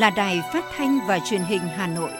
là 0.00 0.10
Đài 0.10 0.42
Phát 0.52 0.64
thanh 0.76 0.98
và 1.08 1.18
Truyền 1.30 1.40
hình 1.40 1.60
Hà 1.60 1.86
Nội. 1.86 2.10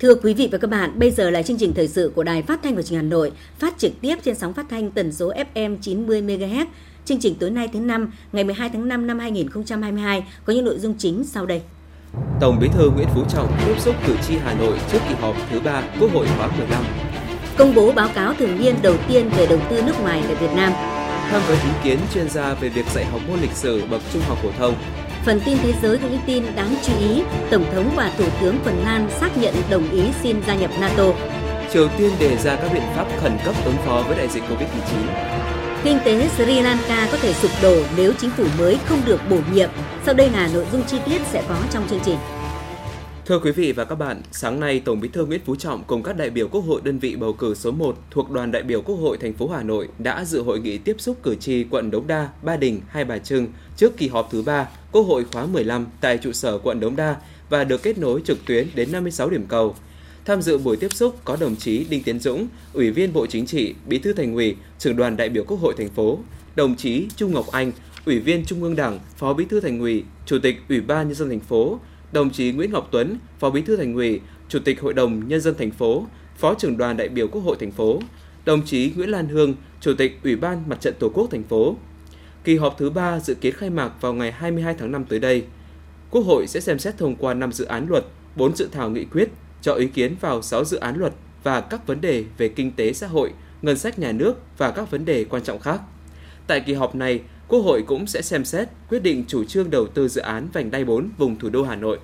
Thưa 0.00 0.14
quý 0.14 0.34
vị 0.34 0.48
và 0.52 0.58
các 0.58 0.70
bạn, 0.70 0.98
bây 0.98 1.10
giờ 1.10 1.30
là 1.30 1.42
chương 1.42 1.56
trình 1.58 1.72
thời 1.74 1.88
sự 1.88 2.12
của 2.14 2.22
Đài 2.24 2.42
Phát 2.42 2.60
thanh 2.62 2.76
và 2.76 2.82
Truyền 2.82 3.00
hình 3.00 3.10
Hà 3.10 3.10
Nội, 3.10 3.32
phát 3.58 3.78
trực 3.78 3.92
tiếp 4.00 4.16
trên 4.22 4.34
sóng 4.34 4.54
phát 4.54 4.66
thanh 4.70 4.90
tần 4.90 5.12
số 5.12 5.32
FM 5.54 5.76
90 5.80 6.22
MHz. 6.22 6.66
Chương 7.04 7.20
trình 7.20 7.34
tối 7.34 7.50
nay 7.50 7.68
thứ 7.72 7.80
năm, 7.80 8.12
ngày 8.32 8.44
12 8.44 8.68
tháng 8.68 8.88
5 8.88 9.06
năm 9.06 9.18
2022 9.18 10.24
có 10.44 10.52
những 10.52 10.64
nội 10.64 10.78
dung 10.78 10.94
chính 10.98 11.24
sau 11.24 11.46
đây. 11.46 11.62
Tổng 12.40 12.58
Bí 12.58 12.68
thư 12.68 12.90
Nguyễn 12.90 13.08
Phú 13.14 13.24
Trọng 13.28 13.52
tiếp 13.66 13.74
xúc 13.78 13.94
cử 14.06 14.16
tri 14.28 14.36
Hà 14.44 14.54
Nội 14.54 14.78
trước 14.92 14.98
kỳ 15.08 15.14
họp 15.14 15.36
thứ 15.50 15.60
ba 15.60 15.82
Quốc 16.00 16.12
hội 16.12 16.26
khóa 16.36 16.48
15. 16.58 16.84
Công 17.56 17.74
bố 17.74 17.92
báo 17.92 18.08
cáo 18.14 18.34
thường 18.34 18.58
niên 18.60 18.74
đầu 18.82 18.94
tiên 19.08 19.30
về 19.36 19.46
đầu 19.46 19.58
tư 19.70 19.82
nước 19.82 20.00
ngoài 20.02 20.22
tại 20.26 20.34
Việt 20.34 20.50
Nam. 20.56 20.72
Tham 21.30 21.42
vấn 21.48 21.58
ý 21.58 21.70
kiến 21.84 21.98
chuyên 22.14 22.30
gia 22.30 22.54
về 22.54 22.68
việc 22.68 22.86
dạy 22.94 23.04
học 23.04 23.20
môn 23.28 23.40
lịch 23.40 23.52
sử 23.52 23.82
bậc 23.90 24.02
trung 24.12 24.22
học 24.28 24.38
phổ 24.42 24.48
thông. 24.58 24.74
Phần 25.24 25.40
tin 25.44 25.58
thế 25.62 25.72
giới 25.82 25.98
những 25.98 26.18
tin 26.26 26.44
đáng 26.56 26.74
chú 26.86 26.92
ý, 26.98 27.22
Tổng 27.50 27.64
thống 27.72 27.90
và 27.96 28.12
Thủ 28.18 28.24
tướng 28.40 28.58
Phần 28.64 28.82
Lan 28.84 29.08
xác 29.20 29.36
nhận 29.36 29.54
đồng 29.70 29.90
ý 29.90 30.02
xin 30.22 30.42
gia 30.46 30.54
nhập 30.54 30.70
NATO. 30.80 31.04
Triều 31.72 31.88
Tiên 31.98 32.10
đề 32.18 32.36
ra 32.36 32.56
các 32.56 32.70
biện 32.72 32.82
pháp 32.96 33.06
khẩn 33.20 33.32
cấp 33.44 33.54
ứng 33.64 33.76
phó 33.86 34.04
với 34.08 34.16
đại 34.16 34.28
dịch 34.28 34.42
Covid-19. 34.42 35.37
Kinh 35.84 35.98
tế 36.04 36.28
Sri 36.28 36.60
Lanka 36.60 37.08
có 37.12 37.18
thể 37.18 37.32
sụp 37.32 37.50
đổ 37.62 37.76
nếu 37.96 38.12
chính 38.18 38.30
phủ 38.30 38.44
mới 38.58 38.78
không 38.84 39.00
được 39.06 39.20
bổ 39.30 39.38
nhiệm. 39.52 39.70
Sau 40.04 40.14
đây 40.14 40.30
là 40.30 40.50
nội 40.54 40.66
dung 40.72 40.82
chi 40.86 40.96
tiết 41.06 41.22
sẽ 41.32 41.44
có 41.48 41.58
trong 41.70 41.88
chương 41.88 42.00
trình. 42.04 42.16
Thưa 43.26 43.38
quý 43.38 43.52
vị 43.52 43.72
và 43.72 43.84
các 43.84 43.94
bạn, 43.94 44.22
sáng 44.32 44.60
nay 44.60 44.82
Tổng 44.84 45.00
Bí 45.00 45.08
thư 45.08 45.26
Nguyễn 45.26 45.40
Phú 45.46 45.56
Trọng 45.56 45.84
cùng 45.86 46.02
các 46.02 46.16
đại 46.16 46.30
biểu 46.30 46.48
Quốc 46.48 46.60
hội 46.60 46.80
đơn 46.84 46.98
vị 46.98 47.16
bầu 47.16 47.32
cử 47.32 47.54
số 47.54 47.70
1 47.70 47.96
thuộc 48.10 48.30
đoàn 48.30 48.52
đại 48.52 48.62
biểu 48.62 48.82
Quốc 48.82 48.96
hội 48.96 49.18
thành 49.18 49.32
phố 49.32 49.48
Hà 49.48 49.62
Nội 49.62 49.88
đã 49.98 50.24
dự 50.24 50.42
hội 50.42 50.60
nghị 50.60 50.78
tiếp 50.78 50.96
xúc 50.98 51.16
cử 51.22 51.34
tri 51.34 51.64
quận 51.64 51.90
Đống 51.90 52.06
Đa, 52.06 52.28
Ba 52.42 52.56
Đình, 52.56 52.80
Hai 52.88 53.04
Bà 53.04 53.18
Trưng 53.18 53.46
trước 53.76 53.96
kỳ 53.96 54.08
họp 54.08 54.28
thứ 54.30 54.42
3 54.42 54.68
Quốc 54.92 55.02
hội 55.02 55.24
khóa 55.32 55.46
15 55.46 55.86
tại 56.00 56.18
trụ 56.18 56.32
sở 56.32 56.58
quận 56.58 56.80
Đống 56.80 56.96
Đa 56.96 57.16
và 57.50 57.64
được 57.64 57.82
kết 57.82 57.98
nối 57.98 58.20
trực 58.24 58.44
tuyến 58.46 58.66
đến 58.74 58.92
56 58.92 59.30
điểm 59.30 59.46
cầu. 59.48 59.74
Tham 60.28 60.42
dự 60.42 60.58
buổi 60.58 60.76
tiếp 60.76 60.92
xúc 60.92 61.16
có 61.24 61.36
đồng 61.40 61.56
chí 61.56 61.86
Đinh 61.90 62.02
Tiến 62.02 62.20
Dũng, 62.20 62.48
Ủy 62.72 62.90
viên 62.90 63.12
Bộ 63.12 63.26
Chính 63.26 63.46
trị, 63.46 63.74
Bí 63.86 63.98
thư 63.98 64.12
Thành 64.12 64.34
ủy, 64.34 64.56
Trưởng 64.78 64.96
đoàn 64.96 65.16
đại 65.16 65.28
biểu 65.28 65.44
Quốc 65.44 65.56
hội 65.60 65.74
thành 65.78 65.88
phố, 65.88 66.18
đồng 66.56 66.76
chí 66.76 67.06
Trung 67.16 67.32
Ngọc 67.32 67.46
Anh, 67.52 67.72
Ủy 68.06 68.18
viên 68.18 68.44
Trung 68.44 68.62
ương 68.62 68.76
Đảng, 68.76 68.98
Phó 69.16 69.34
Bí 69.34 69.44
thư 69.44 69.60
Thành 69.60 69.80
ủy, 69.80 70.04
Chủ 70.26 70.38
tịch 70.42 70.56
Ủy 70.68 70.80
ban 70.80 71.08
nhân 71.08 71.14
dân 71.14 71.28
thành 71.28 71.40
phố, 71.40 71.80
đồng 72.12 72.30
chí 72.30 72.52
Nguyễn 72.52 72.72
Ngọc 72.72 72.88
Tuấn, 72.92 73.18
Phó 73.38 73.50
Bí 73.50 73.62
thư 73.62 73.76
Thành 73.76 73.94
ủy, 73.94 74.20
Chủ 74.48 74.58
tịch 74.64 74.80
Hội 74.80 74.94
đồng 74.94 75.28
nhân 75.28 75.40
dân 75.40 75.54
thành 75.58 75.70
phố, 75.70 76.06
Phó 76.36 76.54
trưởng 76.54 76.76
đoàn 76.76 76.96
đại 76.96 77.08
biểu 77.08 77.28
Quốc 77.28 77.40
hội 77.40 77.56
thành 77.60 77.72
phố, 77.72 78.00
đồng 78.44 78.62
chí 78.66 78.92
Nguyễn 78.96 79.10
Lan 79.10 79.28
Hương, 79.28 79.54
Chủ 79.80 79.94
tịch 79.98 80.18
Ủy 80.24 80.36
ban 80.36 80.68
Mặt 80.68 80.80
trận 80.80 80.94
Tổ 80.98 81.08
quốc 81.08 81.28
thành 81.30 81.42
phố. 81.42 81.76
Kỳ 82.44 82.56
họp 82.56 82.78
thứ 82.78 82.90
3 82.90 83.20
dự 83.20 83.34
kiến 83.34 83.54
khai 83.54 83.70
mạc 83.70 83.92
vào 84.00 84.14
ngày 84.14 84.32
22 84.32 84.74
tháng 84.78 84.92
5 84.92 85.04
tới 85.04 85.18
đây. 85.18 85.44
Quốc 86.10 86.22
hội 86.22 86.46
sẽ 86.46 86.60
xem 86.60 86.78
xét 86.78 86.98
thông 86.98 87.16
qua 87.16 87.34
5 87.34 87.52
dự 87.52 87.64
án 87.64 87.86
luật, 87.88 88.04
4 88.36 88.56
dự 88.56 88.68
thảo 88.72 88.90
nghị 88.90 89.04
quyết, 89.04 89.28
cho 89.68 89.74
ý 89.74 89.86
kiến 89.86 90.16
vào 90.20 90.42
6 90.42 90.64
dự 90.64 90.76
án 90.76 90.96
luật 90.96 91.12
và 91.42 91.60
các 91.60 91.86
vấn 91.86 92.00
đề 92.00 92.24
về 92.38 92.48
kinh 92.48 92.72
tế 92.72 92.92
xã 92.92 93.06
hội, 93.06 93.32
ngân 93.62 93.78
sách 93.78 93.98
nhà 93.98 94.12
nước 94.12 94.34
và 94.58 94.70
các 94.70 94.90
vấn 94.90 95.04
đề 95.04 95.24
quan 95.24 95.42
trọng 95.42 95.60
khác. 95.60 95.80
Tại 96.46 96.60
kỳ 96.60 96.74
họp 96.74 96.94
này, 96.94 97.20
Quốc 97.48 97.60
hội 97.60 97.82
cũng 97.86 98.06
sẽ 98.06 98.22
xem 98.22 98.44
xét 98.44 98.68
quyết 98.88 99.02
định 99.02 99.24
chủ 99.28 99.44
trương 99.44 99.70
đầu 99.70 99.86
tư 99.86 100.08
dự 100.08 100.20
án 100.20 100.48
vành 100.52 100.70
đai 100.70 100.84
4 100.84 101.10
vùng 101.18 101.38
thủ 101.38 101.50
đô 101.50 101.62
Hà 101.62 101.76
Nội. 101.76 101.98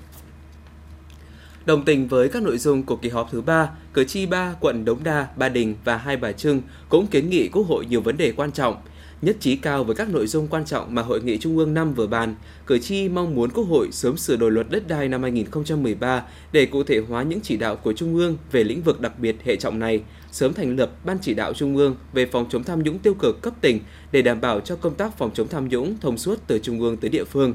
Đồng 1.66 1.84
tình 1.84 2.08
với 2.08 2.28
các 2.28 2.42
nội 2.42 2.58
dung 2.58 2.82
của 2.82 2.96
kỳ 2.96 3.08
họp 3.08 3.32
thứ 3.32 3.40
3, 3.40 3.70
cử 3.94 4.04
tri 4.04 4.26
3 4.26 4.54
quận 4.60 4.84
Đống 4.84 5.04
Đa, 5.04 5.26
Ba 5.36 5.48
Đình 5.48 5.74
và 5.84 5.96
Hai 5.96 6.16
Bà 6.16 6.32
Trưng 6.32 6.62
cũng 6.88 7.06
kiến 7.06 7.30
nghị 7.30 7.48
Quốc 7.48 7.66
hội 7.68 7.86
nhiều 7.86 8.00
vấn 8.00 8.16
đề 8.16 8.32
quan 8.32 8.52
trọng, 8.52 8.76
nhất 9.22 9.36
trí 9.40 9.56
cao 9.56 9.84
với 9.84 9.96
các 9.96 10.08
nội 10.08 10.26
dung 10.26 10.48
quan 10.48 10.64
trọng 10.64 10.94
mà 10.94 11.02
Hội 11.02 11.22
nghị 11.22 11.38
Trung 11.38 11.58
ương 11.58 11.74
5 11.74 11.94
vừa 11.94 12.06
bàn, 12.06 12.34
cử 12.66 12.78
tri 12.78 13.08
mong 13.08 13.34
muốn 13.34 13.50
Quốc 13.50 13.64
hội 13.64 13.88
sớm 13.92 14.16
sửa 14.16 14.36
đổi 14.36 14.50
luật 14.50 14.70
đất 14.70 14.88
đai 14.88 15.08
năm 15.08 15.22
2013 15.22 16.22
để 16.52 16.66
cụ 16.66 16.82
thể 16.82 16.98
hóa 16.98 17.22
những 17.22 17.40
chỉ 17.40 17.56
đạo 17.56 17.76
của 17.76 17.92
Trung 17.92 18.14
ương 18.16 18.36
về 18.52 18.64
lĩnh 18.64 18.82
vực 18.82 19.00
đặc 19.00 19.18
biệt 19.18 19.36
hệ 19.44 19.56
trọng 19.56 19.78
này, 19.78 20.02
sớm 20.32 20.54
thành 20.54 20.76
lập 20.76 20.90
Ban 21.04 21.18
chỉ 21.22 21.34
đạo 21.34 21.52
Trung 21.54 21.76
ương 21.76 21.96
về 22.12 22.26
phòng 22.26 22.46
chống 22.50 22.64
tham 22.64 22.82
nhũng 22.82 22.98
tiêu 22.98 23.14
cực 23.14 23.42
cấp 23.42 23.54
tỉnh 23.60 23.80
để 24.12 24.22
đảm 24.22 24.40
bảo 24.40 24.60
cho 24.60 24.76
công 24.76 24.94
tác 24.94 25.18
phòng 25.18 25.30
chống 25.34 25.48
tham 25.48 25.68
nhũng 25.68 25.96
thông 26.00 26.18
suốt 26.18 26.38
từ 26.46 26.58
Trung 26.58 26.80
ương 26.80 26.96
tới 26.96 27.10
địa 27.10 27.24
phương. 27.24 27.54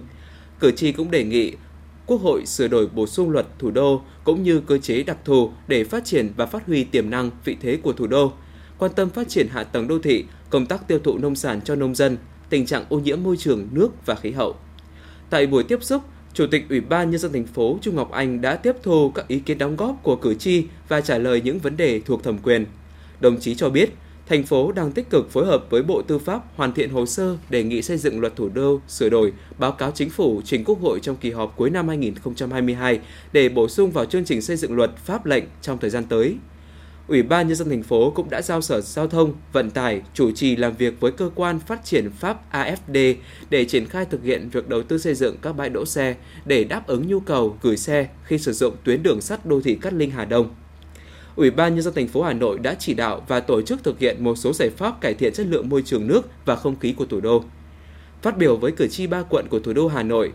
Cử 0.60 0.72
tri 0.72 0.92
cũng 0.92 1.12
đề 1.12 1.24
nghị 1.24 1.54
Quốc 2.10 2.22
hội 2.22 2.46
sửa 2.46 2.68
đổi 2.68 2.88
bổ 2.88 3.08
sung 3.08 3.30
luật 3.30 3.46
thủ 3.60 3.72
đô 3.72 4.02
cũng 4.24 4.44
như 4.44 4.62
cơ 4.68 4.78
chế 4.78 5.04
đặc 5.04 5.18
thù 5.26 5.52
để 5.68 5.84
phát 5.84 6.06
triển 6.06 6.30
và 6.36 6.46
phát 6.46 6.66
huy 6.66 6.84
tiềm 6.84 7.10
năng 7.10 7.32
vị 7.46 7.58
thế 7.62 7.78
của 7.84 7.94
thủ 7.94 8.08
đô, 8.08 8.34
quan 8.78 8.92
tâm 8.96 9.10
phát 9.10 9.30
triển 9.30 9.48
hạ 9.48 9.64
tầng 9.64 9.88
đô 9.88 10.00
thị, 10.00 10.26
công 10.50 10.66
tác 10.66 10.88
tiêu 10.88 11.00
thụ 11.00 11.18
nông 11.18 11.36
sản 11.36 11.62
cho 11.62 11.76
nông 11.76 11.96
dân, 11.96 12.18
tình 12.50 12.66
trạng 12.66 12.86
ô 12.90 13.00
nhiễm 13.00 13.24
môi 13.24 13.38
trường, 13.38 13.68
nước 13.72 14.06
và 14.06 14.16
khí 14.16 14.32
hậu. 14.32 14.56
Tại 15.30 15.48
buổi 15.48 15.64
tiếp 15.64 15.84
xúc, 15.84 16.02
Chủ 16.34 16.48
tịch 16.52 16.66
Ủy 16.70 16.82
ban 16.82 17.12
Nhân 17.12 17.20
dân 17.20 17.34
thành 17.34 17.46
phố 17.46 17.78
Trung 17.82 17.96
Ngọc 17.96 18.12
Anh 18.12 18.42
đã 18.42 18.56
tiếp 18.56 18.76
thu 18.84 19.12
các 19.16 19.28
ý 19.28 19.40
kiến 19.40 19.58
đóng 19.58 19.76
góp 19.76 20.00
của 20.04 20.16
cử 20.16 20.34
tri 20.34 20.66
và 20.88 21.02
trả 21.02 21.18
lời 21.18 21.42
những 21.42 21.60
vấn 21.60 21.78
đề 21.78 22.02
thuộc 22.06 22.24
thẩm 22.24 22.38
quyền. 22.38 22.66
Đồng 23.20 23.40
chí 23.40 23.56
cho 23.56 23.70
biết, 23.70 23.90
thành 24.28 24.44
phố 24.44 24.72
đang 24.72 24.92
tích 24.92 25.10
cực 25.10 25.32
phối 25.32 25.46
hợp 25.46 25.66
với 25.70 25.84
Bộ 25.84 26.02
Tư 26.02 26.20
pháp 26.20 26.42
hoàn 26.56 26.74
thiện 26.74 26.90
hồ 26.90 27.06
sơ 27.06 27.38
đề 27.50 27.64
nghị 27.64 27.82
xây 27.82 27.98
dựng 27.98 28.20
luật 28.20 28.36
thủ 28.36 28.50
đô 28.50 28.80
sửa 28.88 29.10
đổi, 29.10 29.34
báo 29.58 29.72
cáo 29.72 29.92
chính 29.92 30.10
phủ 30.10 30.42
trình 30.46 30.64
Quốc 30.64 30.82
hội 30.82 31.00
trong 31.00 31.16
kỳ 31.16 31.32
họp 31.32 31.54
cuối 31.56 31.70
năm 31.70 31.88
2022 31.88 33.00
để 33.32 33.50
bổ 33.50 33.68
sung 33.68 33.92
vào 33.92 34.06
chương 34.06 34.26
trình 34.26 34.42
xây 34.42 34.58
dựng 34.58 34.76
luật 34.76 34.98
pháp 34.98 35.26
lệnh 35.26 35.44
trong 35.62 35.78
thời 35.78 35.90
gian 35.90 36.04
tới. 36.04 36.36
Ủy 37.10 37.24
ban 37.24 37.48
nhân 37.48 37.56
dân 37.56 37.70
thành 37.70 37.84
phố 37.84 38.12
cũng 38.12 38.30
đã 38.30 38.42
giao 38.42 38.62
Sở 38.62 38.82
Giao 38.82 39.08
thông, 39.08 39.34
Vận 39.54 39.70
tải 39.70 40.02
chủ 40.14 40.32
trì 40.32 40.56
làm 40.56 40.74
việc 40.74 41.00
với 41.00 41.12
cơ 41.12 41.30
quan 41.36 41.60
phát 41.60 41.86
triển 41.86 42.10
Pháp 42.12 42.54
AFD 42.54 43.16
để 43.50 43.66
triển 43.66 43.86
khai 43.86 44.06
thực 44.06 44.24
hiện 44.24 44.50
việc 44.50 44.70
đầu 44.70 44.84
tư 44.84 44.98
xây 44.98 45.16
dựng 45.16 45.36
các 45.42 45.54
bãi 45.54 45.70
đỗ 45.70 45.86
xe 45.86 46.16
để 46.46 46.64
đáp 46.64 46.88
ứng 46.88 47.08
nhu 47.08 47.20
cầu 47.20 47.58
gửi 47.62 47.78
xe 47.78 48.08
khi 48.24 48.38
sử 48.38 48.54
dụng 48.54 48.76
tuyến 48.84 49.04
đường 49.04 49.22
sắt 49.22 49.46
đô 49.46 49.62
thị 49.62 49.76
Cát 49.76 49.94
Linh 49.94 50.12
Hà 50.12 50.26
Đông. 50.26 50.56
Ủy 51.36 51.52
ban 51.52 51.76
nhân 51.76 51.84
dân 51.84 51.94
thành 51.94 52.08
phố 52.08 52.22
Hà 52.24 52.34
Nội 52.34 52.60
đã 52.60 52.76
chỉ 52.80 52.94
đạo 52.94 53.26
và 53.28 53.40
tổ 53.40 53.62
chức 53.62 53.84
thực 53.84 54.00
hiện 54.00 54.24
một 54.24 54.36
số 54.36 54.54
giải 54.54 54.70
pháp 54.70 55.02
cải 55.02 55.14
thiện 55.14 55.34
chất 55.34 55.46
lượng 55.46 55.70
môi 55.70 55.82
trường 55.82 56.08
nước 56.08 56.22
và 56.46 56.56
không 56.56 56.80
khí 56.80 56.94
của 56.94 57.06
thủ 57.06 57.20
đô. 57.20 57.44
Phát 58.22 58.38
biểu 58.38 58.58
với 58.58 58.72
cử 58.72 58.88
tri 58.88 59.08
ba 59.08 59.24
quận 59.30 59.48
của 59.50 59.60
thủ 59.60 59.74
đô 59.74 59.88
Hà 59.88 60.04
Nội, 60.04 60.32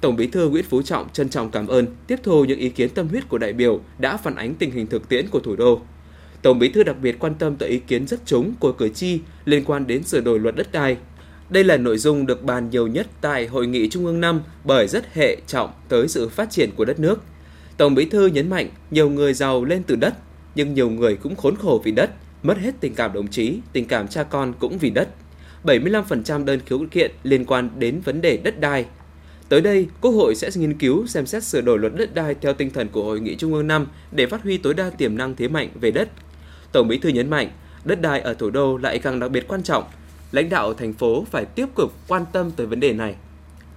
Tổng 0.00 0.16
Bí 0.16 0.26
thư 0.26 0.48
Nguyễn 0.48 0.64
Phú 0.64 0.82
Trọng 0.82 1.08
trân 1.12 1.28
trọng 1.28 1.50
cảm 1.50 1.66
ơn, 1.66 1.86
tiếp 2.06 2.16
thu 2.22 2.44
những 2.44 2.58
ý 2.58 2.68
kiến 2.68 2.88
tâm 2.90 3.08
huyết 3.08 3.28
của 3.28 3.38
đại 3.38 3.52
biểu 3.52 3.80
đã 3.98 4.16
phản 4.16 4.34
ánh 4.34 4.54
tình 4.54 4.70
hình 4.70 4.86
thực 4.86 5.08
tiễn 5.08 5.28
của 5.28 5.40
thủ 5.40 5.56
đô. 5.56 5.80
Tổng 6.42 6.58
Bí 6.58 6.68
thư 6.68 6.82
đặc 6.82 6.96
biệt 7.02 7.18
quan 7.18 7.34
tâm 7.34 7.56
tới 7.56 7.68
ý 7.68 7.78
kiến 7.78 8.06
rất 8.06 8.26
trúng 8.26 8.54
của 8.60 8.72
cử 8.72 8.88
tri 8.88 9.20
liên 9.44 9.64
quan 9.64 9.86
đến 9.86 10.02
sửa 10.02 10.20
đổi 10.20 10.40
luật 10.40 10.56
đất 10.56 10.72
đai. 10.72 10.96
Đây 11.50 11.64
là 11.64 11.76
nội 11.76 11.98
dung 11.98 12.26
được 12.26 12.42
bàn 12.42 12.70
nhiều 12.70 12.86
nhất 12.86 13.06
tại 13.20 13.46
Hội 13.46 13.66
nghị 13.66 13.88
Trung 13.88 14.06
ương 14.06 14.20
5 14.20 14.40
bởi 14.64 14.88
rất 14.88 15.14
hệ 15.14 15.36
trọng 15.46 15.70
tới 15.88 16.08
sự 16.08 16.28
phát 16.28 16.50
triển 16.50 16.70
của 16.76 16.84
đất 16.84 17.00
nước. 17.00 17.22
Tổng 17.76 17.94
Bí 17.94 18.04
thư 18.04 18.26
nhấn 18.26 18.50
mạnh 18.50 18.68
nhiều 18.90 19.10
người 19.10 19.34
giàu 19.34 19.64
lên 19.64 19.82
từ 19.82 19.96
đất, 19.96 20.14
nhưng 20.54 20.74
nhiều 20.74 20.90
người 20.90 21.16
cũng 21.16 21.36
khốn 21.36 21.56
khổ 21.56 21.80
vì 21.84 21.92
đất, 21.92 22.10
mất 22.42 22.58
hết 22.58 22.74
tình 22.80 22.94
cảm 22.94 23.12
đồng 23.12 23.28
chí, 23.28 23.58
tình 23.72 23.84
cảm 23.84 24.08
cha 24.08 24.22
con 24.22 24.52
cũng 24.58 24.78
vì 24.78 24.90
đất. 24.90 25.08
75% 25.64 26.44
đơn 26.44 26.60
khiếu 26.66 26.80
kiện 26.90 27.10
liên 27.22 27.44
quan 27.44 27.70
đến 27.78 28.00
vấn 28.04 28.20
đề 28.20 28.36
đất 28.36 28.60
đai. 28.60 28.86
Tới 29.48 29.60
đây, 29.60 29.88
Quốc 30.00 30.10
hội 30.10 30.34
sẽ 30.34 30.50
nghiên 30.54 30.78
cứu 30.78 31.06
xem 31.06 31.26
xét 31.26 31.44
sửa 31.44 31.60
đổi 31.60 31.78
luật 31.78 31.92
đất 31.96 32.14
đai 32.14 32.34
theo 32.34 32.52
tinh 32.52 32.70
thần 32.70 32.88
của 32.88 33.04
Hội 33.04 33.20
nghị 33.20 33.36
Trung 33.36 33.54
ương 33.54 33.66
5 33.66 33.86
để 34.12 34.26
phát 34.26 34.42
huy 34.42 34.58
tối 34.58 34.74
đa 34.74 34.90
tiềm 34.90 35.16
năng 35.16 35.36
thế 35.36 35.48
mạnh 35.48 35.68
về 35.80 35.90
đất, 35.90 36.08
Tổng 36.72 36.88
Bí 36.88 36.98
thư 36.98 37.08
nhấn 37.08 37.30
mạnh, 37.30 37.50
đất 37.84 38.00
đai 38.00 38.20
ở 38.20 38.34
thủ 38.34 38.50
đô 38.50 38.76
lại 38.76 38.98
càng 38.98 39.20
đặc 39.20 39.30
biệt 39.30 39.48
quan 39.48 39.62
trọng. 39.62 39.84
Lãnh 40.32 40.48
đạo 40.48 40.74
thành 40.74 40.92
phố 40.92 41.24
phải 41.30 41.44
tiếp 41.44 41.66
tục 41.76 41.92
quan 42.08 42.24
tâm 42.32 42.50
tới 42.50 42.66
vấn 42.66 42.80
đề 42.80 42.92
này. 42.92 43.14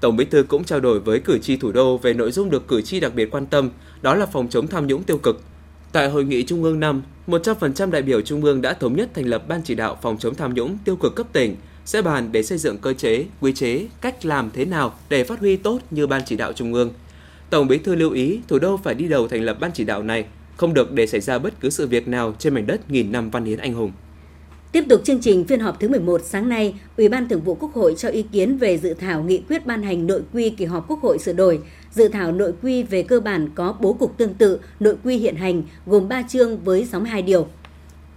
Tổng 0.01 0.17
Bí 0.17 0.25
thư 0.25 0.43
cũng 0.43 0.63
trao 0.63 0.79
đổi 0.79 0.99
với 0.99 1.19
cử 1.19 1.39
tri 1.39 1.57
thủ 1.57 1.71
đô 1.71 1.97
về 1.97 2.13
nội 2.13 2.31
dung 2.31 2.49
được 2.49 2.67
cử 2.67 2.81
tri 2.81 2.99
đặc 2.99 3.15
biệt 3.15 3.31
quan 3.31 3.45
tâm, 3.45 3.69
đó 4.01 4.15
là 4.15 4.25
phòng 4.25 4.49
chống 4.49 4.67
tham 4.67 4.87
nhũng 4.87 5.03
tiêu 5.03 5.17
cực. 5.17 5.41
Tại 5.91 6.09
hội 6.09 6.25
nghị 6.25 6.43
Trung 6.43 6.63
ương 6.63 6.79
5, 6.79 7.01
100% 7.27 7.91
đại 7.91 8.01
biểu 8.01 8.21
Trung 8.21 8.43
ương 8.43 8.61
đã 8.61 8.73
thống 8.73 8.95
nhất 8.95 9.09
thành 9.13 9.25
lập 9.25 9.47
Ban 9.47 9.61
chỉ 9.63 9.75
đạo 9.75 9.97
phòng 10.01 10.17
chống 10.17 10.35
tham 10.35 10.53
nhũng 10.53 10.77
tiêu 10.85 10.95
cực 10.95 11.15
cấp 11.15 11.27
tỉnh, 11.33 11.55
sẽ 11.89 12.01
bàn 12.01 12.29
để 12.31 12.43
xây 12.43 12.57
dựng 12.57 12.77
cơ 12.77 12.93
chế, 12.93 13.25
quy 13.41 13.53
chế, 13.53 13.87
cách 14.01 14.25
làm 14.25 14.49
thế 14.53 14.65
nào 14.65 14.93
để 15.09 15.23
phát 15.23 15.39
huy 15.39 15.55
tốt 15.55 15.79
như 15.91 16.07
Ban 16.07 16.21
chỉ 16.25 16.35
đạo 16.35 16.53
Trung 16.53 16.73
ương. 16.73 16.91
Tổng 17.49 17.67
Bí 17.67 17.77
thư 17.77 17.95
lưu 17.95 18.11
ý 18.11 18.39
thủ 18.47 18.59
đô 18.59 18.77
phải 18.77 18.93
đi 18.93 19.07
đầu 19.07 19.27
thành 19.27 19.41
lập 19.41 19.57
Ban 19.59 19.71
chỉ 19.73 19.83
đạo 19.83 20.03
này 20.03 20.25
không 20.57 20.73
được 20.73 20.91
để 20.91 21.07
xảy 21.07 21.21
ra 21.21 21.37
bất 21.37 21.53
cứ 21.59 21.69
sự 21.69 21.87
việc 21.87 22.07
nào 22.07 22.33
trên 22.39 22.53
mảnh 22.53 22.67
đất 22.67 22.91
nghìn 22.91 23.11
năm 23.11 23.29
văn 23.29 23.45
hiến 23.45 23.59
anh 23.59 23.73
hùng. 23.73 23.91
Tiếp 24.71 24.83
tục 24.89 25.01
chương 25.03 25.21
trình 25.21 25.45
phiên 25.45 25.59
họp 25.59 25.79
thứ 25.79 25.87
11 25.89 26.21
sáng 26.23 26.49
nay, 26.49 26.75
Ủy 26.97 27.09
ban 27.09 27.29
Thường 27.29 27.41
vụ 27.41 27.55
Quốc 27.55 27.73
hội 27.73 27.95
cho 27.97 28.09
ý 28.09 28.23
kiến 28.31 28.57
về 28.57 28.77
dự 28.77 28.93
thảo 28.93 29.23
nghị 29.23 29.41
quyết 29.49 29.65
ban 29.65 29.83
hành 29.83 30.07
nội 30.07 30.21
quy 30.33 30.49
kỳ 30.49 30.65
họp 30.65 30.87
Quốc 30.87 31.01
hội 31.01 31.19
sửa 31.19 31.33
đổi. 31.33 31.59
Dự 31.91 32.07
thảo 32.07 32.31
nội 32.31 32.53
quy 32.61 32.83
về 32.83 33.03
cơ 33.03 33.19
bản 33.19 33.49
có 33.55 33.75
bố 33.81 33.93
cục 33.93 34.17
tương 34.17 34.33
tự 34.33 34.59
nội 34.79 34.95
quy 35.03 35.17
hiện 35.17 35.35
hành 35.35 35.63
gồm 35.85 36.09
3 36.09 36.21
chương 36.21 36.59
với 36.63 36.85
62 36.85 37.21
điều. 37.21 37.47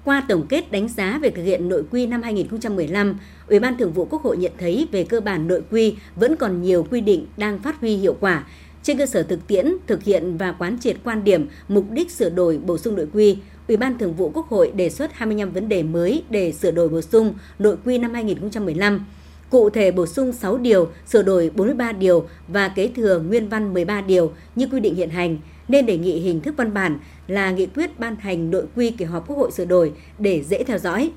Qua 0.04 0.24
tổng 0.28 0.46
kết 0.48 0.72
đánh 0.72 0.88
giá 0.88 1.18
về 1.22 1.30
thực 1.30 1.42
hiện 1.42 1.68
nội 1.68 1.84
quy 1.90 2.06
năm 2.06 2.22
2015, 2.22 3.18
Ủy 3.48 3.58
ban 3.58 3.78
Thường 3.78 3.92
vụ 3.92 4.04
Quốc 4.10 4.22
hội 4.22 4.36
nhận 4.36 4.52
thấy 4.58 4.88
về 4.92 5.04
cơ 5.04 5.20
bản 5.20 5.48
nội 5.48 5.62
quy 5.70 5.96
vẫn 6.16 6.36
còn 6.36 6.62
nhiều 6.62 6.86
quy 6.90 7.00
định 7.00 7.26
đang 7.36 7.58
phát 7.58 7.80
huy 7.80 7.96
hiệu 7.96 8.16
quả, 8.20 8.44
Trên 8.82 8.98
cơ 8.98 9.06
sở 9.06 9.22
thực 9.22 9.46
tiễn, 9.46 9.72
thực 9.86 10.02
hiện 10.02 10.36
và 10.36 10.52
quán 10.52 10.78
triệt 10.80 10.96
quan 11.04 11.24
điểm, 11.24 11.46
mục 11.68 11.84
đích 11.90 12.10
sửa 12.10 12.30
đổi 12.30 12.58
bổ 12.58 12.78
sung 12.78 12.96
nội 12.96 13.06
quy, 13.12 13.36
Ủy 13.68 13.76
ban 13.76 13.98
Thường 13.98 14.14
vụ 14.14 14.30
Quốc 14.34 14.48
hội 14.48 14.72
đề 14.74 14.90
xuất 14.90 15.12
25 15.12 15.52
vấn 15.52 15.68
đề 15.68 15.82
mới 15.82 16.24
để 16.30 16.52
sửa 16.52 16.70
đổi 16.70 16.88
bổ 16.88 17.00
sung 17.00 17.34
nội 17.58 17.76
quy 17.84 17.98
năm 17.98 18.14
2015. 18.14 19.06
Cụ 19.50 19.70
thể 19.70 19.90
bổ 19.90 20.06
sung 20.06 20.32
6 20.32 20.58
điều, 20.58 20.88
sửa 21.06 21.22
đổi 21.22 21.50
43 21.54 21.92
điều 21.92 22.28
và 22.48 22.68
kế 22.68 22.90
thừa 22.96 23.18
nguyên 23.18 23.48
văn 23.48 23.74
13 23.74 24.00
điều 24.00 24.32
như 24.56 24.66
quy 24.72 24.80
định 24.80 24.94
hiện 24.94 25.10
hành, 25.10 25.38
nên 25.72 25.86
đề 25.86 25.96
nghị 25.96 26.20
hình 26.20 26.40
thức 26.40 26.54
văn 26.56 26.74
bản 26.74 26.98
là 27.26 27.50
nghị 27.50 27.66
quyết 27.66 27.98
ban 28.00 28.16
hành 28.16 28.50
nội 28.50 28.64
quy 28.76 28.90
kỳ 28.90 29.04
họp 29.04 29.26
Quốc 29.28 29.36
hội 29.36 29.50
sửa 29.50 29.64
đổi 29.64 29.92
để 30.18 30.42
dễ 30.42 30.64
theo 30.64 30.78
dõi. 30.78 31.10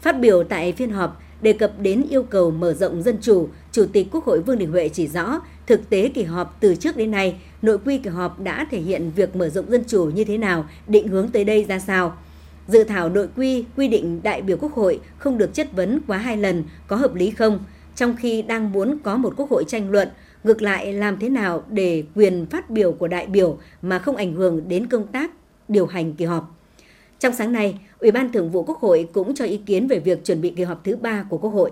Phát 0.00 0.20
biểu 0.20 0.44
tại 0.44 0.72
phiên 0.72 0.90
họp, 0.90 1.22
đề 1.42 1.52
cập 1.52 1.72
đến 1.80 2.04
yêu 2.10 2.22
cầu 2.22 2.50
mở 2.50 2.72
rộng 2.74 3.02
dân 3.02 3.18
chủ, 3.20 3.48
Chủ 3.72 3.86
tịch 3.92 4.06
Quốc 4.12 4.24
hội 4.24 4.40
Vương 4.40 4.58
Đình 4.58 4.70
Huệ 4.70 4.88
chỉ 4.88 5.06
rõ, 5.06 5.40
thực 5.66 5.90
tế 5.90 6.08
kỳ 6.14 6.22
họp 6.22 6.56
từ 6.60 6.74
trước 6.74 6.96
đến 6.96 7.10
nay, 7.10 7.36
nội 7.62 7.78
quy 7.84 7.98
kỳ 7.98 8.10
họp 8.10 8.40
đã 8.40 8.66
thể 8.70 8.80
hiện 8.80 9.10
việc 9.16 9.36
mở 9.36 9.48
rộng 9.48 9.70
dân 9.70 9.84
chủ 9.88 10.04
như 10.04 10.24
thế 10.24 10.38
nào, 10.38 10.66
định 10.86 11.08
hướng 11.08 11.28
tới 11.28 11.44
đây 11.44 11.64
ra 11.64 11.78
sao. 11.78 12.16
Dự 12.68 12.84
thảo 12.84 13.08
nội 13.08 13.28
quy 13.36 13.64
quy 13.76 13.88
định 13.88 14.20
đại 14.22 14.42
biểu 14.42 14.56
Quốc 14.56 14.72
hội 14.72 15.00
không 15.18 15.38
được 15.38 15.54
chất 15.54 15.72
vấn 15.72 16.00
quá 16.06 16.18
hai 16.18 16.36
lần 16.36 16.64
có 16.86 16.96
hợp 16.96 17.14
lý 17.14 17.30
không, 17.30 17.58
trong 17.96 18.16
khi 18.16 18.42
đang 18.42 18.72
muốn 18.72 18.98
có 19.02 19.16
một 19.16 19.34
Quốc 19.36 19.50
hội 19.50 19.64
tranh 19.68 19.90
luận, 19.90 20.08
ngược 20.46 20.62
lại 20.62 20.92
làm 20.92 21.18
thế 21.18 21.28
nào 21.28 21.64
để 21.70 22.02
quyền 22.14 22.46
phát 22.46 22.70
biểu 22.70 22.92
của 22.92 23.08
đại 23.08 23.26
biểu 23.26 23.58
mà 23.82 23.98
không 23.98 24.16
ảnh 24.16 24.34
hưởng 24.34 24.68
đến 24.68 24.86
công 24.86 25.06
tác 25.06 25.30
điều 25.68 25.86
hành 25.86 26.14
kỳ 26.14 26.24
họp. 26.24 26.56
Trong 27.18 27.34
sáng 27.34 27.52
nay, 27.52 27.78
Ủy 27.98 28.10
ban 28.10 28.32
Thường 28.32 28.50
vụ 28.50 28.62
Quốc 28.62 28.78
hội 28.78 29.08
cũng 29.12 29.34
cho 29.34 29.44
ý 29.44 29.56
kiến 29.66 29.88
về 29.88 29.98
việc 29.98 30.24
chuẩn 30.24 30.40
bị 30.40 30.52
kỳ 30.56 30.62
họp 30.62 30.84
thứ 30.84 30.96
ba 30.96 31.24
của 31.30 31.38
Quốc 31.38 31.50
hội. 31.50 31.70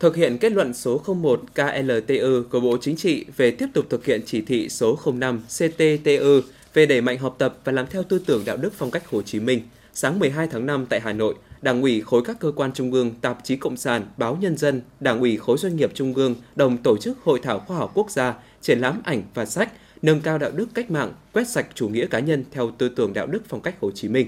Thực 0.00 0.16
hiện 0.16 0.38
kết 0.38 0.52
luận 0.52 0.74
số 0.74 1.02
01 1.06 1.40
KLTU 1.54 2.42
của 2.50 2.60
Bộ 2.60 2.76
Chính 2.80 2.96
trị 2.96 3.24
về 3.36 3.50
tiếp 3.50 3.66
tục 3.72 3.86
thực 3.90 4.04
hiện 4.04 4.20
chỉ 4.26 4.40
thị 4.40 4.68
số 4.68 4.98
05 5.14 5.42
CTTU 5.58 6.40
về 6.74 6.86
đẩy 6.86 7.00
mạnh 7.00 7.18
học 7.18 7.36
tập 7.38 7.58
và 7.64 7.72
làm 7.72 7.86
theo 7.86 8.02
tư 8.02 8.18
tưởng 8.26 8.42
đạo 8.44 8.56
đức 8.56 8.72
phong 8.76 8.90
cách 8.90 9.06
Hồ 9.10 9.22
Chí 9.22 9.40
Minh, 9.40 9.60
sáng 9.94 10.18
12 10.18 10.46
tháng 10.46 10.66
5 10.66 10.86
tại 10.88 11.00
Hà 11.00 11.12
Nội, 11.12 11.34
Đảng 11.64 11.82
ủy 11.82 12.00
khối 12.00 12.22
các 12.24 12.38
cơ 12.40 12.52
quan 12.56 12.72
trung 12.72 12.92
ương, 12.92 13.14
tạp 13.20 13.38
chí 13.44 13.56
Cộng 13.56 13.76
sản, 13.76 14.06
báo 14.16 14.38
Nhân 14.40 14.56
dân, 14.56 14.82
Đảng 15.00 15.20
ủy 15.20 15.36
khối 15.36 15.58
doanh 15.58 15.76
nghiệp 15.76 15.90
trung 15.94 16.14
ương 16.14 16.34
đồng 16.56 16.76
tổ 16.76 16.96
chức 16.96 17.18
hội 17.24 17.40
thảo 17.42 17.58
khoa 17.58 17.76
học 17.76 17.90
quốc 17.94 18.10
gia, 18.10 18.34
triển 18.60 18.78
lãm 18.78 19.00
ảnh 19.04 19.22
và 19.34 19.44
sách, 19.44 19.72
nâng 20.02 20.20
cao 20.20 20.38
đạo 20.38 20.50
đức 20.50 20.66
cách 20.74 20.90
mạng, 20.90 21.12
quét 21.32 21.48
sạch 21.48 21.66
chủ 21.74 21.88
nghĩa 21.88 22.06
cá 22.06 22.18
nhân 22.18 22.44
theo 22.50 22.70
tư 22.78 22.88
tưởng 22.88 23.12
đạo 23.12 23.26
đức 23.26 23.42
phong 23.48 23.60
cách 23.60 23.74
Hồ 23.80 23.90
Chí 23.90 24.08
Minh. 24.08 24.26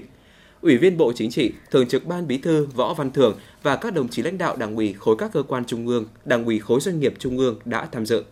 Ủy 0.61 0.77
viên 0.77 0.97
Bộ 0.97 1.13
Chính 1.15 1.31
trị, 1.31 1.51
Thường 1.71 1.87
trực 1.87 2.05
Ban 2.05 2.27
Bí 2.27 2.37
thư 2.37 2.67
Võ 2.75 2.93
Văn 2.93 3.11
Thưởng 3.11 3.37
và 3.63 3.75
các 3.75 3.93
đồng 3.93 4.07
chí 4.07 4.21
lãnh 4.21 4.37
đạo 4.37 4.55
Đảng 4.55 4.75
ủy 4.75 4.93
khối 4.93 5.15
các 5.17 5.31
cơ 5.33 5.43
quan 5.43 5.65
trung 5.65 5.87
ương, 5.87 6.05
Đảng 6.25 6.45
ủy 6.45 6.59
khối 6.59 6.79
doanh 6.79 6.99
nghiệp 6.99 7.13
trung 7.19 7.37
ương 7.37 7.59
đã 7.65 7.87
tham 7.91 8.05
dự. 8.05 8.23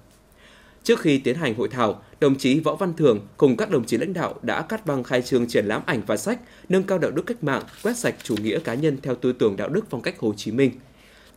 Trước 0.85 0.99
khi 0.99 1.17
tiến 1.17 1.35
hành 1.35 1.55
hội 1.55 1.67
thảo, 1.67 2.01
đồng 2.19 2.35
chí 2.35 2.59
Võ 2.59 2.75
Văn 2.75 2.93
thường 2.93 3.27
cùng 3.37 3.57
các 3.57 3.69
đồng 3.69 3.85
chí 3.85 3.97
lãnh 3.97 4.13
đạo 4.13 4.35
đã 4.41 4.61
cắt 4.61 4.85
băng 4.85 5.03
khai 5.03 5.21
trương 5.21 5.47
triển 5.47 5.65
lãm 5.65 5.81
ảnh 5.85 6.01
và 6.07 6.17
sách 6.17 6.39
nâng 6.69 6.83
cao 6.83 6.97
đạo 6.97 7.11
đức 7.11 7.25
cách 7.25 7.43
mạng, 7.43 7.63
quét 7.83 7.97
sạch 7.97 8.15
chủ 8.23 8.35
nghĩa 8.41 8.59
cá 8.59 8.73
nhân 8.73 8.97
theo 9.01 9.15
tư 9.15 9.33
tưởng 9.33 9.55
đạo 9.57 9.69
đức 9.69 9.85
phong 9.89 10.01
cách 10.01 10.19
Hồ 10.19 10.33
Chí 10.37 10.51
Minh. 10.51 10.71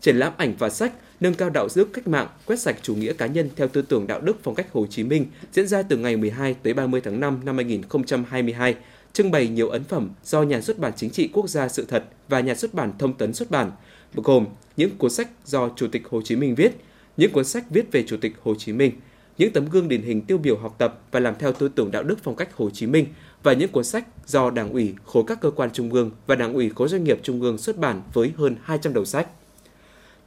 Triển 0.01 0.17
lãm 0.17 0.33
ảnh 0.37 0.55
và 0.59 0.69
sách 0.71 0.93
nâng 1.21 1.35
cao 1.35 1.51
đạo 1.51 1.69
đức 1.75 1.89
cách 1.93 2.09
mạng, 2.09 2.27
quét 2.47 2.61
sạch 2.61 2.77
chủ 2.83 2.95
nghĩa 2.95 3.13
cá 3.13 3.27
nhân 3.27 3.49
theo 3.57 3.69
tư 3.69 3.83
tưởng 3.83 4.07
đạo 4.07 4.21
đức 4.21 4.37
phong 4.43 4.55
cách 4.55 4.73
Hồ 4.73 4.87
Chí 4.87 5.05
Minh 5.05 5.27
diễn 5.53 5.67
ra 5.67 5.83
từ 5.83 5.97
ngày 5.97 6.17
12 6.17 6.55
tới 6.63 6.75
30 6.75 7.01
tháng 7.05 7.21
5 7.21 7.41
năm 7.45 7.57
2022, 7.57 8.75
trưng 9.13 9.31
bày 9.31 9.49
nhiều 9.49 9.69
ấn 9.69 9.85
phẩm 9.85 10.11
do 10.25 10.43
Nhà 10.43 10.61
xuất 10.61 10.79
bản 10.79 10.93
Chính 10.97 11.11
trị 11.11 11.29
Quốc 11.33 11.49
gia 11.49 11.69
Sự 11.69 11.85
thật 11.89 12.05
và 12.29 12.41
Nhà 12.41 12.55
xuất 12.55 12.75
bản 12.75 12.93
Thông 12.99 13.15
tấn 13.15 13.35
xuất 13.35 13.51
bản, 13.51 13.71
gồm 14.15 14.47
những 14.77 14.99
cuốn 14.99 15.11
sách 15.11 15.29
do 15.45 15.69
Chủ 15.77 15.87
tịch 15.89 16.03
Hồ 16.11 16.23
Chí 16.23 16.37
Minh 16.37 16.55
viết, 16.55 16.73
những 17.17 17.33
cuốn 17.33 17.45
sách 17.45 17.65
viết 17.71 17.93
về 17.93 18.05
Chủ 18.07 18.17
tịch 18.17 18.33
Hồ 18.43 18.55
Chí 18.55 18.73
Minh, 18.73 18.93
những 19.39 19.53
tấm 19.53 19.69
gương 19.71 19.89
điển 19.89 20.03
hình 20.03 20.23
tiêu 20.23 20.39
biểu 20.39 20.57
học 20.57 20.75
tập 20.79 21.01
và 21.11 21.21
làm 21.21 21.35
theo 21.39 21.53
tư 21.53 21.69
tưởng 21.69 21.91
đạo 21.91 22.03
đức 22.03 22.19
phong 22.23 22.37
cách 22.37 22.57
Hồ 22.57 22.71
Chí 22.71 22.87
Minh 22.87 23.07
và 23.43 23.53
những 23.53 23.69
cuốn 23.69 23.85
sách 23.85 24.07
do 24.27 24.51
Đảng 24.51 24.73
ủy, 24.73 24.95
khối 25.05 25.25
các 25.27 25.41
cơ 25.41 25.51
quan 25.51 25.71
trung 25.71 25.93
ương 25.93 26.11
và 26.27 26.35
Đảng 26.35 26.55
ủy 26.55 26.71
khối 26.71 26.89
doanh 26.89 27.05
nghiệp 27.05 27.21
trung 27.23 27.41
ương 27.41 27.59
xuất 27.59 27.79
bản 27.79 28.03
với 28.13 28.33
hơn 28.37 28.57
200 28.63 28.95
đầu 28.95 29.05
sách. 29.05 29.29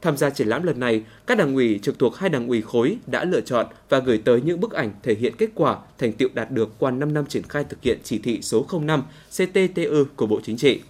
Tham 0.02 0.16
gia 0.16 0.30
triển 0.30 0.48
lãm 0.48 0.62
lần 0.62 0.80
này, 0.80 1.04
các 1.26 1.38
đảng 1.38 1.54
ủy 1.54 1.78
trực 1.82 1.98
thuộc 1.98 2.16
hai 2.16 2.30
đảng 2.30 2.48
ủy 2.48 2.62
khối 2.62 2.96
đã 3.06 3.24
lựa 3.24 3.40
chọn 3.40 3.66
và 3.88 3.98
gửi 3.98 4.18
tới 4.18 4.40
những 4.40 4.60
bức 4.60 4.72
ảnh 4.72 4.92
thể 5.02 5.14
hiện 5.14 5.36
kết 5.38 5.50
quả 5.54 5.78
thành 5.98 6.12
tiệu 6.12 6.28
đạt 6.34 6.50
được 6.50 6.72
qua 6.78 6.90
5 6.90 7.14
năm 7.14 7.26
triển 7.26 7.42
khai 7.42 7.64
thực 7.64 7.82
hiện 7.82 7.98
chỉ 8.04 8.18
thị 8.18 8.38
số 8.42 8.66
05 8.80 9.02
CTTU 9.30 10.04
của 10.16 10.26
Bộ 10.26 10.40
Chính 10.44 10.56
trị 10.56 10.80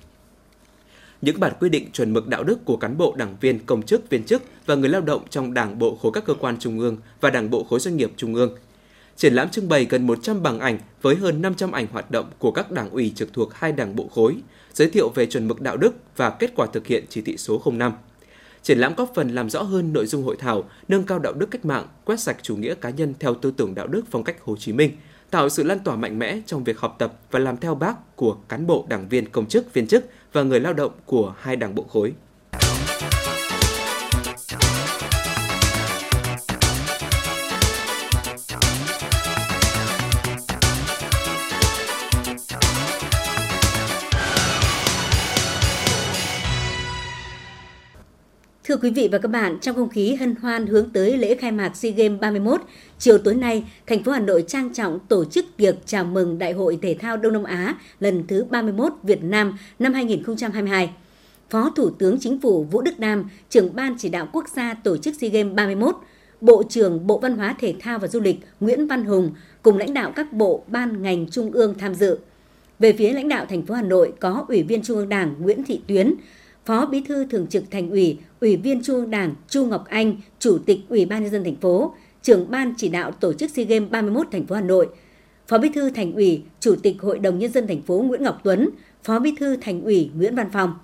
những 1.22 1.40
bản 1.40 1.52
quy 1.60 1.68
định 1.68 1.90
chuẩn 1.92 2.12
mực 2.12 2.28
đạo 2.28 2.44
đức 2.44 2.64
của 2.64 2.76
cán 2.76 2.98
bộ 2.98 3.14
đảng 3.16 3.36
viên, 3.40 3.58
công 3.66 3.82
chức, 3.82 4.10
viên 4.10 4.24
chức 4.24 4.42
và 4.66 4.74
người 4.74 4.88
lao 4.88 5.00
động 5.00 5.22
trong 5.30 5.54
Đảng 5.54 5.78
bộ 5.78 5.98
khối 6.02 6.12
các 6.12 6.24
cơ 6.24 6.34
quan 6.34 6.56
trung 6.58 6.78
ương 6.78 6.96
và 7.20 7.30
Đảng 7.30 7.50
bộ 7.50 7.64
khối 7.64 7.80
doanh 7.80 7.96
nghiệp 7.96 8.12
trung 8.16 8.34
ương. 8.34 8.56
Triển 9.16 9.34
lãm 9.34 9.50
trưng 9.50 9.68
bày 9.68 9.84
gần 9.84 10.06
100 10.06 10.42
bằng 10.42 10.60
ảnh 10.60 10.78
với 11.02 11.16
hơn 11.16 11.42
500 11.42 11.72
ảnh 11.72 11.86
hoạt 11.92 12.10
động 12.10 12.30
của 12.38 12.50
các 12.50 12.70
đảng 12.70 12.90
ủy 12.90 13.12
trực 13.14 13.32
thuộc 13.32 13.54
hai 13.54 13.72
đảng 13.72 13.96
bộ 13.96 14.08
khối, 14.14 14.36
giới 14.72 14.90
thiệu 14.90 15.08
về 15.08 15.26
chuẩn 15.26 15.48
mực 15.48 15.60
đạo 15.60 15.76
đức 15.76 15.94
và 16.16 16.30
kết 16.30 16.52
quả 16.56 16.66
thực 16.72 16.86
hiện 16.86 17.04
chỉ 17.08 17.20
thị 17.20 17.36
số 17.36 17.62
05. 17.72 17.92
Triển 18.62 18.78
lãm 18.78 18.94
góp 18.94 19.12
phần 19.14 19.28
làm 19.28 19.50
rõ 19.50 19.62
hơn 19.62 19.92
nội 19.92 20.06
dung 20.06 20.22
hội 20.22 20.36
thảo, 20.36 20.64
nâng 20.88 21.04
cao 21.04 21.18
đạo 21.18 21.32
đức 21.32 21.50
cách 21.50 21.64
mạng, 21.64 21.86
quét 22.04 22.20
sạch 22.20 22.36
chủ 22.42 22.56
nghĩa 22.56 22.74
cá 22.74 22.90
nhân 22.90 23.14
theo 23.20 23.34
tư 23.34 23.52
tưởng 23.56 23.74
đạo 23.74 23.86
đức 23.86 24.02
phong 24.10 24.24
cách 24.24 24.36
Hồ 24.44 24.56
Chí 24.56 24.72
Minh, 24.72 24.90
tạo 25.30 25.48
sự 25.48 25.62
lan 25.62 25.78
tỏa 25.78 25.96
mạnh 25.96 26.18
mẽ 26.18 26.40
trong 26.46 26.64
việc 26.64 26.78
học 26.78 26.96
tập 26.98 27.12
và 27.30 27.38
làm 27.38 27.56
theo 27.56 27.74
bác 27.74 28.16
của 28.16 28.36
cán 28.48 28.66
bộ, 28.66 28.86
đảng 28.88 29.08
viên, 29.08 29.28
công 29.28 29.46
chức, 29.46 29.74
viên 29.74 29.86
chức 29.86 30.04
và 30.32 30.42
người 30.42 30.60
lao 30.60 30.72
động 30.72 30.92
của 31.06 31.34
hai 31.38 31.56
đảng 31.56 31.74
bộ 31.74 31.82
khối. 31.82 32.14
Thưa 48.72 48.78
quý 48.78 48.90
vị 48.90 49.08
và 49.12 49.18
các 49.18 49.28
bạn, 49.28 49.58
trong 49.60 49.76
không 49.76 49.88
khí 49.88 50.14
hân 50.14 50.34
hoan 50.34 50.66
hướng 50.66 50.90
tới 50.90 51.18
lễ 51.18 51.34
khai 51.34 51.52
mạc 51.52 51.76
SEA 51.76 51.92
Games 51.92 52.20
31, 52.20 52.60
chiều 52.98 53.18
tối 53.18 53.34
nay, 53.34 53.64
thành 53.86 54.02
phố 54.02 54.12
Hà 54.12 54.18
Nội 54.20 54.44
trang 54.48 54.74
trọng 54.74 54.98
tổ 55.08 55.24
chức 55.24 55.44
tiệc 55.56 55.74
chào 55.86 56.04
mừng 56.04 56.38
Đại 56.38 56.52
hội 56.52 56.78
Thể 56.82 56.96
thao 57.00 57.16
Đông 57.16 57.32
Nam 57.32 57.44
Á 57.44 57.74
lần 58.00 58.26
thứ 58.26 58.44
31 58.50 58.92
Việt 59.02 59.22
Nam 59.22 59.58
năm 59.78 59.94
2022. 59.94 60.90
Phó 61.50 61.70
Thủ 61.76 61.90
tướng 61.90 62.20
Chính 62.20 62.40
phủ 62.40 62.64
Vũ 62.64 62.82
Đức 62.82 62.98
Đam, 62.98 63.24
trưởng 63.50 63.76
Ban 63.76 63.94
chỉ 63.98 64.08
đạo 64.08 64.28
quốc 64.32 64.44
gia 64.56 64.74
tổ 64.74 64.96
chức 64.96 65.14
SEA 65.20 65.30
Games 65.30 65.54
31, 65.54 65.96
Bộ 66.40 66.62
trưởng 66.68 67.06
Bộ 67.06 67.18
Văn 67.18 67.36
hóa 67.36 67.56
Thể 67.60 67.74
thao 67.80 67.98
và 67.98 68.08
Du 68.08 68.20
lịch 68.20 68.36
Nguyễn 68.60 68.86
Văn 68.86 69.04
Hùng 69.04 69.30
cùng 69.62 69.78
lãnh 69.78 69.94
đạo 69.94 70.12
các 70.16 70.32
bộ, 70.32 70.64
ban, 70.66 71.02
ngành 71.02 71.30
trung 71.30 71.52
ương 71.52 71.74
tham 71.78 71.94
dự. 71.94 72.18
Về 72.78 72.92
phía 72.92 73.12
lãnh 73.12 73.28
đạo 73.28 73.46
thành 73.48 73.66
phố 73.66 73.74
Hà 73.74 73.82
Nội 73.82 74.12
có 74.20 74.44
Ủy 74.48 74.62
viên 74.62 74.82
Trung 74.82 74.96
ương 74.96 75.08
Đảng 75.08 75.34
Nguyễn 75.38 75.64
Thị 75.64 75.80
Tuyến, 75.86 76.14
Phó 76.64 76.86
Bí 76.86 77.00
thư 77.00 77.24
Thường 77.24 77.46
trực 77.46 77.70
Thành 77.70 77.90
ủy, 77.90 78.18
Ủy 78.40 78.56
viên 78.56 78.82
Trung 78.82 78.96
ương 78.96 79.10
Đảng 79.10 79.34
Chu 79.48 79.66
Ngọc 79.66 79.84
Anh, 79.88 80.16
Chủ 80.38 80.58
tịch 80.66 80.78
Ủy 80.88 81.06
ban 81.06 81.22
nhân 81.22 81.32
dân 81.32 81.44
thành 81.44 81.56
phố, 81.56 81.94
trưởng 82.22 82.50
ban 82.50 82.74
chỉ 82.76 82.88
đạo 82.88 83.12
tổ 83.12 83.32
chức 83.32 83.50
SEA 83.50 83.64
Games 83.64 83.90
31 83.90 84.26
thành 84.32 84.46
phố 84.46 84.54
Hà 84.54 84.60
Nội, 84.60 84.88
Phó 85.48 85.58
Bí 85.58 85.68
thư 85.68 85.90
Thành 85.90 86.12
ủy, 86.12 86.42
Chủ 86.60 86.76
tịch 86.82 86.96
Hội 87.02 87.18
đồng 87.18 87.38
nhân 87.38 87.52
dân 87.52 87.66
thành 87.66 87.82
phố 87.82 87.98
Nguyễn 87.98 88.22
Ngọc 88.22 88.40
Tuấn, 88.44 88.68
Phó 89.04 89.18
Bí 89.18 89.34
thư 89.40 89.56
Thành 89.56 89.82
ủy 89.84 90.10
Nguyễn 90.16 90.34
Văn 90.34 90.48
Phong. 90.52 90.74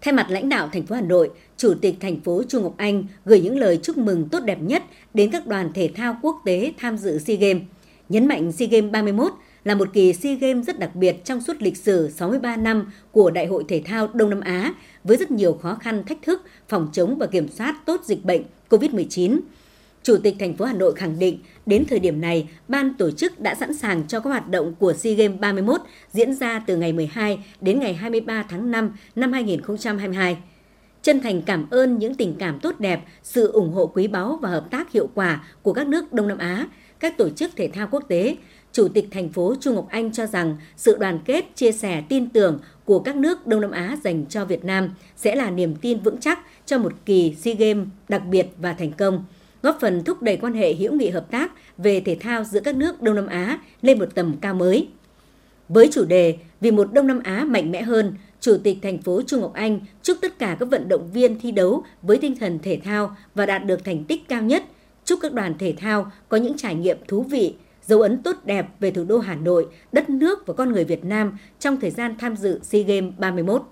Thay 0.00 0.14
mặt 0.14 0.26
lãnh 0.30 0.48
đạo 0.48 0.68
thành 0.72 0.86
phố 0.86 0.94
Hà 0.94 1.00
Nội, 1.02 1.30
Chủ 1.56 1.74
tịch 1.80 1.94
thành 2.00 2.20
phố 2.20 2.42
Chu 2.48 2.60
Ngọc 2.60 2.74
Anh 2.76 3.04
gửi 3.24 3.40
những 3.40 3.58
lời 3.58 3.78
chúc 3.82 3.98
mừng 3.98 4.28
tốt 4.28 4.40
đẹp 4.40 4.58
nhất 4.62 4.82
đến 5.14 5.30
các 5.30 5.46
đoàn 5.46 5.70
thể 5.74 5.90
thao 5.94 6.16
quốc 6.22 6.42
tế 6.44 6.72
tham 6.78 6.98
dự 6.98 7.18
SEA 7.18 7.36
Games, 7.36 7.62
nhấn 8.08 8.26
mạnh 8.26 8.52
SEA 8.52 8.68
Games 8.68 8.92
31 8.92 9.32
là 9.64 9.74
một 9.74 9.88
kỳ 9.92 10.12
SEA 10.12 10.34
Games 10.34 10.66
rất 10.66 10.78
đặc 10.78 10.94
biệt 10.94 11.24
trong 11.24 11.40
suốt 11.40 11.62
lịch 11.62 11.76
sử 11.76 12.10
63 12.10 12.56
năm 12.56 12.92
của 13.12 13.30
Đại 13.30 13.46
hội 13.46 13.64
Thể 13.68 13.82
thao 13.84 14.08
Đông 14.14 14.30
Nam 14.30 14.40
Á 14.40 14.74
với 15.04 15.16
rất 15.16 15.30
nhiều 15.30 15.52
khó 15.52 15.74
khăn 15.74 16.04
thách 16.04 16.22
thức 16.22 16.42
phòng 16.68 16.88
chống 16.92 17.18
và 17.18 17.26
kiểm 17.26 17.48
soát 17.48 17.76
tốt 17.86 18.00
dịch 18.04 18.24
bệnh 18.24 18.42
COVID-19. 18.70 19.40
Chủ 20.02 20.16
tịch 20.22 20.36
thành 20.38 20.56
phố 20.56 20.64
Hà 20.64 20.72
Nội 20.72 20.94
khẳng 20.94 21.18
định 21.18 21.38
đến 21.66 21.84
thời 21.88 21.98
điểm 21.98 22.20
này, 22.20 22.48
ban 22.68 22.94
tổ 22.94 23.10
chức 23.10 23.40
đã 23.40 23.54
sẵn 23.54 23.74
sàng 23.74 24.08
cho 24.08 24.20
các 24.20 24.30
hoạt 24.30 24.48
động 24.48 24.74
của 24.78 24.92
SEA 24.92 25.14
Games 25.14 25.40
31 25.40 25.80
diễn 26.12 26.34
ra 26.34 26.58
từ 26.66 26.76
ngày 26.76 26.92
12 26.92 27.38
đến 27.60 27.80
ngày 27.80 27.94
23 27.94 28.44
tháng 28.48 28.70
5 28.70 28.96
năm 29.14 29.32
2022. 29.32 30.36
Chân 31.02 31.20
thành 31.20 31.42
cảm 31.42 31.66
ơn 31.70 31.98
những 31.98 32.14
tình 32.14 32.34
cảm 32.38 32.58
tốt 32.60 32.80
đẹp, 32.80 33.00
sự 33.22 33.52
ủng 33.52 33.72
hộ 33.72 33.86
quý 33.86 34.06
báu 34.06 34.38
và 34.42 34.48
hợp 34.48 34.70
tác 34.70 34.92
hiệu 34.92 35.08
quả 35.14 35.44
của 35.62 35.72
các 35.72 35.86
nước 35.86 36.12
Đông 36.12 36.28
Nam 36.28 36.38
Á, 36.38 36.66
các 37.00 37.16
tổ 37.16 37.28
chức 37.30 37.50
thể 37.56 37.68
thao 37.68 37.88
quốc 37.90 38.04
tế, 38.08 38.36
Chủ 38.72 38.88
tịch 38.88 39.08
thành 39.10 39.28
phố 39.28 39.54
Trung 39.60 39.74
Ngọc 39.74 39.86
Anh 39.90 40.12
cho 40.12 40.26
rằng 40.26 40.56
sự 40.76 40.96
đoàn 40.96 41.18
kết, 41.24 41.44
chia 41.54 41.72
sẻ, 41.72 42.02
tin 42.08 42.28
tưởng 42.28 42.58
của 42.84 42.98
các 42.98 43.16
nước 43.16 43.46
Đông 43.46 43.60
Nam 43.60 43.70
Á 43.70 43.96
dành 44.04 44.26
cho 44.26 44.44
Việt 44.44 44.64
Nam 44.64 44.90
sẽ 45.16 45.34
là 45.36 45.50
niềm 45.50 45.76
tin 45.76 46.00
vững 46.00 46.20
chắc 46.20 46.38
cho 46.66 46.78
một 46.78 46.92
kỳ 47.04 47.34
SEA 47.34 47.54
Games 47.54 47.86
đặc 48.08 48.22
biệt 48.30 48.46
và 48.58 48.72
thành 48.72 48.92
công, 48.92 49.24
góp 49.62 49.78
phần 49.80 50.04
thúc 50.04 50.22
đẩy 50.22 50.36
quan 50.36 50.52
hệ 50.52 50.74
hữu 50.74 50.92
nghị 50.92 51.08
hợp 51.08 51.30
tác 51.30 51.52
về 51.78 52.00
thể 52.00 52.16
thao 52.20 52.44
giữa 52.44 52.60
các 52.60 52.74
nước 52.74 53.02
Đông 53.02 53.14
Nam 53.14 53.26
Á 53.26 53.58
lên 53.82 53.98
một 53.98 54.14
tầm 54.14 54.36
cao 54.40 54.54
mới. 54.54 54.88
Với 55.68 55.88
chủ 55.92 56.04
đề 56.04 56.36
Vì 56.60 56.70
một 56.70 56.92
Đông 56.92 57.06
Nam 57.06 57.20
Á 57.24 57.44
mạnh 57.44 57.72
mẽ 57.72 57.82
hơn, 57.82 58.14
Chủ 58.40 58.56
tịch 58.62 58.78
thành 58.82 58.98
phố 58.98 59.22
Trung 59.22 59.40
Ngọc 59.40 59.52
Anh 59.54 59.80
chúc 60.02 60.18
tất 60.20 60.38
cả 60.38 60.56
các 60.60 60.68
vận 60.70 60.88
động 60.88 61.10
viên 61.12 61.40
thi 61.40 61.52
đấu 61.52 61.84
với 62.02 62.16
tinh 62.16 62.36
thần 62.36 62.58
thể 62.62 62.80
thao 62.84 63.16
và 63.34 63.46
đạt 63.46 63.64
được 63.64 63.84
thành 63.84 64.04
tích 64.04 64.28
cao 64.28 64.42
nhất– 64.42 64.62
chúc 65.10 65.18
các 65.22 65.32
đoàn 65.32 65.54
thể 65.58 65.74
thao 65.78 66.12
có 66.28 66.36
những 66.36 66.56
trải 66.56 66.74
nghiệm 66.74 66.96
thú 67.08 67.22
vị, 67.22 67.54
dấu 67.90 68.00
ấn 68.00 68.22
tốt 68.22 68.36
đẹp 68.44 68.66
về 68.80 68.90
thủ 68.90 69.04
đô 69.04 69.18
Hà 69.18 69.34
Nội, 69.34 69.66
đất 69.92 70.10
nước 70.10 70.46
và 70.46 70.54
con 70.54 70.72
người 70.72 70.84
Việt 70.84 71.04
Nam 71.04 71.38
trong 71.58 71.80
thời 71.80 71.90
gian 71.90 72.14
tham 72.18 72.36
dự 72.36 72.60
SEA 72.62 72.82
Games 72.82 73.14
31. 73.18 73.62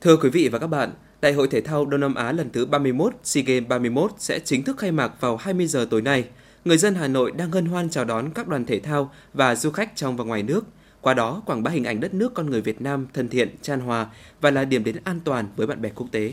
Thưa 0.00 0.16
quý 0.16 0.30
vị 0.30 0.48
và 0.48 0.58
các 0.58 0.66
bạn, 0.66 0.90
Đại 1.20 1.32
hội 1.32 1.48
thể 1.48 1.60
thao 1.60 1.86
Đông 1.86 2.00
Nam 2.00 2.14
Á 2.14 2.32
lần 2.32 2.50
thứ 2.50 2.66
31 2.66 3.12
SEA 3.22 3.44
Games 3.46 3.68
31 3.68 4.10
sẽ 4.18 4.38
chính 4.38 4.64
thức 4.64 4.78
khai 4.78 4.92
mạc 4.92 5.20
vào 5.20 5.36
20 5.36 5.66
giờ 5.66 5.86
tối 5.90 6.02
nay. 6.02 6.24
Người 6.64 6.78
dân 6.78 6.94
Hà 6.94 7.08
Nội 7.08 7.32
đang 7.32 7.50
hân 7.50 7.66
hoan 7.66 7.90
chào 7.90 8.04
đón 8.04 8.30
các 8.34 8.48
đoàn 8.48 8.64
thể 8.64 8.80
thao 8.80 9.12
và 9.34 9.54
du 9.54 9.70
khách 9.70 9.96
trong 9.96 10.16
và 10.16 10.24
ngoài 10.24 10.42
nước. 10.42 10.64
Qua 11.00 11.14
đó, 11.14 11.42
quảng 11.46 11.62
bá 11.62 11.70
hình 11.70 11.84
ảnh 11.84 12.00
đất 12.00 12.14
nước 12.14 12.34
con 12.34 12.50
người 12.50 12.60
Việt 12.60 12.80
Nam 12.80 13.06
thân 13.14 13.28
thiện, 13.28 13.48
chan 13.62 13.80
hòa 13.80 14.06
và 14.40 14.50
là 14.50 14.64
điểm 14.64 14.84
đến 14.84 14.96
an 15.04 15.20
toàn 15.24 15.48
với 15.56 15.66
bạn 15.66 15.82
bè 15.82 15.88
quốc 15.94 16.06
tế. 16.12 16.32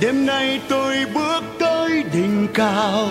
Đêm 0.00 0.26
nay 0.26 0.60
tôi 0.68 0.96
bước 1.14 1.40
tới 1.58 1.69
đỉnh 2.12 2.46
cao, 2.54 3.08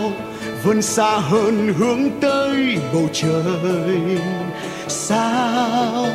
vươn 0.63 0.81
xa 0.81 1.17
hơn 1.17 1.73
hướng 1.77 2.09
tới 2.21 2.77
bầu 2.93 3.09
trời. 3.13 4.19
Sao 4.87 6.05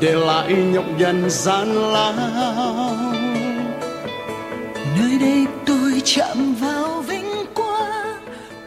để 0.00 0.12
lại 0.12 0.52
nhọc 0.72 0.84
nhằn 0.98 1.30
gian 1.30 1.74
lao? 1.92 2.96
Nơi 4.98 5.18
đây 5.20 5.46
tôi 5.66 6.02
chạm 6.04 6.54
vào 6.54 7.04
vinh 7.08 7.44
quang 7.54 8.16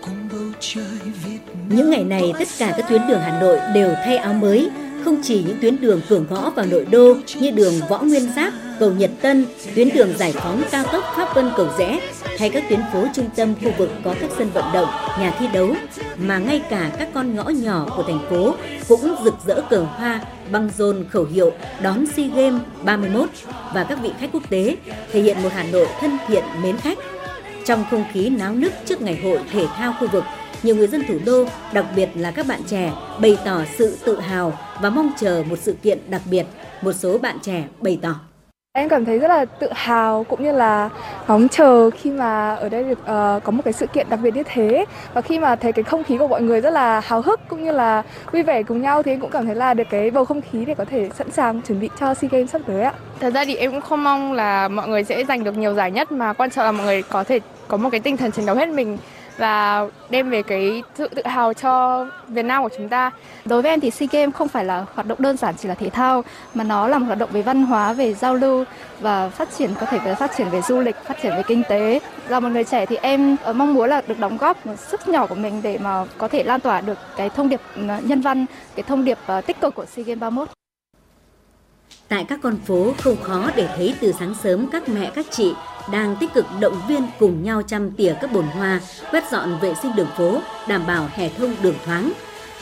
cùng 0.01 0.29
bầu 0.31 0.51
trời 0.59 0.83
Việt 1.25 1.39
Những 1.69 1.89
ngày 1.89 2.03
này, 2.03 2.33
tất 2.39 2.47
cả 2.59 2.73
các 2.77 2.89
tuyến 2.89 3.01
đường 3.07 3.21
Hà 3.21 3.39
Nội 3.41 3.59
đều 3.73 3.93
thay 4.05 4.17
áo 4.17 4.33
mới, 4.33 4.69
không 5.05 5.21
chỉ 5.23 5.43
những 5.47 5.57
tuyến 5.61 5.81
đường 5.81 6.01
cửa 6.09 6.21
ngõ 6.29 6.49
vào 6.49 6.65
nội 6.65 6.85
đô 6.91 7.15
như 7.39 7.51
đường 7.51 7.73
Võ 7.89 7.97
Nguyên 7.97 8.33
Giáp, 8.35 8.53
cầu 8.81 8.91
Nhật 8.91 9.11
Tân, 9.21 9.45
tuyến 9.75 9.89
đường 9.93 10.17
giải 10.17 10.31
phóng 10.31 10.63
cao 10.71 10.83
tốc 10.91 11.03
Pháp 11.15 11.35
Vân 11.35 11.51
Cầu 11.57 11.67
Rẽ 11.77 11.99
hay 12.39 12.49
các 12.49 12.63
tuyến 12.69 12.79
phố 12.93 13.05
trung 13.13 13.29
tâm 13.35 13.53
khu 13.63 13.71
vực 13.77 13.89
có 14.03 14.15
các 14.21 14.29
sân 14.37 14.49
vận 14.53 14.65
động, 14.73 14.87
nhà 15.19 15.35
thi 15.39 15.47
đấu 15.53 15.75
mà 16.17 16.37
ngay 16.37 16.61
cả 16.69 16.91
các 16.99 17.09
con 17.13 17.35
ngõ 17.35 17.43
nhỏ 17.43 17.87
của 17.97 18.03
thành 18.03 18.19
phố 18.29 18.55
cũng 18.87 19.15
rực 19.23 19.33
rỡ 19.45 19.61
cờ 19.69 19.79
hoa, 19.79 20.19
băng 20.51 20.69
rôn 20.77 21.05
khẩu 21.09 21.23
hiệu 21.25 21.51
đón 21.81 22.05
SEA 22.05 22.27
Games 22.27 22.61
31 22.83 23.29
và 23.73 23.83
các 23.83 23.99
vị 24.01 24.09
khách 24.19 24.29
quốc 24.33 24.49
tế 24.49 24.75
thể 25.11 25.21
hiện 25.21 25.43
một 25.43 25.49
Hà 25.53 25.63
Nội 25.63 25.87
thân 25.99 26.17
thiện 26.27 26.43
mến 26.63 26.77
khách. 26.77 26.97
Trong 27.65 27.85
không 27.91 28.05
khí 28.13 28.29
náo 28.29 28.55
nức 28.55 28.73
trước 28.85 29.01
ngày 29.01 29.19
hội 29.23 29.39
thể 29.51 29.65
thao 29.75 29.93
khu 29.99 30.07
vực, 30.07 30.23
nhiều 30.63 30.75
người 30.75 30.87
dân 30.87 31.03
thủ 31.07 31.17
đô, 31.25 31.45
đặc 31.73 31.85
biệt 31.95 32.09
là 32.15 32.31
các 32.31 32.47
bạn 32.47 32.61
trẻ, 32.67 32.91
bày 33.21 33.37
tỏ 33.45 33.61
sự 33.77 33.97
tự 34.05 34.19
hào 34.19 34.57
và 34.81 34.89
mong 34.89 35.11
chờ 35.19 35.43
một 35.49 35.59
sự 35.61 35.75
kiện 35.83 35.99
đặc 36.07 36.21
biệt. 36.25 36.45
Một 36.81 36.93
số 36.93 37.17
bạn 37.17 37.37
trẻ 37.41 37.63
bày 37.81 37.99
tỏ. 38.01 38.30
Em 38.73 38.89
cảm 38.89 39.05
thấy 39.05 39.19
rất 39.19 39.27
là 39.27 39.45
tự 39.45 39.67
hào 39.71 40.23
cũng 40.23 40.43
như 40.43 40.51
là 40.51 40.89
ngóng 41.27 41.47
chờ 41.49 41.89
khi 41.89 42.11
mà 42.11 42.55
ở 42.55 42.69
đây 42.69 42.83
được 42.83 42.99
uh, 42.99 43.43
có 43.43 43.51
một 43.51 43.61
cái 43.65 43.73
sự 43.73 43.87
kiện 43.87 44.07
đặc 44.09 44.19
biệt 44.23 44.35
như 44.35 44.43
thế 44.45 44.85
và 45.13 45.21
khi 45.21 45.39
mà 45.39 45.55
thấy 45.55 45.71
cái 45.71 45.83
không 45.83 46.03
khí 46.03 46.17
của 46.17 46.27
mọi 46.27 46.41
người 46.41 46.61
rất 46.61 46.69
là 46.69 46.99
háo 46.99 47.21
hức 47.21 47.39
cũng 47.47 47.63
như 47.63 47.71
là 47.71 48.03
vui 48.31 48.43
vẻ 48.43 48.63
cùng 48.63 48.81
nhau 48.81 49.03
thì 49.03 49.11
em 49.11 49.19
cũng 49.19 49.31
cảm 49.31 49.45
thấy 49.45 49.55
là 49.55 49.73
được 49.73 49.83
cái 49.89 50.11
bầu 50.11 50.25
không 50.25 50.41
khí 50.41 50.65
để 50.65 50.75
có 50.75 50.85
thể 50.85 51.09
sẵn 51.17 51.31
sàng 51.31 51.61
chuẩn 51.61 51.79
bị 51.79 51.89
cho 51.99 52.13
SEA 52.13 52.29
Games 52.31 52.51
sắp 52.51 52.61
tới 52.67 52.81
ạ. 52.81 52.93
Thật 53.19 53.33
ra 53.33 53.45
thì 53.45 53.55
em 53.55 53.71
cũng 53.71 53.81
không 53.81 54.03
mong 54.03 54.33
là 54.33 54.67
mọi 54.67 54.87
người 54.87 55.03
sẽ 55.03 55.23
giành 55.25 55.43
được 55.43 55.57
nhiều 55.57 55.73
giải 55.73 55.91
nhất 55.91 56.11
mà 56.11 56.33
quan 56.33 56.49
trọng 56.49 56.65
là 56.65 56.71
mọi 56.71 56.85
người 56.85 57.01
có 57.01 57.23
thể 57.23 57.39
có 57.67 57.77
một 57.77 57.89
cái 57.89 57.99
tinh 57.99 58.17
thần 58.17 58.31
chiến 58.31 58.45
đấu 58.45 58.55
hết 58.55 58.69
mình 58.69 58.97
và 59.37 59.87
đem 60.09 60.29
về 60.29 60.43
cái 60.43 60.83
sự 60.95 61.07
tự 61.07 61.21
hào 61.25 61.53
cho 61.53 62.05
Việt 62.27 62.45
Nam 62.45 62.63
của 62.63 62.69
chúng 62.77 62.89
ta. 62.89 63.11
Đối 63.45 63.61
với 63.61 63.71
em 63.71 63.79
thì 63.79 63.91
SEA 63.91 64.07
Games 64.11 64.35
không 64.35 64.47
phải 64.47 64.65
là 64.65 64.85
hoạt 64.93 65.07
động 65.07 65.21
đơn 65.21 65.37
giản 65.37 65.55
chỉ 65.57 65.67
là 65.67 65.75
thể 65.75 65.89
thao 65.89 66.23
mà 66.53 66.63
nó 66.63 66.87
là 66.87 66.97
một 66.97 67.05
hoạt 67.05 67.17
động 67.17 67.29
về 67.33 67.41
văn 67.41 67.63
hóa, 67.63 67.93
về 67.93 68.13
giao 68.13 68.35
lưu 68.35 68.65
và 68.99 69.29
phát 69.29 69.49
triển 69.57 69.73
có 69.79 69.85
thể 69.85 69.99
về 69.99 70.15
phát 70.15 70.31
triển 70.37 70.49
về 70.49 70.61
du 70.61 70.79
lịch, 70.79 70.95
phát 71.05 71.17
triển 71.23 71.35
về 71.35 71.43
kinh 71.47 71.63
tế. 71.69 71.99
Là 72.27 72.39
một 72.39 72.49
người 72.49 72.63
trẻ 72.63 72.85
thì 72.85 72.95
em 72.95 73.35
ờ, 73.43 73.53
mong 73.53 73.73
muốn 73.73 73.89
là 73.89 74.01
được 74.07 74.19
đóng 74.19 74.37
góp 74.37 74.65
một 74.65 74.79
sức 74.79 75.07
nhỏ 75.07 75.27
của 75.27 75.35
mình 75.35 75.61
để 75.63 75.77
mà 75.77 76.05
có 76.17 76.27
thể 76.27 76.43
lan 76.43 76.59
tỏa 76.59 76.81
được 76.81 76.97
cái 77.17 77.29
thông 77.29 77.49
điệp 77.49 77.61
ờ, 77.75 77.99
nhân 78.03 78.21
văn, 78.21 78.45
cái 78.75 78.83
thông 78.83 79.05
điệp 79.05 79.17
ờ, 79.25 79.41
tích 79.41 79.61
cực 79.61 79.75
của 79.75 79.85
SEA 79.85 80.05
Games 80.05 80.19
31. 80.19 80.49
Tại 82.07 82.25
các 82.29 82.39
con 82.43 82.57
phố 82.57 82.93
không 82.97 83.17
khó 83.21 83.49
để 83.55 83.67
thấy 83.75 83.95
từ 84.01 84.11
sáng 84.19 84.35
sớm 84.43 84.67
các 84.71 84.89
mẹ 84.89 85.11
các 85.15 85.25
chị 85.31 85.53
đang 85.91 86.15
tích 86.15 86.33
cực 86.33 86.45
động 86.59 86.81
viên 86.87 87.07
cùng 87.19 87.43
nhau 87.43 87.61
chăm 87.61 87.91
tỉa 87.91 88.13
các 88.21 88.31
bồn 88.31 88.45
hoa, 88.45 88.79
quét 89.11 89.23
dọn 89.31 89.59
vệ 89.61 89.73
sinh 89.81 89.95
đường 89.95 90.09
phố, 90.17 90.41
đảm 90.67 90.87
bảo 90.87 91.09
hè 91.13 91.29
thông 91.37 91.55
đường 91.61 91.75
thoáng. 91.85 92.11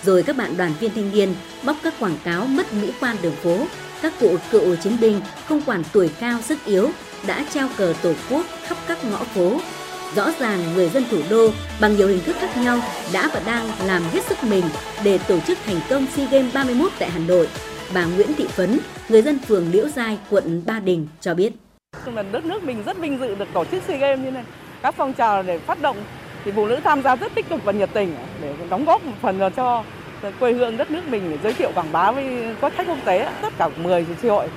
Rồi 0.03 0.23
các 0.23 0.37
bạn 0.37 0.57
đoàn 0.57 0.73
viên 0.79 0.91
thanh 0.95 1.11
niên 1.11 1.35
bóc 1.63 1.75
các 1.83 1.93
quảng 1.99 2.17
cáo 2.23 2.45
mất 2.45 2.73
mỹ 2.73 2.91
quan 3.01 3.17
đường 3.21 3.35
phố. 3.35 3.57
Các 4.01 4.13
cụ 4.19 4.35
cựu 4.51 4.75
chiến 4.75 4.97
binh 5.01 5.21
không 5.47 5.61
quản 5.65 5.83
tuổi 5.93 6.09
cao 6.19 6.41
sức 6.41 6.59
yếu 6.65 6.91
đã 7.27 7.45
treo 7.53 7.67
cờ 7.77 7.93
tổ 8.01 8.13
quốc 8.29 8.45
khắp 8.63 8.77
các 8.87 9.05
ngõ 9.05 9.23
phố. 9.23 9.59
Rõ 10.15 10.31
ràng 10.39 10.73
người 10.73 10.89
dân 10.89 11.03
thủ 11.11 11.17
đô 11.29 11.49
bằng 11.81 11.97
nhiều 11.97 12.07
hình 12.07 12.23
thức 12.23 12.35
khác 12.39 12.57
nhau 12.57 12.81
đã 13.13 13.29
và 13.33 13.41
đang 13.45 13.69
làm 13.85 14.03
hết 14.03 14.25
sức 14.29 14.43
mình 14.43 14.63
để 15.03 15.17
tổ 15.17 15.39
chức 15.39 15.57
thành 15.65 15.79
công 15.89 16.05
SEA 16.15 16.27
Games 16.31 16.53
31 16.53 16.91
tại 16.99 17.09
Hà 17.09 17.19
Nội. 17.19 17.47
Bà 17.93 18.05
Nguyễn 18.05 18.33
Thị 18.33 18.47
Phấn, 18.47 18.79
người 19.09 19.21
dân 19.21 19.39
phường 19.39 19.71
Liễu 19.71 19.87
Giai, 19.95 20.17
quận 20.29 20.63
Ba 20.65 20.79
Đình 20.79 21.07
cho 21.21 21.33
biết. 21.33 21.53
Là 22.15 22.23
đất 22.31 22.45
nước 22.45 22.63
mình 22.63 22.83
rất 22.85 22.97
vinh 22.97 23.19
dự 23.19 23.35
được 23.35 23.47
tổ 23.53 23.65
chức 23.65 23.83
SEA 23.87 23.97
Games 23.97 24.25
như 24.25 24.31
này. 24.31 24.43
Các 24.81 24.95
phong 24.97 25.13
trào 25.13 25.43
để 25.43 25.59
phát 25.59 25.81
động 25.81 25.97
thì 26.45 26.51
phụ 26.55 26.65
nữ 26.65 26.79
tham 26.83 27.01
gia 27.01 27.15
rất 27.15 27.35
tích 27.35 27.49
cực 27.49 27.63
và 27.63 27.71
nhiệt 27.71 27.89
tình 27.93 28.15
để 28.41 28.53
đóng 28.69 28.85
góp 28.85 29.03
một 29.03 29.13
phần 29.21 29.39
cho 29.55 29.83
quê 30.39 30.53
hương 30.53 30.77
đất 30.77 30.91
nước 30.91 31.01
mình 31.07 31.31
để 31.31 31.37
giới 31.43 31.53
thiệu 31.53 31.71
quảng 31.75 31.91
bá 31.91 32.11
với 32.11 32.55
các 32.61 32.73
khách 32.75 32.87
quốc 32.87 32.97
tế. 33.05 33.29
Tất 33.41 33.53
cả 33.57 33.69
10 33.83 34.05
tri 34.21 34.27
hội, 34.27 34.47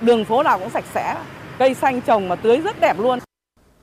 đường 0.00 0.24
phố 0.24 0.42
nào 0.42 0.58
cũng 0.58 0.70
sạch 0.70 0.84
sẽ, 0.94 1.16
cây 1.58 1.74
xanh 1.74 2.00
trồng 2.00 2.28
mà 2.28 2.36
tưới 2.36 2.56
rất 2.56 2.80
đẹp 2.80 2.98
luôn. 2.98 3.18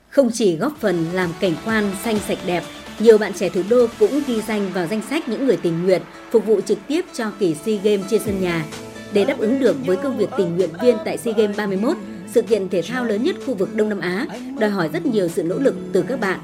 Không 0.08 0.30
chỉ 0.32 0.56
góp 0.56 0.72
phần 0.80 1.06
làm 1.12 1.30
cảnh 1.40 1.54
quan 1.64 1.90
xanh 2.04 2.18
sạch 2.18 2.38
đẹp, 2.46 2.62
nhiều 2.98 3.18
bạn 3.18 3.32
trẻ 3.32 3.48
thủ 3.48 3.62
đô 3.70 3.86
cũng 3.98 4.20
ghi 4.26 4.40
danh 4.40 4.70
vào 4.74 4.86
danh 4.86 5.02
sách 5.10 5.28
những 5.28 5.46
người 5.46 5.56
tình 5.62 5.84
nguyện 5.84 6.02
phục 6.30 6.46
vụ 6.46 6.60
trực 6.60 6.78
tiếp 6.88 7.04
cho 7.12 7.24
kỳ 7.38 7.54
SEA 7.54 7.76
Games 7.82 8.06
trên 8.10 8.20
sân 8.24 8.40
nhà. 8.40 8.64
Để 9.12 9.24
đáp 9.24 9.38
ứng 9.38 9.58
được 9.58 9.76
với 9.86 9.96
công 9.96 10.18
việc 10.18 10.28
tình 10.36 10.56
nguyện 10.56 10.70
viên 10.82 10.96
tại 11.04 11.18
SEA 11.18 11.34
Games 11.36 11.56
31, 11.56 11.96
sự 12.32 12.42
kiện 12.42 12.68
thể 12.68 12.82
thao 12.82 13.04
lớn 13.04 13.22
nhất 13.22 13.36
khu 13.46 13.54
vực 13.54 13.74
Đông 13.74 13.88
Nam 13.88 14.00
Á, 14.00 14.26
đòi 14.58 14.70
hỏi 14.70 14.88
rất 14.92 15.06
nhiều 15.06 15.28
sự 15.28 15.42
nỗ 15.42 15.58
lực 15.58 15.74
từ 15.92 16.04
các 16.08 16.20
bạn. 16.20 16.38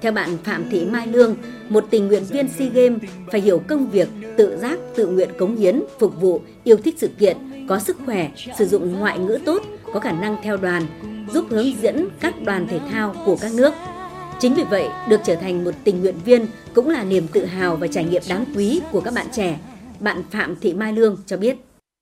Theo 0.00 0.12
bạn 0.12 0.38
Phạm 0.44 0.70
Thị 0.70 0.84
Mai 0.84 1.06
Lương, 1.06 1.36
một 1.68 1.84
tình 1.90 2.08
nguyện 2.08 2.22
viên 2.30 2.48
SEA 2.48 2.68
Games 2.68 3.02
phải 3.32 3.40
hiểu 3.40 3.62
công 3.68 3.90
việc, 3.90 4.08
tự 4.36 4.56
giác, 4.56 4.78
tự 4.96 5.06
nguyện 5.06 5.28
cống 5.38 5.56
hiến, 5.56 5.82
phục 5.98 6.20
vụ, 6.20 6.40
yêu 6.64 6.76
thích 6.76 6.94
sự 6.98 7.08
kiện, 7.18 7.36
có 7.68 7.78
sức 7.78 7.96
khỏe, 8.06 8.30
sử 8.58 8.66
dụng 8.66 8.98
ngoại 8.98 9.18
ngữ 9.18 9.38
tốt, 9.44 9.62
có 9.92 10.00
khả 10.00 10.12
năng 10.12 10.36
theo 10.42 10.56
đoàn, 10.56 10.82
giúp 11.32 11.46
hướng 11.50 11.82
dẫn 11.82 12.08
các 12.20 12.34
đoàn 12.42 12.66
thể 12.70 12.80
thao 12.90 13.14
của 13.26 13.36
các 13.40 13.52
nước. 13.54 13.74
Chính 14.40 14.54
vì 14.54 14.64
vậy, 14.64 14.88
được 15.08 15.20
trở 15.24 15.34
thành 15.34 15.64
một 15.64 15.74
tình 15.84 16.00
nguyện 16.00 16.14
viên 16.24 16.46
cũng 16.74 16.90
là 16.90 17.04
niềm 17.04 17.26
tự 17.32 17.44
hào 17.44 17.76
và 17.76 17.86
trải 17.86 18.04
nghiệm 18.04 18.22
đáng 18.28 18.44
quý 18.56 18.80
của 18.92 19.00
các 19.00 19.14
bạn 19.14 19.26
trẻ. 19.32 19.58
Bạn 20.00 20.22
Phạm 20.30 20.56
Thị 20.60 20.74
Mai 20.74 20.92
Lương 20.92 21.16
cho 21.26 21.36
biết. 21.36 21.56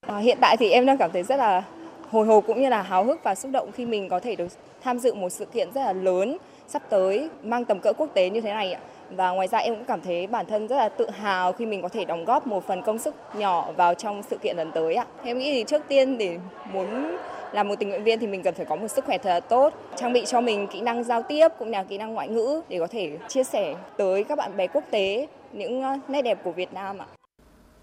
À, 0.07 0.19
hiện 0.19 0.39
tại 0.41 0.57
thì 0.61 0.71
em 0.71 0.87
đang 0.87 0.99
cảm 0.99 1.11
thấy 1.13 1.23
rất 1.23 1.37
là 1.37 1.63
hồi 2.11 2.27
hộp 2.27 2.45
cũng 2.47 2.63
như 2.63 2.69
là 2.69 2.83
háo 2.83 3.05
hức 3.05 3.23
và 3.23 3.35
xúc 3.35 3.53
động 3.53 3.73
khi 3.73 3.87
mình 3.87 4.09
có 4.09 4.21
thể 4.21 4.37
được 4.37 4.49
tham 4.83 4.99
dự 4.99 5.15
một 5.15 5.29
sự 5.31 5.45
kiện 5.45 5.69
rất 5.75 5.81
là 5.81 5.93
lớn 5.93 6.37
sắp 6.69 6.83
tới 6.91 7.29
mang 7.43 7.65
tầm 7.65 7.81
cỡ 7.81 7.93
quốc 7.93 8.11
tế 8.15 8.31
như 8.31 8.41
thế 8.41 8.55
này 8.55 8.73
ạ. 8.73 8.81
Và 9.11 9.31
ngoài 9.31 9.49
ra 9.49 9.59
em 9.59 9.75
cũng 9.75 9.85
cảm 9.85 10.01
thấy 10.01 10.27
bản 10.27 10.47
thân 10.47 10.67
rất 10.67 10.77
là 10.77 10.89
tự 10.89 11.11
hào 11.11 11.53
khi 11.53 11.67
mình 11.67 11.83
có 11.83 11.89
thể 11.89 12.05
đóng 12.05 12.25
góp 12.25 12.47
một 12.47 12.67
phần 12.67 12.83
công 12.83 12.99
sức 12.99 13.15
nhỏ 13.35 13.73
vào 13.77 13.95
trong 13.95 14.23
sự 14.23 14.39
kiện 14.43 14.57
lần 14.57 14.73
tới 14.73 14.95
ạ. 14.95 15.07
Em 15.25 15.39
nghĩ 15.39 15.53
thì 15.53 15.65
trước 15.65 15.83
tiên 15.89 16.19
để 16.19 16.39
muốn 16.73 17.17
làm 17.53 17.69
một 17.69 17.75
tình 17.79 17.89
nguyện 17.89 18.05
viên 18.05 18.19
thì 18.19 18.27
mình 18.27 18.43
cần 18.43 18.55
phải 18.55 18.67
có 18.67 18.77
một 18.77 18.89
sức 18.89 19.05
khỏe 19.05 19.19
thật 19.19 19.31
là 19.31 19.41
tốt, 19.41 19.75
trang 19.97 20.13
bị 20.13 20.25
cho 20.27 20.41
mình 20.41 20.67
kỹ 20.67 20.81
năng 20.81 21.05
giao 21.05 21.23
tiếp 21.23 21.49
cũng 21.59 21.71
là 21.71 21.83
kỹ 21.83 21.99
năng 21.99 22.15
ngoại 22.15 22.29
ngữ 22.29 22.61
để 22.69 22.79
có 22.79 22.87
thể 22.87 23.19
chia 23.29 23.45
sẻ 23.45 23.75
tới 23.97 24.25
các 24.25 24.39
bạn 24.39 24.57
bè 24.57 24.67
quốc 24.67 24.85
tế 24.91 25.27
những 25.53 25.83
nét 26.09 26.23
đẹp 26.23 26.39
của 26.45 26.53
Việt 26.53 26.75
Nam 26.75 26.99
ạ. 26.99 27.16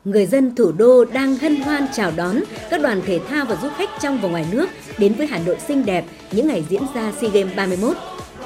Người 0.06 0.26
dân 0.26 0.56
thủ 0.56 0.72
đô 0.72 1.06
đang 1.06 1.36
hân 1.38 1.56
hoan 1.56 1.88
chào 1.94 2.12
đón 2.16 2.36
các 2.70 2.82
đoàn 2.82 3.02
thể 3.06 3.20
thao 3.30 3.46
và 3.46 3.56
du 3.62 3.70
khách 3.78 3.90
trong 4.02 4.22
và 4.22 4.30
ngoài 4.30 4.46
nước 4.52 4.66
đến 4.98 5.14
với 5.14 5.28
Hà 5.28 5.40
Nội 5.46 5.58
xinh 5.68 5.86
đẹp 5.86 6.06
những 6.32 6.48
ngày 6.48 6.64
diễn 6.70 6.82
ra 6.96 7.12
SEA 7.22 7.30
Games 7.34 7.56
31. 7.56 7.98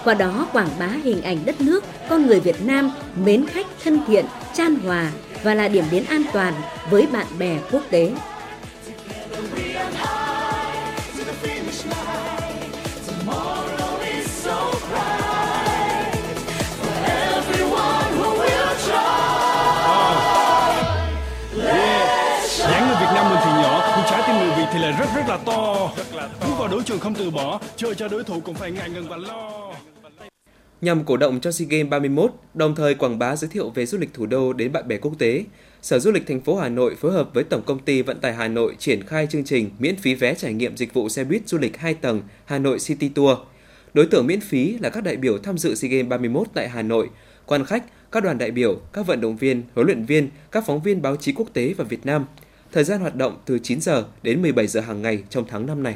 Qua 0.03 0.13
đó 0.13 0.47
quảng 0.53 0.69
bá 0.79 0.87
hình 1.03 1.21
ảnh 1.21 1.37
đất 1.45 1.61
nước, 1.61 1.83
con 2.09 2.25
người 2.25 2.39
Việt 2.39 2.65
Nam 2.65 2.91
mến 3.25 3.47
khách 3.47 3.65
thân 3.83 3.99
thiện, 4.07 4.25
chan 4.53 4.75
hòa 4.75 5.11
và 5.43 5.53
là 5.53 5.67
điểm 5.67 5.85
đến 5.91 6.03
an 6.09 6.23
toàn 6.33 6.53
với 6.89 7.07
bạn 7.13 7.27
bè 7.39 7.57
quốc 7.71 7.81
tế. 7.89 8.11
To 25.57 25.91
bước 26.41 26.55
vào 26.59 26.67
đấu 26.67 26.81
trường 26.85 26.99
không 26.99 27.15
từ 27.15 27.29
bỏ 27.29 27.59
chơi 27.75 27.95
cho 27.95 28.07
đối 28.07 28.23
thủ 28.23 28.39
cũng 28.39 28.55
phải 28.55 28.71
ngại 28.71 28.89
ngần 28.89 29.07
và 29.07 29.17
lo 29.17 29.73
Nhằm 30.81 31.03
cổ 31.05 31.17
động 31.17 31.39
cho 31.39 31.51
SEA 31.51 31.67
Games 31.69 31.89
31, 31.89 32.31
đồng 32.53 32.75
thời 32.75 32.95
quảng 32.95 33.19
bá 33.19 33.35
giới 33.35 33.49
thiệu 33.49 33.69
về 33.69 33.85
du 33.85 33.97
lịch 33.97 34.13
thủ 34.13 34.25
đô 34.25 34.53
đến 34.53 34.71
bạn 34.71 34.87
bè 34.87 34.97
quốc 34.97 35.13
tế, 35.19 35.43
Sở 35.81 35.99
Du 35.99 36.11
lịch 36.11 36.27
thành 36.27 36.41
phố 36.41 36.55
Hà 36.55 36.69
Nội 36.69 36.95
phối 36.95 37.11
hợp 37.11 37.29
với 37.33 37.43
Tổng 37.43 37.61
công 37.65 37.79
ty 37.79 38.01
Vận 38.01 38.19
tải 38.19 38.33
Hà 38.33 38.47
Nội 38.47 38.75
triển 38.79 39.03
khai 39.03 39.27
chương 39.27 39.43
trình 39.43 39.69
miễn 39.79 39.95
phí 39.95 40.15
vé 40.15 40.33
trải 40.33 40.53
nghiệm 40.53 40.77
dịch 40.77 40.93
vụ 40.93 41.09
xe 41.09 41.23
buýt 41.23 41.47
du 41.47 41.57
lịch 41.57 41.77
2 41.77 41.93
tầng 41.93 42.21
Hà 42.45 42.59
Nội 42.59 42.79
City 42.79 43.09
Tour. 43.09 43.37
Đối 43.93 44.05
tượng 44.05 44.27
miễn 44.27 44.41
phí 44.41 44.77
là 44.79 44.89
các 44.89 45.03
đại 45.03 45.15
biểu 45.15 45.37
tham 45.37 45.57
dự 45.57 45.75
SEA 45.75 45.89
Games 45.91 46.09
31 46.09 46.47
tại 46.53 46.69
Hà 46.69 46.81
Nội, 46.81 47.09
quan 47.45 47.65
khách, 47.65 47.83
các 48.11 48.23
đoàn 48.23 48.37
đại 48.37 48.51
biểu, 48.51 48.79
các 48.93 49.07
vận 49.07 49.21
động 49.21 49.37
viên, 49.37 49.63
huấn 49.75 49.87
luyện 49.87 50.05
viên, 50.05 50.29
các 50.51 50.63
phóng 50.67 50.81
viên 50.81 51.01
báo 51.01 51.15
chí 51.15 51.33
quốc 51.33 51.47
tế 51.53 51.73
và 51.77 51.83
Việt 51.83 52.05
Nam. 52.05 52.25
Thời 52.77 52.83
gian 52.83 52.99
hoạt 52.99 53.15
động 53.15 53.37
từ 53.45 53.59
9 53.59 53.81
giờ 53.81 54.05
đến 54.23 54.41
17 54.41 54.67
giờ 54.67 54.81
hàng 54.81 55.01
ngày 55.01 55.23
trong 55.29 55.45
tháng 55.47 55.65
5 55.65 55.83
này. 55.83 55.95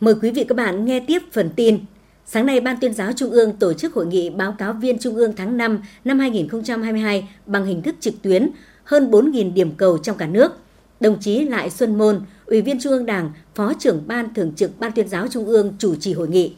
Mời 0.00 0.14
quý 0.22 0.30
vị 0.30 0.44
các 0.44 0.56
bạn 0.56 0.84
nghe 0.84 1.00
tiếp 1.00 1.22
phần 1.32 1.50
tin. 1.56 1.78
Sáng 2.26 2.46
nay, 2.46 2.60
Ban 2.60 2.76
tuyên 2.80 2.94
giáo 2.94 3.12
Trung 3.12 3.30
ương 3.30 3.56
tổ 3.56 3.72
chức 3.72 3.94
hội 3.94 4.06
nghị 4.06 4.30
báo 4.30 4.54
cáo 4.58 4.72
viên 4.72 4.98
Trung 4.98 5.16
ương 5.16 5.32
tháng 5.36 5.56
5 5.56 5.82
năm 6.04 6.18
2022 6.18 7.28
bằng 7.46 7.66
hình 7.66 7.82
thức 7.82 7.94
trực 8.00 8.14
tuyến, 8.22 8.50
hơn 8.84 9.10
4.000 9.10 9.52
điểm 9.52 9.70
cầu 9.76 9.98
trong 9.98 10.16
cả 10.16 10.26
nước. 10.26 10.52
Đồng 11.00 11.20
chí 11.20 11.44
Lại 11.44 11.70
Xuân 11.70 11.98
Môn, 11.98 12.20
Ủy 12.46 12.62
viên 12.62 12.80
Trung 12.80 12.92
ương 12.92 13.06
Đảng, 13.06 13.30
Phó 13.54 13.72
trưởng 13.78 14.02
Ban 14.06 14.34
Thường 14.34 14.52
trực 14.56 14.80
Ban 14.80 14.92
tuyên 14.92 15.08
giáo 15.08 15.28
Trung 15.28 15.46
ương 15.46 15.74
chủ 15.78 15.94
trì 15.94 16.12
hội 16.12 16.28
nghị. 16.28 16.52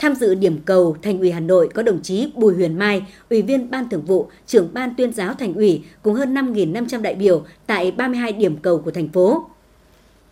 Tham 0.00 0.14
dự 0.14 0.34
điểm 0.34 0.58
cầu 0.64 0.96
Thành 1.02 1.18
ủy 1.18 1.30
Hà 1.30 1.40
Nội 1.40 1.68
có 1.74 1.82
đồng 1.82 2.02
chí 2.02 2.30
Bùi 2.34 2.54
Huyền 2.54 2.78
Mai, 2.78 3.02
Ủy 3.30 3.42
viên 3.42 3.70
Ban 3.70 3.88
Thường 3.88 4.02
vụ, 4.02 4.28
trưởng 4.46 4.68
Ban 4.72 4.94
tuyên 4.94 5.12
giáo 5.12 5.34
Thành 5.34 5.54
ủy 5.54 5.82
cùng 6.02 6.14
hơn 6.14 6.34
5.500 6.34 7.02
đại 7.02 7.14
biểu 7.14 7.44
tại 7.66 7.90
32 7.90 8.32
điểm 8.32 8.56
cầu 8.56 8.78
của 8.78 8.90
thành 8.90 9.08
phố. 9.08 9.46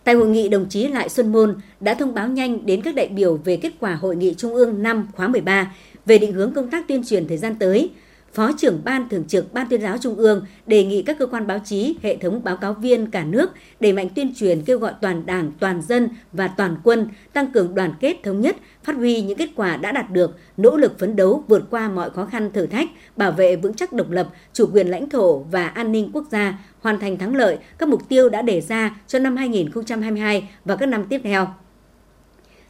Tại 0.03 0.15
hội 0.15 0.27
nghị, 0.27 0.49
đồng 0.49 0.69
chí 0.69 0.87
Lại 0.87 1.09
Xuân 1.09 1.31
Môn 1.31 1.55
đã 1.79 1.93
thông 1.93 2.13
báo 2.13 2.27
nhanh 2.27 2.65
đến 2.65 2.81
các 2.81 2.95
đại 2.95 3.07
biểu 3.07 3.37
về 3.37 3.57
kết 3.57 3.73
quả 3.79 3.95
hội 3.95 4.15
nghị 4.15 4.33
Trung 4.33 4.53
ương 4.53 4.83
năm 4.83 5.07
khóa 5.15 5.27
13 5.27 5.75
về 6.05 6.17
định 6.17 6.33
hướng 6.33 6.53
công 6.53 6.69
tác 6.69 6.87
tuyên 6.87 7.03
truyền 7.03 7.27
thời 7.27 7.37
gian 7.37 7.55
tới. 7.59 7.89
Phó 8.35 8.51
trưởng 8.57 8.81
Ban 8.83 9.09
Thường 9.09 9.23
trực 9.27 9.53
Ban 9.53 9.67
tuyên 9.69 9.81
giáo 9.81 9.97
Trung 9.97 10.15
ương 10.15 10.45
đề 10.67 10.83
nghị 10.83 11.01
các 11.01 11.17
cơ 11.19 11.25
quan 11.25 11.47
báo 11.47 11.59
chí, 11.65 11.95
hệ 12.03 12.17
thống 12.17 12.41
báo 12.43 12.57
cáo 12.57 12.73
viên 12.73 13.11
cả 13.11 13.23
nước 13.23 13.51
đẩy 13.79 13.93
mạnh 13.93 14.09
tuyên 14.15 14.33
truyền 14.35 14.61
kêu 14.61 14.79
gọi 14.79 14.93
toàn 15.01 15.25
đảng, 15.25 15.51
toàn 15.59 15.81
dân 15.81 16.09
và 16.33 16.47
toàn 16.47 16.77
quân 16.83 17.07
tăng 17.33 17.51
cường 17.51 17.75
đoàn 17.75 17.93
kết 17.99 18.17
thống 18.23 18.41
nhất, 18.41 18.55
phát 18.83 18.95
huy 18.95 19.21
những 19.21 19.37
kết 19.37 19.49
quả 19.55 19.77
đã 19.77 19.91
đạt 19.91 20.11
được, 20.11 20.37
nỗ 20.57 20.77
lực 20.77 20.99
phấn 20.99 21.15
đấu 21.15 21.43
vượt 21.47 21.63
qua 21.69 21.89
mọi 21.89 22.09
khó 22.09 22.25
khăn 22.25 22.51
thử 22.51 22.65
thách, 22.65 22.89
bảo 23.15 23.31
vệ 23.31 23.55
vững 23.55 23.73
chắc 23.73 23.93
độc 23.93 24.11
lập, 24.11 24.29
chủ 24.53 24.69
quyền 24.73 24.87
lãnh 24.87 25.09
thổ 25.09 25.39
và 25.39 25.67
an 25.67 25.91
ninh 25.91 26.09
quốc 26.13 26.25
gia, 26.31 26.59
hoàn 26.79 26.99
thành 26.99 27.17
thắng 27.17 27.35
lợi 27.35 27.57
các 27.77 27.89
mục 27.89 28.09
tiêu 28.09 28.29
đã 28.29 28.41
đề 28.41 28.61
ra 28.61 28.95
cho 29.07 29.19
năm 29.19 29.35
2022 29.35 30.49
và 30.65 30.75
các 30.75 30.85
năm 30.85 31.05
tiếp 31.09 31.21
theo. 31.23 31.47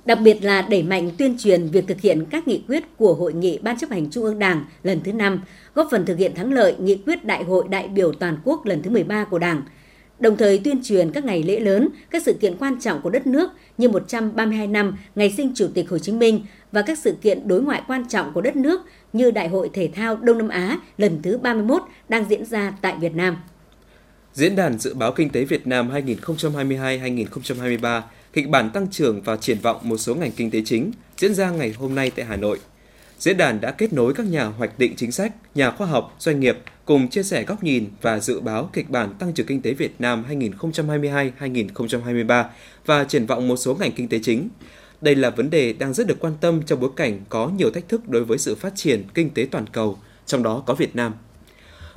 Đặc 0.05 0.19
biệt 0.21 0.43
là 0.43 0.61
đẩy 0.61 0.83
mạnh 0.83 1.11
tuyên 1.17 1.37
truyền 1.37 1.67
việc 1.67 1.87
thực 1.87 2.01
hiện 2.01 2.25
các 2.29 2.47
nghị 2.47 2.63
quyết 2.67 2.83
của 2.97 3.13
Hội 3.13 3.33
nghị 3.33 3.59
Ban 3.61 3.77
chấp 3.77 3.89
hành 3.89 4.09
Trung 4.09 4.23
ương 4.23 4.39
Đảng 4.39 4.65
lần 4.83 4.99
thứ 5.03 5.13
5, 5.13 5.41
góp 5.75 5.87
phần 5.91 6.05
thực 6.05 6.17
hiện 6.17 6.35
thắng 6.35 6.53
lợi 6.53 6.75
nghị 6.79 6.95
quyết 6.95 7.25
Đại 7.25 7.43
hội 7.43 7.65
đại 7.69 7.87
biểu 7.87 8.13
toàn 8.13 8.37
quốc 8.43 8.65
lần 8.65 8.81
thứ 8.81 8.91
13 8.91 9.23
của 9.23 9.39
Đảng. 9.39 9.61
Đồng 10.19 10.37
thời 10.37 10.57
tuyên 10.57 10.83
truyền 10.83 11.11
các 11.11 11.25
ngày 11.25 11.43
lễ 11.43 11.59
lớn, 11.59 11.89
các 12.09 12.23
sự 12.25 12.33
kiện 12.33 12.57
quan 12.57 12.79
trọng 12.79 13.01
của 13.01 13.09
đất 13.09 13.27
nước 13.27 13.49
như 13.77 13.89
132 13.89 14.67
năm 14.67 14.97
ngày 15.15 15.33
sinh 15.37 15.51
Chủ 15.55 15.67
tịch 15.73 15.89
Hồ 15.89 15.97
Chí 15.97 16.11
Minh 16.11 16.45
và 16.71 16.81
các 16.81 16.99
sự 16.99 17.15
kiện 17.21 17.47
đối 17.47 17.61
ngoại 17.61 17.81
quan 17.87 18.09
trọng 18.09 18.33
của 18.33 18.41
đất 18.41 18.55
nước 18.55 18.81
như 19.13 19.31
Đại 19.31 19.47
hội 19.47 19.69
Thể 19.73 19.89
thao 19.95 20.15
Đông 20.15 20.37
Nam 20.37 20.49
Á 20.49 20.77
lần 20.97 21.21
thứ 21.21 21.37
31 21.37 21.81
đang 22.09 22.25
diễn 22.29 22.45
ra 22.45 22.73
tại 22.81 22.95
Việt 22.99 23.15
Nam. 23.15 23.37
Diễn 24.33 24.55
đàn 24.55 24.79
Dự 24.79 24.93
báo 24.93 25.11
Kinh 25.11 25.29
tế 25.29 25.43
Việt 25.43 25.67
Nam 25.67 25.91
2022-2023, 25.91 28.01
kịch 28.35 28.49
bản 28.49 28.69
tăng 28.69 28.87
trưởng 28.91 29.21
và 29.21 29.37
triển 29.37 29.59
vọng 29.59 29.79
một 29.83 29.97
số 29.97 30.15
ngành 30.15 30.31
kinh 30.31 30.51
tế 30.51 30.61
chính 30.65 30.91
diễn 31.17 31.33
ra 31.33 31.49
ngày 31.49 31.73
hôm 31.77 31.95
nay 31.95 32.11
tại 32.15 32.25
Hà 32.25 32.35
Nội. 32.35 32.59
Diễn 33.19 33.37
đàn 33.37 33.61
đã 33.61 33.71
kết 33.71 33.93
nối 33.93 34.13
các 34.13 34.25
nhà 34.25 34.45
hoạch 34.45 34.79
định 34.79 34.95
chính 34.95 35.11
sách, 35.11 35.31
nhà 35.55 35.71
khoa 35.71 35.87
học, 35.87 36.15
doanh 36.19 36.39
nghiệp 36.39 36.57
cùng 36.85 37.07
chia 37.07 37.23
sẻ 37.23 37.43
góc 37.43 37.63
nhìn 37.63 37.85
và 38.01 38.19
dự 38.19 38.39
báo 38.39 38.69
kịch 38.73 38.89
bản 38.89 39.13
tăng 39.19 39.33
trưởng 39.33 39.47
kinh 39.47 39.61
tế 39.61 39.73
Việt 39.73 39.95
Nam 39.99 40.25
2022-2023 40.29 42.43
và 42.85 43.03
triển 43.03 43.25
vọng 43.25 43.47
một 43.47 43.57
số 43.57 43.75
ngành 43.75 43.91
kinh 43.91 44.07
tế 44.07 44.19
chính. 44.23 44.49
Đây 45.01 45.15
là 45.15 45.29
vấn 45.29 45.49
đề 45.49 45.73
đang 45.73 45.93
rất 45.93 46.07
được 46.07 46.19
quan 46.19 46.33
tâm 46.41 46.61
trong 46.65 46.79
bối 46.79 46.91
cảnh 46.95 47.19
có 47.29 47.51
nhiều 47.57 47.71
thách 47.71 47.89
thức 47.89 48.09
đối 48.09 48.23
với 48.23 48.37
sự 48.37 48.55
phát 48.55 48.75
triển 48.75 49.03
kinh 49.13 49.29
tế 49.29 49.47
toàn 49.51 49.65
cầu, 49.71 49.97
trong 50.25 50.43
đó 50.43 50.63
có 50.65 50.73
Việt 50.73 50.95
Nam. 50.95 51.13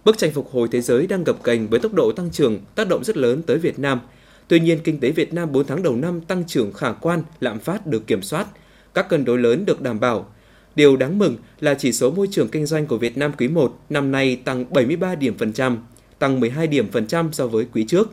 Bức 0.04 0.18
tranh 0.18 0.32
phục 0.32 0.50
hồi 0.52 0.68
thế 0.72 0.80
giới 0.80 1.06
đang 1.06 1.24
gập 1.24 1.44
ghềnh 1.44 1.68
với 1.68 1.80
tốc 1.80 1.94
độ 1.94 2.12
tăng 2.16 2.30
trưởng 2.30 2.60
tác 2.74 2.88
động 2.88 3.04
rất 3.04 3.16
lớn 3.16 3.42
tới 3.42 3.58
Việt 3.58 3.78
Nam. 3.78 4.00
Tuy 4.48 4.60
nhiên, 4.60 4.78
kinh 4.84 5.00
tế 5.00 5.10
Việt 5.10 5.34
Nam 5.34 5.52
4 5.52 5.66
tháng 5.66 5.82
đầu 5.82 5.96
năm 5.96 6.20
tăng 6.20 6.44
trưởng 6.46 6.72
khả 6.72 6.92
quan, 6.92 7.22
lạm 7.40 7.58
phát 7.58 7.86
được 7.86 8.06
kiểm 8.06 8.22
soát, 8.22 8.46
các 8.94 9.08
cân 9.08 9.24
đối 9.24 9.38
lớn 9.38 9.64
được 9.64 9.82
đảm 9.82 10.00
bảo. 10.00 10.26
Điều 10.74 10.96
đáng 10.96 11.18
mừng 11.18 11.36
là 11.60 11.74
chỉ 11.74 11.92
số 11.92 12.10
môi 12.10 12.28
trường 12.30 12.48
kinh 12.48 12.66
doanh 12.66 12.86
của 12.86 12.98
Việt 12.98 13.16
Nam 13.16 13.32
quý 13.38 13.48
1 13.48 13.78
năm 13.90 14.12
nay 14.12 14.36
tăng 14.44 14.72
73 14.72 15.14
điểm 15.14 15.38
phần 15.38 15.52
trăm, 15.52 15.78
tăng 16.18 16.40
12 16.40 16.66
điểm 16.66 16.90
phần 16.90 17.06
trăm 17.06 17.32
so 17.32 17.46
với 17.46 17.66
quý 17.74 17.84
trước. 17.88 18.10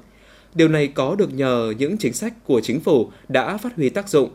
Điều 0.56 0.68
này 0.68 0.88
có 0.88 1.16
được 1.16 1.34
nhờ 1.34 1.74
những 1.78 1.98
chính 1.98 2.14
sách 2.14 2.34
của 2.46 2.62
chính 2.64 2.80
phủ 2.80 3.12
đã 3.28 3.58
phát 3.58 3.76
huy 3.76 3.90
tác 3.90 4.10
dụng, 4.10 4.30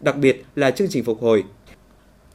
đặc 0.00 0.16
biệt 0.16 0.44
là 0.56 0.70
chương 0.70 0.88
trình 0.88 1.04
phục 1.04 1.22
hồi. 1.22 1.44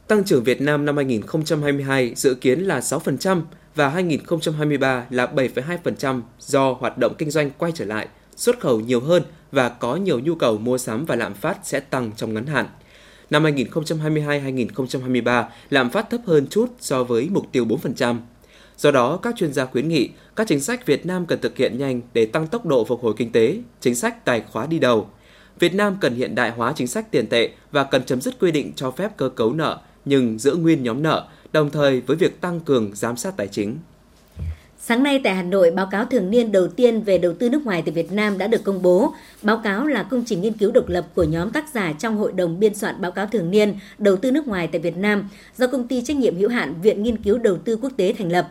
Tăng 0.06 0.24
trưởng 0.24 0.44
Việt 0.44 0.60
Nam 0.60 0.84
năm 0.84 0.96
2022 0.96 2.12
dự 2.16 2.34
kiến 2.34 2.60
là 2.60 2.80
6%, 2.80 3.42
và 3.74 3.88
2023 3.88 5.06
là 5.10 5.26
7,2% 5.26 6.20
do 6.38 6.72
hoạt 6.72 6.98
động 6.98 7.14
kinh 7.18 7.30
doanh 7.30 7.50
quay 7.58 7.72
trở 7.74 7.84
lại, 7.84 8.08
xuất 8.36 8.60
khẩu 8.60 8.80
nhiều 8.80 9.00
hơn 9.00 9.22
và 9.52 9.68
có 9.68 9.96
nhiều 9.96 10.20
nhu 10.20 10.34
cầu 10.34 10.58
mua 10.58 10.78
sắm 10.78 11.04
và 11.04 11.16
lạm 11.16 11.34
phát 11.34 11.58
sẽ 11.62 11.80
tăng 11.80 12.12
trong 12.16 12.34
ngắn 12.34 12.46
hạn. 12.46 12.66
Năm 13.30 13.44
2022-2023, 13.44 15.44
lạm 15.70 15.90
phát 15.90 16.10
thấp 16.10 16.20
hơn 16.26 16.46
chút 16.50 16.66
so 16.80 17.04
với 17.04 17.28
mục 17.30 17.46
tiêu 17.52 17.64
4%. 17.64 18.16
Do 18.76 18.90
đó, 18.90 19.16
các 19.16 19.34
chuyên 19.36 19.52
gia 19.52 19.64
khuyến 19.64 19.88
nghị 19.88 20.10
các 20.36 20.48
chính 20.48 20.60
sách 20.60 20.86
Việt 20.86 21.06
Nam 21.06 21.26
cần 21.26 21.40
thực 21.40 21.56
hiện 21.56 21.78
nhanh 21.78 22.00
để 22.14 22.26
tăng 22.26 22.46
tốc 22.46 22.66
độ 22.66 22.84
phục 22.84 23.02
hồi 23.02 23.14
kinh 23.16 23.32
tế, 23.32 23.58
chính 23.80 23.94
sách 23.94 24.24
tài 24.24 24.42
khóa 24.52 24.66
đi 24.66 24.78
đầu. 24.78 25.08
Việt 25.58 25.74
Nam 25.74 25.96
cần 26.00 26.14
hiện 26.14 26.34
đại 26.34 26.50
hóa 26.50 26.72
chính 26.76 26.86
sách 26.86 27.10
tiền 27.10 27.26
tệ 27.26 27.50
và 27.72 27.84
cần 27.84 28.04
chấm 28.04 28.20
dứt 28.20 28.34
quy 28.40 28.50
định 28.50 28.72
cho 28.76 28.90
phép 28.90 29.16
cơ 29.16 29.28
cấu 29.28 29.52
nợ 29.52 29.80
nhưng 30.04 30.38
giữ 30.38 30.56
nguyên 30.56 30.82
nhóm 30.82 31.02
nợ 31.02 31.28
đồng 31.52 31.70
thời 31.70 32.00
với 32.00 32.16
việc 32.16 32.40
tăng 32.40 32.60
cường 32.60 32.90
giám 32.94 33.16
sát 33.16 33.36
tài 33.36 33.48
chính. 33.48 33.78
Sáng 34.84 35.02
nay 35.02 35.20
tại 35.24 35.34
Hà 35.34 35.42
Nội, 35.42 35.70
báo 35.70 35.86
cáo 35.86 36.04
thường 36.04 36.30
niên 36.30 36.52
đầu 36.52 36.68
tiên 36.68 37.02
về 37.02 37.18
đầu 37.18 37.34
tư 37.34 37.48
nước 37.50 37.66
ngoài 37.66 37.82
tại 37.86 37.92
Việt 37.92 38.12
Nam 38.12 38.38
đã 38.38 38.46
được 38.46 38.64
công 38.64 38.82
bố. 38.82 39.14
Báo 39.42 39.60
cáo 39.64 39.86
là 39.86 40.02
công 40.02 40.24
trình 40.26 40.40
nghiên 40.42 40.52
cứu 40.52 40.70
độc 40.70 40.88
lập 40.88 41.06
của 41.14 41.24
nhóm 41.24 41.50
tác 41.50 41.64
giả 41.74 41.92
trong 41.92 42.16
Hội 42.16 42.32
đồng 42.32 42.60
biên 42.60 42.74
soạn 42.74 43.00
báo 43.00 43.10
cáo 43.10 43.26
thường 43.26 43.50
niên 43.50 43.74
đầu 43.98 44.16
tư 44.16 44.30
nước 44.30 44.48
ngoài 44.48 44.68
tại 44.72 44.80
Việt 44.80 44.96
Nam 44.96 45.28
do 45.56 45.66
công 45.66 45.88
ty 45.88 46.02
trách 46.02 46.16
nhiệm 46.16 46.36
hữu 46.36 46.48
hạn 46.48 46.74
Viện 46.82 47.02
Nghiên 47.02 47.22
cứu 47.22 47.38
Đầu 47.38 47.56
tư 47.56 47.76
Quốc 47.76 47.92
tế 47.96 48.14
thành 48.18 48.32
lập. 48.32 48.48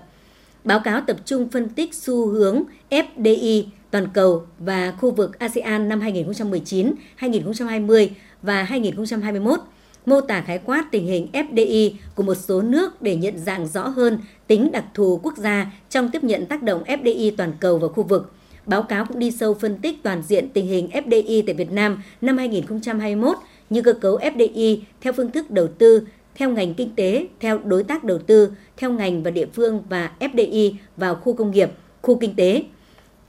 Báo 0.64 0.80
cáo 0.80 1.02
tập 1.02 1.18
trung 1.26 1.50
phân 1.50 1.70
tích 1.70 1.96
xu 1.96 2.28
hướng 2.28 2.64
FDI 2.90 3.64
toàn 3.92 4.08
cầu 4.14 4.44
và 4.60 4.92
khu 4.92 5.12
vực 5.12 5.40
ASEAN 5.40 5.90
năm 5.90 6.02
2019, 6.02 6.94
2020 7.16 8.12
và 8.42 8.64
2021 8.64 9.60
mô 10.06 10.22
tả 10.22 10.42
khái 10.42 10.58
quát 10.58 10.86
tình 10.92 11.06
hình 11.06 11.28
FDI 11.34 11.92
của 12.16 12.24
một 12.24 12.36
số 12.36 12.62
nước 12.62 13.02
để 13.02 13.16
nhận 13.16 13.38
dạng 13.38 13.68
rõ 13.68 13.88
hơn 13.88 14.20
tính 14.48 14.72
đặc 14.72 14.86
thù 14.94 15.20
quốc 15.24 15.38
gia 15.38 15.72
trong 15.90 16.10
tiếp 16.12 16.24
nhận 16.24 16.46
tác 16.46 16.64
động 16.64 16.84
FDI 16.84 17.32
toàn 17.38 17.54
cầu 17.60 17.78
và 17.78 17.88
khu 17.88 18.04
vực. 18.04 18.32
Báo 18.66 18.84
cáo 18.84 19.06
cũng 19.06 19.20
đi 19.20 19.32
sâu 19.32 19.54
phân 19.54 19.78
tích 19.78 20.04
toàn 20.04 20.24
diện 20.28 20.50
tình 20.50 20.68
hình 20.68 20.90
FDI 20.94 21.44
tại 21.46 21.56
Việt 21.56 21.72
Nam 21.72 22.04
năm 22.22 22.38
2021 22.38 23.38
như 23.70 23.82
cơ 23.82 23.94
cấu 23.94 24.18
FDI 24.18 24.80
theo 25.02 25.14
phương 25.14 25.32
thức 25.32 25.52
đầu 25.52 25.68
tư, 25.68 26.08
theo 26.36 26.50
ngành 26.50 26.74
kinh 26.74 26.96
tế, 26.96 27.28
theo 27.40 27.60
đối 27.64 27.84
tác 27.84 28.04
đầu 28.04 28.18
tư, 28.18 28.52
theo 28.78 28.92
ngành 28.92 29.24
và 29.24 29.32
địa 29.32 29.46
phương 29.54 29.84
và 29.90 30.12
FDI 30.20 30.74
vào 30.98 31.16
khu 31.16 31.34
công 31.34 31.52
nghiệp, 31.52 31.70
khu 32.02 32.16
kinh 32.16 32.36
tế. 32.36 32.64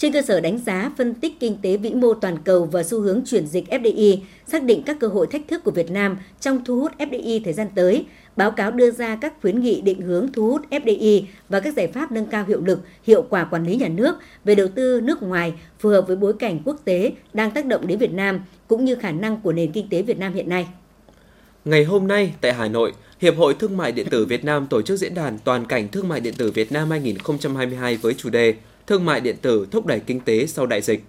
Trên 0.02 0.12
cơ 0.12 0.22
sở 0.22 0.40
đánh 0.40 0.58
giá, 0.58 0.90
phân 0.98 1.14
tích 1.14 1.40
kinh 1.40 1.56
tế 1.62 1.76
vĩ 1.76 1.90
mô 1.94 2.14
toàn 2.14 2.38
cầu 2.44 2.64
và 2.64 2.82
xu 2.82 3.00
hướng 3.00 3.20
chuyển 3.26 3.46
dịch 3.46 3.64
FDI, 3.70 4.18
xác 4.46 4.64
định 4.64 4.82
các 4.82 4.96
cơ 5.00 5.06
hội 5.06 5.26
thách 5.26 5.48
thức 5.48 5.64
của 5.64 5.70
Việt 5.70 5.90
Nam 5.90 6.16
trong 6.40 6.64
thu 6.64 6.80
hút 6.80 6.92
FDI 6.98 7.40
thời 7.44 7.52
gian 7.52 7.68
tới, 7.74 8.06
báo 8.36 8.50
cáo 8.50 8.70
đưa 8.70 8.90
ra 8.90 9.16
các 9.16 9.34
khuyến 9.42 9.60
nghị 9.60 9.80
định 9.80 10.00
hướng 10.00 10.32
thu 10.32 10.46
hút 10.48 10.62
FDI 10.70 11.22
và 11.48 11.60
các 11.60 11.74
giải 11.76 11.86
pháp 11.86 12.12
nâng 12.12 12.26
cao 12.26 12.44
hiệu 12.48 12.60
lực, 12.60 12.80
hiệu 13.02 13.22
quả 13.30 13.44
quản 13.44 13.66
lý 13.66 13.76
nhà 13.76 13.88
nước 13.88 14.14
về 14.44 14.54
đầu 14.54 14.68
tư 14.74 15.00
nước 15.00 15.22
ngoài 15.22 15.54
phù 15.78 15.88
hợp 15.88 16.06
với 16.06 16.16
bối 16.16 16.32
cảnh 16.32 16.60
quốc 16.64 16.76
tế 16.84 17.12
đang 17.32 17.50
tác 17.50 17.66
động 17.66 17.86
đến 17.86 17.98
Việt 17.98 18.12
Nam 18.12 18.40
cũng 18.68 18.84
như 18.84 18.94
khả 18.94 19.10
năng 19.10 19.40
của 19.40 19.52
nền 19.52 19.72
kinh 19.72 19.88
tế 19.88 20.02
Việt 20.02 20.18
Nam 20.18 20.34
hiện 20.34 20.48
nay. 20.48 20.66
Ngày 21.64 21.84
hôm 21.84 22.06
nay 22.06 22.32
tại 22.40 22.52
Hà 22.52 22.68
Nội, 22.68 22.92
Hiệp 23.20 23.36
hội 23.36 23.54
Thương 23.54 23.76
mại 23.76 23.92
điện 23.92 24.06
tử 24.10 24.24
Việt 24.24 24.44
Nam 24.44 24.66
tổ 24.66 24.82
chức 24.82 24.98
diễn 24.98 25.14
đàn 25.14 25.38
Toàn 25.44 25.66
cảnh 25.66 25.88
Thương 25.88 26.08
mại 26.08 26.20
điện 26.20 26.34
tử 26.38 26.50
Việt 26.50 26.72
Nam 26.72 26.90
2022 26.90 27.96
với 27.96 28.14
chủ 28.14 28.30
đề 28.30 28.54
thương 28.92 29.04
mại 29.04 29.20
điện 29.20 29.36
tử 29.42 29.66
thúc 29.70 29.86
đẩy 29.86 30.00
kinh 30.00 30.20
tế 30.20 30.46
sau 30.46 30.66
đại 30.66 30.82
dịch. 30.82 31.04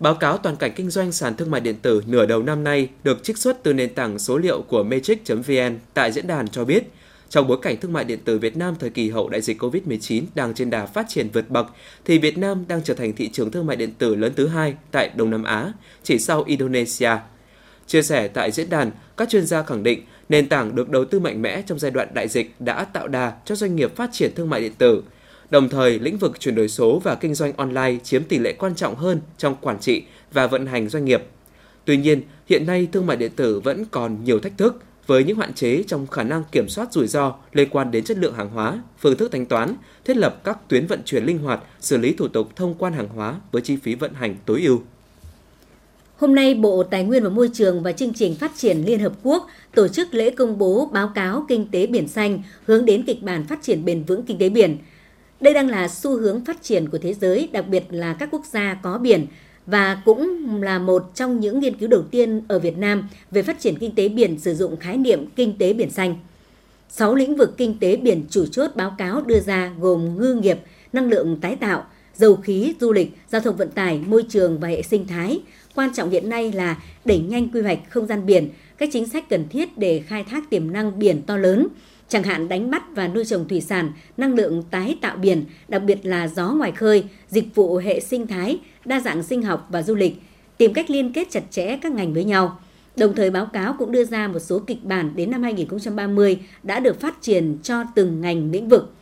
Báo 0.00 0.14
cáo 0.14 0.38
toàn 0.38 0.56
cảnh 0.56 0.72
kinh 0.76 0.90
doanh 0.90 1.12
sàn 1.12 1.36
thương 1.36 1.50
mại 1.50 1.60
điện 1.60 1.74
tử 1.82 2.02
nửa 2.06 2.26
đầu 2.26 2.42
năm 2.42 2.64
nay 2.64 2.88
được 3.04 3.24
trích 3.24 3.38
xuất 3.38 3.62
từ 3.62 3.72
nền 3.72 3.94
tảng 3.94 4.18
số 4.18 4.38
liệu 4.38 4.62
của 4.62 4.82
Matrix.vn 4.82 5.78
tại 5.94 6.12
diễn 6.12 6.26
đàn 6.26 6.48
cho 6.48 6.64
biết, 6.64 6.84
trong 7.28 7.48
bối 7.48 7.58
cảnh 7.62 7.76
thương 7.80 7.92
mại 7.92 8.04
điện 8.04 8.18
tử 8.24 8.38
Việt 8.38 8.56
Nam 8.56 8.74
thời 8.78 8.90
kỳ 8.90 9.10
hậu 9.10 9.28
đại 9.28 9.40
dịch 9.40 9.62
COVID-19 9.62 10.22
đang 10.34 10.54
trên 10.54 10.70
đà 10.70 10.86
phát 10.86 11.06
triển 11.08 11.28
vượt 11.32 11.50
bậc, 11.50 11.66
thì 12.04 12.18
Việt 12.18 12.38
Nam 12.38 12.64
đang 12.68 12.80
trở 12.84 12.94
thành 12.94 13.12
thị 13.12 13.28
trường 13.32 13.50
thương 13.50 13.66
mại 13.66 13.76
điện 13.76 13.92
tử 13.98 14.14
lớn 14.14 14.32
thứ 14.36 14.46
hai 14.46 14.74
tại 14.90 15.10
Đông 15.16 15.30
Nam 15.30 15.44
Á, 15.44 15.72
chỉ 16.02 16.18
sau 16.18 16.44
Indonesia. 16.46 17.10
Chia 17.86 18.02
sẻ 18.02 18.28
tại 18.28 18.50
diễn 18.50 18.70
đàn, 18.70 18.90
các 19.16 19.28
chuyên 19.28 19.46
gia 19.46 19.62
khẳng 19.62 19.82
định 19.82 20.04
Nền 20.28 20.48
tảng 20.48 20.74
được 20.76 20.90
đầu 20.90 21.04
tư 21.04 21.20
mạnh 21.20 21.42
mẽ 21.42 21.62
trong 21.66 21.78
giai 21.78 21.90
đoạn 21.90 22.08
đại 22.14 22.28
dịch 22.28 22.54
đã 22.58 22.84
tạo 22.84 23.08
đà 23.08 23.32
cho 23.44 23.54
doanh 23.54 23.76
nghiệp 23.76 23.96
phát 23.96 24.10
triển 24.12 24.34
thương 24.34 24.50
mại 24.50 24.60
điện 24.60 24.72
tử. 24.78 25.02
Đồng 25.50 25.68
thời, 25.68 25.98
lĩnh 25.98 26.18
vực 26.18 26.40
chuyển 26.40 26.54
đổi 26.54 26.68
số 26.68 26.98
và 26.98 27.14
kinh 27.14 27.34
doanh 27.34 27.52
online 27.56 27.96
chiếm 28.02 28.24
tỷ 28.24 28.38
lệ 28.38 28.52
quan 28.52 28.74
trọng 28.74 28.94
hơn 28.94 29.20
trong 29.38 29.56
quản 29.60 29.80
trị 29.80 30.02
và 30.32 30.46
vận 30.46 30.66
hành 30.66 30.88
doanh 30.88 31.04
nghiệp. 31.04 31.22
Tuy 31.84 31.96
nhiên, 31.96 32.22
hiện 32.46 32.66
nay 32.66 32.88
thương 32.92 33.06
mại 33.06 33.16
điện 33.16 33.32
tử 33.36 33.60
vẫn 33.60 33.84
còn 33.90 34.24
nhiều 34.24 34.40
thách 34.40 34.58
thức 34.58 34.82
với 35.06 35.24
những 35.24 35.38
hạn 35.38 35.54
chế 35.54 35.82
trong 35.86 36.06
khả 36.06 36.22
năng 36.22 36.42
kiểm 36.52 36.68
soát 36.68 36.92
rủi 36.92 37.06
ro 37.06 37.34
liên 37.52 37.68
quan 37.70 37.90
đến 37.90 38.04
chất 38.04 38.18
lượng 38.18 38.34
hàng 38.34 38.48
hóa, 38.48 38.82
phương 38.98 39.16
thức 39.16 39.32
thanh 39.32 39.46
toán, 39.46 39.74
thiết 40.04 40.16
lập 40.16 40.40
các 40.44 40.58
tuyến 40.68 40.86
vận 40.86 41.00
chuyển 41.04 41.24
linh 41.24 41.38
hoạt, 41.38 41.60
xử 41.80 41.96
lý 41.96 42.12
thủ 42.12 42.28
tục 42.28 42.56
thông 42.56 42.74
quan 42.74 42.92
hàng 42.92 43.08
hóa 43.08 43.40
với 43.52 43.62
chi 43.62 43.76
phí 43.76 43.94
vận 43.94 44.14
hành 44.14 44.36
tối 44.46 44.62
ưu. 44.62 44.82
Hôm 46.16 46.34
nay, 46.34 46.54
Bộ 46.54 46.82
Tài 46.82 47.04
nguyên 47.04 47.22
và 47.22 47.28
Môi 47.28 47.50
trường 47.52 47.82
và 47.82 47.92
Chương 47.92 48.14
trình 48.14 48.34
Phát 48.34 48.52
triển 48.56 48.78
Liên 48.86 49.00
Hợp 49.00 49.12
Quốc 49.22 49.48
tổ 49.74 49.88
chức 49.88 50.14
lễ 50.14 50.30
công 50.30 50.58
bố 50.58 50.90
báo 50.92 51.12
cáo 51.14 51.44
Kinh 51.48 51.68
tế 51.70 51.86
biển 51.86 52.08
xanh 52.08 52.42
hướng 52.66 52.84
đến 52.84 53.02
kịch 53.06 53.22
bản 53.22 53.46
phát 53.46 53.62
triển 53.62 53.84
bền 53.84 54.04
vững 54.04 54.22
kinh 54.22 54.38
tế 54.38 54.48
biển. 54.48 54.78
Đây 55.44 55.54
đang 55.54 55.68
là 55.68 55.88
xu 55.88 56.16
hướng 56.16 56.44
phát 56.44 56.62
triển 56.62 56.88
của 56.88 56.98
thế 56.98 57.14
giới, 57.14 57.48
đặc 57.52 57.68
biệt 57.68 57.84
là 57.90 58.14
các 58.14 58.28
quốc 58.32 58.44
gia 58.52 58.78
có 58.82 58.98
biển, 58.98 59.26
và 59.66 60.02
cũng 60.04 60.46
là 60.62 60.78
một 60.78 61.10
trong 61.14 61.40
những 61.40 61.60
nghiên 61.60 61.78
cứu 61.78 61.88
đầu 61.88 62.02
tiên 62.02 62.42
ở 62.48 62.58
Việt 62.58 62.78
Nam 62.78 63.08
về 63.30 63.42
phát 63.42 63.60
triển 63.60 63.78
kinh 63.78 63.94
tế 63.94 64.08
biển 64.08 64.38
sử 64.38 64.54
dụng 64.54 64.76
khái 64.76 64.96
niệm 64.96 65.26
kinh 65.36 65.58
tế 65.58 65.72
biển 65.72 65.90
xanh. 65.90 66.16
Sáu 66.88 67.14
lĩnh 67.14 67.36
vực 67.36 67.54
kinh 67.56 67.78
tế 67.78 67.96
biển 67.96 68.24
chủ 68.30 68.46
chốt 68.46 68.70
báo 68.74 68.94
cáo 68.98 69.20
đưa 69.20 69.40
ra 69.40 69.72
gồm 69.80 70.18
ngư 70.20 70.34
nghiệp, 70.34 70.58
năng 70.92 71.08
lượng 71.08 71.38
tái 71.40 71.56
tạo, 71.56 71.84
dầu 72.14 72.36
khí, 72.36 72.74
du 72.80 72.92
lịch, 72.92 73.12
giao 73.28 73.40
thông 73.40 73.56
vận 73.56 73.70
tải, 73.70 74.00
môi 74.06 74.24
trường 74.28 74.58
và 74.58 74.68
hệ 74.68 74.82
sinh 74.82 75.06
thái. 75.06 75.40
Quan 75.74 75.94
trọng 75.94 76.10
hiện 76.10 76.28
nay 76.28 76.52
là 76.52 76.82
đẩy 77.04 77.18
nhanh 77.18 77.48
quy 77.48 77.60
hoạch 77.60 77.78
không 77.90 78.06
gian 78.06 78.26
biển, 78.26 78.48
các 78.78 78.88
chính 78.92 79.08
sách 79.08 79.28
cần 79.28 79.48
thiết 79.48 79.78
để 79.78 80.02
khai 80.06 80.24
thác 80.24 80.50
tiềm 80.50 80.72
năng 80.72 80.98
biển 80.98 81.22
to 81.22 81.36
lớn, 81.36 81.66
chẳng 82.08 82.22
hạn 82.22 82.48
đánh 82.48 82.70
bắt 82.70 82.82
và 82.94 83.08
nuôi 83.08 83.24
trồng 83.24 83.48
thủy 83.48 83.60
sản, 83.60 83.92
năng 84.16 84.34
lượng 84.34 84.62
tái 84.70 84.98
tạo 85.00 85.16
biển, 85.16 85.44
đặc 85.68 85.82
biệt 85.82 86.06
là 86.06 86.28
gió 86.28 86.52
ngoài 86.52 86.72
khơi, 86.72 87.04
dịch 87.28 87.54
vụ 87.54 87.76
hệ 87.76 88.00
sinh 88.00 88.26
thái, 88.26 88.58
đa 88.84 89.00
dạng 89.00 89.22
sinh 89.22 89.42
học 89.42 89.66
và 89.70 89.82
du 89.82 89.94
lịch, 89.94 90.16
tìm 90.58 90.72
cách 90.74 90.90
liên 90.90 91.12
kết 91.12 91.30
chặt 91.30 91.42
chẽ 91.50 91.76
các 91.76 91.92
ngành 91.92 92.14
với 92.14 92.24
nhau. 92.24 92.58
Đồng 92.96 93.14
thời 93.14 93.30
báo 93.30 93.46
cáo 93.46 93.76
cũng 93.78 93.92
đưa 93.92 94.04
ra 94.04 94.28
một 94.28 94.38
số 94.38 94.58
kịch 94.58 94.84
bản 94.84 95.12
đến 95.16 95.30
năm 95.30 95.42
2030 95.42 96.38
đã 96.62 96.80
được 96.80 97.00
phát 97.00 97.22
triển 97.22 97.58
cho 97.62 97.84
từng 97.94 98.20
ngành 98.20 98.50
lĩnh 98.50 98.68
vực. 98.68 98.94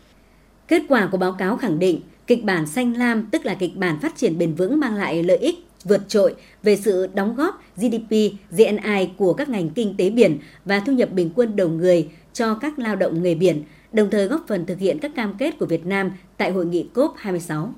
Kết 0.68 0.82
quả 0.88 1.08
của 1.12 1.18
báo 1.18 1.32
cáo 1.32 1.56
khẳng 1.56 1.78
định 1.78 2.00
kịch 2.26 2.44
bản 2.44 2.66
xanh 2.66 2.96
lam 2.96 3.28
tức 3.30 3.46
là 3.46 3.54
kịch 3.54 3.76
bản 3.76 3.98
phát 4.00 4.16
triển 4.16 4.38
bền 4.38 4.54
vững 4.54 4.80
mang 4.80 4.94
lại 4.94 5.22
lợi 5.22 5.36
ích 5.36 5.66
vượt 5.84 6.08
trội 6.08 6.34
về 6.62 6.76
sự 6.76 7.06
đóng 7.14 7.34
góp 7.34 7.62
GDP, 7.76 8.10
GNI 8.50 9.08
của 9.16 9.34
các 9.34 9.48
ngành 9.48 9.70
kinh 9.70 9.94
tế 9.96 10.10
biển 10.10 10.38
và 10.64 10.80
thu 10.80 10.92
nhập 10.92 11.12
bình 11.12 11.30
quân 11.34 11.56
đầu 11.56 11.68
người 11.68 12.08
cho 12.32 12.54
các 12.54 12.78
lao 12.78 12.96
động 12.96 13.22
nghề 13.22 13.34
biển, 13.34 13.64
đồng 13.92 14.10
thời 14.10 14.26
góp 14.26 14.44
phần 14.48 14.66
thực 14.66 14.78
hiện 14.78 14.98
các 14.98 15.14
cam 15.14 15.34
kết 15.38 15.58
của 15.58 15.66
Việt 15.66 15.86
Nam 15.86 16.10
tại 16.36 16.50
hội 16.50 16.66
nghị 16.66 16.86
COP26. 16.94 17.68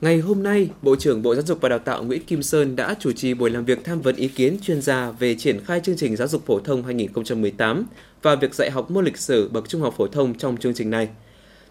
Ngày 0.00 0.18
hôm 0.20 0.42
nay, 0.42 0.70
Bộ 0.82 0.96
trưởng 0.96 1.22
Bộ 1.22 1.34
Giáo 1.34 1.42
dục 1.42 1.58
và 1.60 1.68
Đào 1.68 1.78
tạo 1.78 2.04
Nguyễn 2.04 2.24
Kim 2.24 2.42
Sơn 2.42 2.76
đã 2.76 2.94
chủ 2.98 3.12
trì 3.12 3.34
buổi 3.34 3.50
làm 3.50 3.64
việc 3.64 3.84
tham 3.84 4.00
vấn 4.00 4.16
ý 4.16 4.28
kiến 4.28 4.56
chuyên 4.62 4.82
gia 4.82 5.10
về 5.10 5.34
triển 5.34 5.64
khai 5.64 5.80
chương 5.80 5.96
trình 5.96 6.16
giáo 6.16 6.28
dục 6.28 6.46
phổ 6.46 6.58
thông 6.58 6.82
2018 6.82 7.86
và 8.22 8.34
việc 8.34 8.54
dạy 8.54 8.70
học 8.70 8.90
môn 8.90 9.04
lịch 9.04 9.18
sử 9.18 9.48
bậc 9.48 9.68
trung 9.68 9.80
học 9.80 9.94
phổ 9.96 10.06
thông 10.06 10.34
trong 10.34 10.56
chương 10.56 10.74
trình 10.74 10.90
này. 10.90 11.08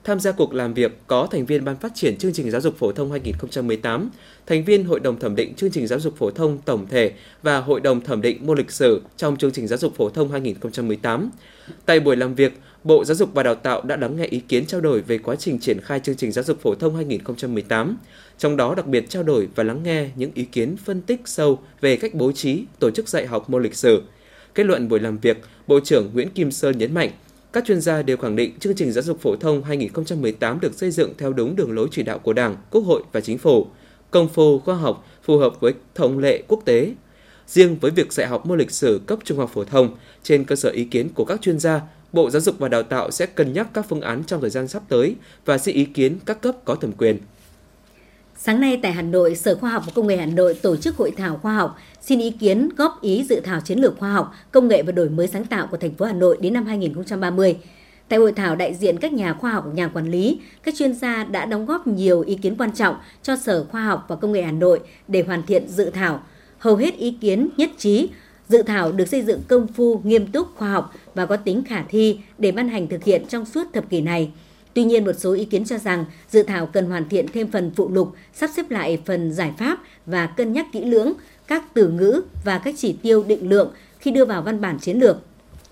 Tham 0.03 0.19
gia 0.19 0.31
cuộc 0.31 0.53
làm 0.53 0.73
việc 0.73 0.97
có 1.07 1.27
thành 1.31 1.45
viên 1.45 1.65
Ban 1.65 1.75
phát 1.75 1.91
triển 1.95 2.17
chương 2.17 2.33
trình 2.33 2.51
giáo 2.51 2.61
dục 2.61 2.77
phổ 2.77 2.91
thông 2.91 3.11
2018, 3.11 4.09
thành 4.47 4.63
viên 4.63 4.83
Hội 4.83 4.99
đồng 4.99 5.19
thẩm 5.19 5.35
định 5.35 5.53
chương 5.53 5.71
trình 5.71 5.87
giáo 5.87 5.99
dục 5.99 6.17
phổ 6.17 6.31
thông 6.31 6.57
tổng 6.65 6.87
thể 6.87 7.11
và 7.43 7.57
Hội 7.57 7.79
đồng 7.81 8.01
thẩm 8.01 8.21
định 8.21 8.37
môn 8.45 8.57
lịch 8.57 8.71
sử 8.71 9.01
trong 9.17 9.37
chương 9.37 9.51
trình 9.51 9.67
giáo 9.67 9.77
dục 9.77 9.95
phổ 9.95 10.09
thông 10.09 10.31
2018. 10.31 11.31
Tại 11.85 11.99
buổi 11.99 12.15
làm 12.15 12.35
việc, 12.35 12.53
Bộ 12.83 13.05
Giáo 13.05 13.15
dục 13.15 13.29
và 13.33 13.43
Đào 13.43 13.55
tạo 13.55 13.81
đã 13.81 13.95
lắng 13.95 14.15
nghe 14.15 14.25
ý 14.25 14.39
kiến 14.39 14.65
trao 14.65 14.81
đổi 14.81 15.01
về 15.01 15.17
quá 15.17 15.35
trình 15.35 15.59
triển 15.59 15.79
khai 15.81 15.99
chương 15.99 16.15
trình 16.15 16.31
giáo 16.31 16.43
dục 16.43 16.61
phổ 16.61 16.75
thông 16.75 16.95
2018, 16.95 17.97
trong 18.37 18.57
đó 18.57 18.75
đặc 18.75 18.87
biệt 18.87 19.09
trao 19.09 19.23
đổi 19.23 19.47
và 19.55 19.63
lắng 19.63 19.83
nghe 19.83 20.09
những 20.15 20.31
ý 20.33 20.43
kiến 20.43 20.77
phân 20.77 21.01
tích 21.01 21.21
sâu 21.25 21.59
về 21.81 21.95
cách 21.95 22.13
bố 22.13 22.31
trí, 22.31 22.63
tổ 22.79 22.91
chức 22.91 23.09
dạy 23.09 23.27
học 23.27 23.49
môn 23.49 23.63
lịch 23.63 23.75
sử. 23.75 24.03
Kết 24.55 24.63
luận 24.63 24.89
buổi 24.89 24.99
làm 24.99 25.17
việc, 25.17 25.37
Bộ 25.67 25.79
trưởng 25.79 26.09
Nguyễn 26.13 26.29
Kim 26.29 26.51
Sơn 26.51 26.77
nhấn 26.77 26.93
mạnh, 26.93 27.11
các 27.53 27.65
chuyên 27.65 27.81
gia 27.81 28.01
đều 28.01 28.17
khẳng 28.17 28.35
định 28.35 28.59
chương 28.59 28.75
trình 28.75 28.91
giáo 28.91 29.03
dục 29.03 29.21
phổ 29.21 29.35
thông 29.35 29.63
2018 29.63 30.59
được 30.59 30.73
xây 30.73 30.91
dựng 30.91 31.13
theo 31.17 31.33
đúng 31.33 31.55
đường 31.55 31.71
lối 31.71 31.87
chỉ 31.91 32.03
đạo 32.03 32.19
của 32.19 32.33
Đảng, 32.33 32.57
Quốc 32.71 32.81
hội 32.81 33.03
và 33.11 33.21
Chính 33.21 33.37
phủ, 33.37 33.67
công 34.11 34.29
phu 34.29 34.59
khoa 34.59 34.75
học 34.75 35.07
phù 35.23 35.37
hợp 35.37 35.53
với 35.59 35.73
thông 35.95 36.19
lệ 36.19 36.43
quốc 36.47 36.61
tế. 36.65 36.93
Riêng 37.47 37.77
với 37.81 37.91
việc 37.91 38.13
dạy 38.13 38.27
học 38.27 38.45
môn 38.45 38.59
lịch 38.59 38.71
sử 38.71 39.01
cấp 39.05 39.19
trung 39.23 39.37
học 39.37 39.51
phổ 39.53 39.63
thông, 39.63 39.95
trên 40.23 40.43
cơ 40.43 40.55
sở 40.55 40.69
ý 40.69 40.85
kiến 40.85 41.09
của 41.13 41.25
các 41.25 41.41
chuyên 41.41 41.59
gia, 41.59 41.81
Bộ 42.13 42.29
Giáo 42.29 42.41
dục 42.41 42.55
và 42.59 42.67
Đào 42.67 42.83
tạo 42.83 43.11
sẽ 43.11 43.25
cân 43.25 43.53
nhắc 43.53 43.67
các 43.73 43.85
phương 43.89 44.01
án 44.01 44.23
trong 44.23 44.41
thời 44.41 44.49
gian 44.49 44.67
sắp 44.67 44.83
tới 44.89 45.15
và 45.45 45.57
xin 45.57 45.75
ý 45.75 45.85
kiến 45.85 46.17
các 46.25 46.41
cấp 46.41 46.55
có 46.65 46.75
thẩm 46.75 46.91
quyền. 46.91 47.17
Sáng 48.43 48.59
nay 48.59 48.79
tại 48.81 48.91
Hà 48.91 49.01
Nội, 49.01 49.35
Sở 49.35 49.55
Khoa 49.55 49.69
học 49.69 49.83
và 49.85 49.91
Công 49.95 50.07
nghệ 50.07 50.17
Hà 50.17 50.25
Nội 50.25 50.53
tổ 50.61 50.75
chức 50.75 50.97
hội 50.97 51.11
thảo 51.17 51.39
khoa 51.41 51.53
học 51.53 51.77
xin 52.01 52.19
ý 52.19 52.31
kiến 52.31 52.69
góp 52.77 53.01
ý 53.01 53.23
dự 53.23 53.39
thảo 53.39 53.61
chiến 53.61 53.79
lược 53.79 53.99
khoa 53.99 54.13
học, 54.13 54.33
công 54.51 54.67
nghệ 54.67 54.83
và 54.83 54.91
đổi 54.91 55.09
mới 55.09 55.27
sáng 55.27 55.45
tạo 55.45 55.67
của 55.71 55.77
thành 55.77 55.95
phố 55.95 56.05
Hà 56.05 56.13
Nội 56.13 56.37
đến 56.41 56.53
năm 56.53 56.65
2030. 56.65 57.57
Tại 58.07 58.19
hội 58.19 58.31
thảo, 58.31 58.55
đại 58.55 58.73
diện 58.73 58.97
các 58.99 59.13
nhà 59.13 59.33
khoa 59.33 59.51
học, 59.51 59.65
nhà 59.73 59.87
quản 59.87 60.11
lý, 60.11 60.39
các 60.63 60.75
chuyên 60.75 60.93
gia 60.93 61.23
đã 61.23 61.45
đóng 61.45 61.65
góp 61.65 61.87
nhiều 61.87 62.21
ý 62.21 62.35
kiến 62.35 62.55
quan 62.57 62.71
trọng 62.71 62.95
cho 63.23 63.35
Sở 63.35 63.65
Khoa 63.71 63.83
học 63.83 64.05
và 64.07 64.15
Công 64.15 64.31
nghệ 64.31 64.41
Hà 64.41 64.51
Nội 64.51 64.79
để 65.07 65.23
hoàn 65.27 65.43
thiện 65.43 65.67
dự 65.67 65.89
thảo. 65.89 66.23
Hầu 66.57 66.75
hết 66.75 66.97
ý 66.97 67.17
kiến 67.21 67.49
nhất 67.57 67.69
trí, 67.77 68.09
dự 68.49 68.63
thảo 68.63 68.91
được 68.91 69.07
xây 69.07 69.21
dựng 69.21 69.41
công 69.47 69.67
phu, 69.67 70.01
nghiêm 70.03 70.31
túc, 70.31 70.47
khoa 70.55 70.71
học 70.71 70.93
và 71.15 71.25
có 71.25 71.37
tính 71.37 71.63
khả 71.63 71.83
thi 71.89 72.19
để 72.37 72.51
ban 72.51 72.69
hành 72.69 72.87
thực 72.87 73.03
hiện 73.03 73.25
trong 73.29 73.45
suốt 73.45 73.63
thập 73.73 73.89
kỷ 73.89 74.01
này. 74.01 74.31
Tuy 74.73 74.83
nhiên, 74.83 75.05
một 75.05 75.13
số 75.17 75.33
ý 75.33 75.45
kiến 75.45 75.65
cho 75.65 75.77
rằng 75.77 76.05
dự 76.29 76.43
thảo 76.43 76.65
cần 76.65 76.85
hoàn 76.85 77.09
thiện 77.09 77.25
thêm 77.33 77.51
phần 77.51 77.71
phụ 77.75 77.89
lục, 77.89 78.13
sắp 78.33 78.49
xếp 78.55 78.71
lại 78.71 79.01
phần 79.05 79.33
giải 79.33 79.53
pháp 79.57 79.79
và 80.05 80.27
cân 80.27 80.53
nhắc 80.53 80.65
kỹ 80.71 80.85
lưỡng 80.85 81.13
các 81.47 81.63
từ 81.73 81.87
ngữ 81.87 82.21
và 82.45 82.57
các 82.57 82.75
chỉ 82.77 82.93
tiêu 83.01 83.23
định 83.23 83.49
lượng 83.49 83.71
khi 83.99 84.11
đưa 84.11 84.25
vào 84.25 84.41
văn 84.41 84.61
bản 84.61 84.79
chiến 84.79 84.99
lược. 84.99 85.17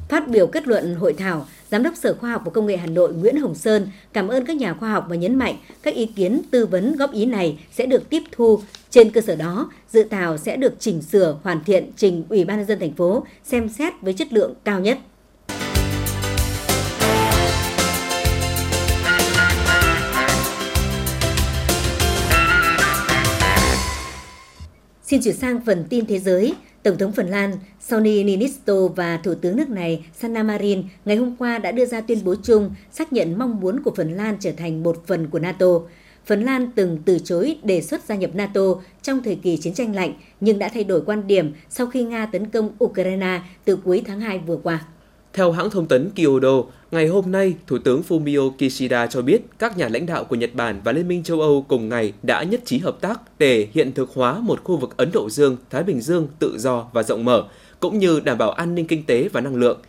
Phát 0.10 0.28
biểu 0.28 0.48
kết 0.48 0.68
luận 0.68 0.96
hội 0.96 1.14
thảo, 1.14 1.46
Giám 1.72 1.84
đốc 1.84 1.96
Sở 1.96 2.14
Khoa 2.14 2.32
học 2.32 2.42
và 2.46 2.52
Công 2.52 2.66
nghệ 2.66 2.78
Hà 2.78 2.88
Nội 2.88 3.14
Nguyễn 3.14 3.38
Hồng 3.38 3.56
Sơn 3.56 3.88
cảm 4.14 4.28
ơn 4.28 4.46
các 4.46 4.58
nhà 4.58 4.74
khoa 4.74 4.92
học 4.92 5.06
và 5.10 5.16
nhấn 5.16 5.36
mạnh 5.36 5.56
các 5.84 5.96
ý 5.96 6.06
kiến 6.06 6.42
tư 6.52 6.66
vấn 6.66 6.96
góp 6.96 7.14
ý 7.14 7.26
này 7.26 7.60
sẽ 7.72 7.86
được 7.86 8.10
tiếp 8.10 8.24
thu. 8.32 8.60
Trên 8.90 9.12
cơ 9.12 9.22
sở 9.22 9.36
đó, 9.36 9.72
dự 9.90 10.04
thảo 10.04 10.38
sẽ 10.38 10.56
được 10.56 10.74
chỉnh 10.80 11.02
sửa, 11.02 11.38
hoàn 11.44 11.64
thiện 11.64 11.92
trình 11.98 12.24
Ủy 12.30 12.46
ban 12.46 12.58
nhân 12.58 12.68
dân 12.68 12.80
thành 12.80 12.94
phố 12.94 13.26
xem 13.44 13.70
xét 13.70 13.94
với 14.02 14.14
chất 14.14 14.34
lượng 14.34 14.54
cao 14.64 14.80
nhất. 14.80 14.98
Xin 25.10 25.22
chuyển 25.22 25.36
sang 25.36 25.62
phần 25.66 25.86
tin 25.90 26.06
thế 26.06 26.20
giới. 26.20 26.54
Tổng 26.84 26.98
thống 26.98 27.12
Phần 27.12 27.28
Lan 27.28 27.52
Sauli 27.80 28.24
Niinisto 28.24 28.88
và 28.96 29.18
Thủ 29.18 29.34
tướng 29.36 29.58
nước 29.58 29.70
này 29.70 30.06
Sanna 30.14 30.44
Marin 30.44 30.84
ngày 31.06 31.18
hôm 31.18 31.36
qua 31.36 31.58
đã 31.58 31.72
đưa 31.72 31.86
ra 31.86 32.02
tuyên 32.02 32.20
bố 32.24 32.36
chung 32.44 32.76
xác 32.92 33.14
nhận 33.14 33.40
mong 33.40 33.60
muốn 33.60 33.80
của 33.84 33.92
Phần 33.96 34.12
Lan 34.12 34.38
trở 34.40 34.52
thành 34.52 34.84
một 34.84 35.04
phần 35.08 35.28
của 35.28 35.40
NATO. 35.40 35.68
Phần 36.26 36.44
Lan 36.44 36.72
từng 36.76 36.98
từ 37.06 37.20
chối 37.20 37.58
đề 37.64 37.82
xuất 37.82 38.04
gia 38.04 38.16
nhập 38.16 38.30
NATO 38.34 38.62
trong 39.02 39.24
thời 39.24 39.36
kỳ 39.36 39.58
chiến 39.58 39.74
tranh 39.74 39.96
lạnh, 39.96 40.14
nhưng 40.40 40.60
đã 40.60 40.70
thay 40.74 40.84
đổi 40.84 41.02
quan 41.06 41.28
điểm 41.28 41.54
sau 41.70 41.88
khi 41.88 42.04
Nga 42.04 42.26
tấn 42.26 42.50
công 42.50 42.70
Ukraine 42.84 43.42
từ 43.66 43.76
cuối 43.76 44.02
tháng 44.06 44.20
2 44.20 44.40
vừa 44.40 44.58
qua. 44.58 44.86
Theo 45.34 45.52
hãng 45.52 45.70
thông 45.70 45.88
tấn 45.88 46.10
Kyodo, 46.16 46.64
ngày 46.92 47.08
hôm 47.08 47.32
nay, 47.32 47.54
Thủ 47.68 47.78
tướng 47.78 48.02
Fumio 48.08 48.52
Kishida 48.52 49.08
cho 49.08 49.22
biết 49.22 49.42
các 49.60 49.78
nhà 49.78 49.88
lãnh 49.88 50.06
đạo 50.06 50.24
của 50.24 50.36
Nhật 50.36 50.50
Bản 50.54 50.82
và 50.84 50.92
Liên 50.92 51.08
minh 51.08 51.24
châu 51.24 51.42
Âu 51.42 51.66
cùng 51.68 51.90
ngày 51.90 52.14
đã 52.24 52.44
nhất 52.44 52.62
trí 52.66 52.78
hợp 52.78 53.02
tác 53.02 53.22
để 53.40 53.68
hiện 53.74 53.92
thực 53.92 54.10
hóa 54.14 54.40
một 54.40 54.64
khu 54.64 54.78
vực 54.78 54.98
Ấn 54.98 55.12
Độ 55.14 55.30
Dương, 55.30 55.58
Thái 55.70 55.84
Bình 55.84 56.02
Dương 56.02 56.28
tự 56.40 56.58
do 56.60 56.86
và 56.94 57.04
rộng 57.04 57.26
mở, 57.26 57.44
cũng 57.80 58.00
như 58.00 58.20
đảm 58.20 58.38
bảo 58.38 58.52
an 58.52 58.76
ninh 58.76 58.88
kinh 58.88 59.04
tế 59.04 59.30
và 59.34 59.42
năng 59.42 59.56
lượng. 59.56 59.80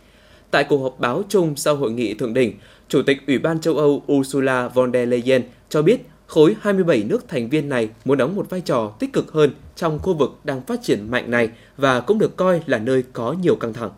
Tại 0.51 0.63
cuộc 0.63 0.83
họp 0.83 0.99
báo 0.99 1.23
chung 1.29 1.55
sau 1.55 1.75
hội 1.75 1.91
nghị 1.91 2.13
thượng 2.13 2.33
đỉnh, 2.33 2.53
Chủ 2.87 3.01
tịch 3.01 3.27
Ủy 3.27 3.39
ban 3.39 3.61
châu 3.61 3.77
Âu 3.77 4.03
Ursula 4.11 4.67
von 4.67 4.93
der 4.93 5.09
Leyen 5.09 5.43
cho 5.69 5.81
biết 5.81 6.01
khối 6.27 6.55
27 6.61 7.03
nước 7.03 7.27
thành 7.27 7.49
viên 7.49 7.69
này 7.69 7.89
muốn 8.05 8.17
đóng 8.17 8.35
một 8.35 8.49
vai 8.49 8.61
trò 8.61 8.91
tích 8.99 9.13
cực 9.13 9.31
hơn 9.31 9.51
trong 9.75 9.99
khu 9.99 10.13
vực 10.13 10.39
đang 10.43 10.61
phát 10.61 10.79
triển 10.83 11.11
mạnh 11.11 11.31
này 11.31 11.49
và 11.77 11.99
cũng 11.99 12.19
được 12.19 12.37
coi 12.37 12.61
là 12.65 12.77
nơi 12.77 13.03
có 13.13 13.35
nhiều 13.41 13.55
căng 13.55 13.73
thẳng. 13.73 13.89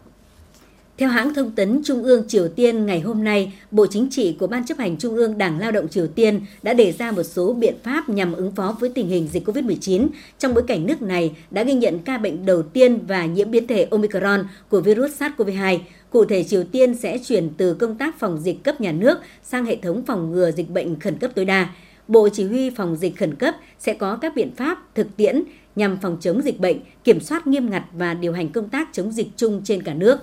Theo 1.04 1.10
hãng 1.10 1.34
thông 1.34 1.52
tấn 1.52 1.82
Trung 1.84 2.04
ương 2.04 2.28
Triều 2.28 2.48
Tiên 2.48 2.86
ngày 2.86 3.00
hôm 3.00 3.24
nay, 3.24 3.54
Bộ 3.72 3.88
Chính 3.88 4.08
trị 4.12 4.36
của 4.40 4.48
Ban 4.48 4.66
chấp 4.66 4.78
hành 4.78 4.98
Trung 4.98 5.16
ương 5.16 5.38
Đảng 5.38 5.60
Lao 5.60 5.72
động 5.72 5.88
Triều 5.88 6.08
Tiên 6.08 6.42
đã 6.62 6.74
đề 6.74 6.92
ra 6.92 7.12
một 7.12 7.24
số 7.24 7.54
biện 7.54 7.74
pháp 7.84 8.10
nhằm 8.10 8.34
ứng 8.34 8.52
phó 8.52 8.78
với 8.80 8.90
tình 8.90 9.08
hình 9.08 9.28
dịch 9.32 9.48
COVID-19 9.48 10.08
trong 10.40 10.54
bối 10.54 10.64
cảnh 10.68 10.88
nước 10.88 11.02
này 11.02 11.36
đã 11.52 11.64
ghi 11.64 11.74
nhận 11.74 12.00
ca 12.00 12.18
bệnh 12.18 12.46
đầu 12.46 12.62
tiên 12.64 13.00
và 13.08 13.26
nhiễm 13.26 13.52
biến 13.52 13.68
thể 13.68 13.88
Omicron 13.92 14.48
của 14.70 14.82
virus 14.82 15.22
SARS-CoV-2. 15.22 15.80
Cụ 16.10 16.26
thể, 16.26 16.44
Triều 16.44 16.64
Tiên 16.64 16.96
sẽ 16.96 17.18
chuyển 17.18 17.50
từ 17.58 17.74
công 17.74 17.98
tác 17.98 18.20
phòng 18.20 18.40
dịch 18.42 18.64
cấp 18.64 18.82
nhà 18.82 18.92
nước 18.92 19.18
sang 19.44 19.66
hệ 19.66 19.76
thống 19.76 20.04
phòng 20.06 20.32
ngừa 20.32 20.52
dịch 20.52 20.70
bệnh 20.70 21.00
khẩn 21.00 21.18
cấp 21.18 21.32
tối 21.36 21.46
đa. 21.46 21.70
Bộ 22.08 22.30
Chỉ 22.30 22.44
huy 22.44 22.70
phòng 22.70 22.96
dịch 22.96 23.18
khẩn 23.18 23.36
cấp 23.36 23.56
sẽ 23.80 23.94
có 23.94 24.16
các 24.16 24.36
biện 24.36 24.52
pháp 24.56 24.96
thực 24.96 25.18
tiễn 25.18 25.44
nhằm 25.76 25.98
phòng 26.02 26.18
chống 26.22 26.42
dịch 26.42 26.60
bệnh, 26.60 26.78
kiểm 27.04 27.20
soát 27.20 27.48
nghiêm 27.48 27.70
ngặt 27.70 27.84
và 27.94 28.14
điều 28.14 28.34
hành 28.34 28.50
công 28.50 28.70
tác 28.70 28.90
chống 28.94 29.12
dịch 29.12 29.28
chung 29.38 29.62
trên 29.64 29.84
cả 29.84 29.94
nước. 29.94 30.20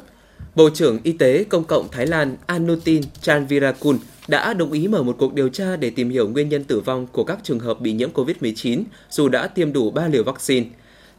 Bộ 0.55 0.71
trưởng 0.71 0.99
Y 1.03 1.13
tế 1.13 1.45
Công 1.45 1.65
cộng 1.65 1.89
Thái 1.93 2.07
Lan 2.07 2.37
Anutin 2.47 3.03
Chanvirakul 3.23 3.97
đã 4.29 4.55
đồng 4.55 4.73
ý 4.73 4.89
mở 4.89 5.03
một 5.03 5.17
cuộc 5.19 5.35
điều 5.35 5.49
tra 5.49 5.77
để 5.77 5.91
tìm 5.91 6.11
hiểu 6.11 6.29
nguyên 6.29 6.49
nhân 6.49 6.65
tử 6.65 6.81
vong 6.81 7.07
của 7.07 7.25
các 7.25 7.39
trường 7.43 7.61
hợp 7.61 7.81
bị 7.81 7.93
nhiễm 7.93 8.11
COVID-19 8.13 8.83
dù 9.11 9.29
đã 9.29 9.47
tiêm 9.47 9.73
đủ 9.73 9.91
3 9.91 10.09
liều 10.09 10.25
vaccine. 10.25 10.67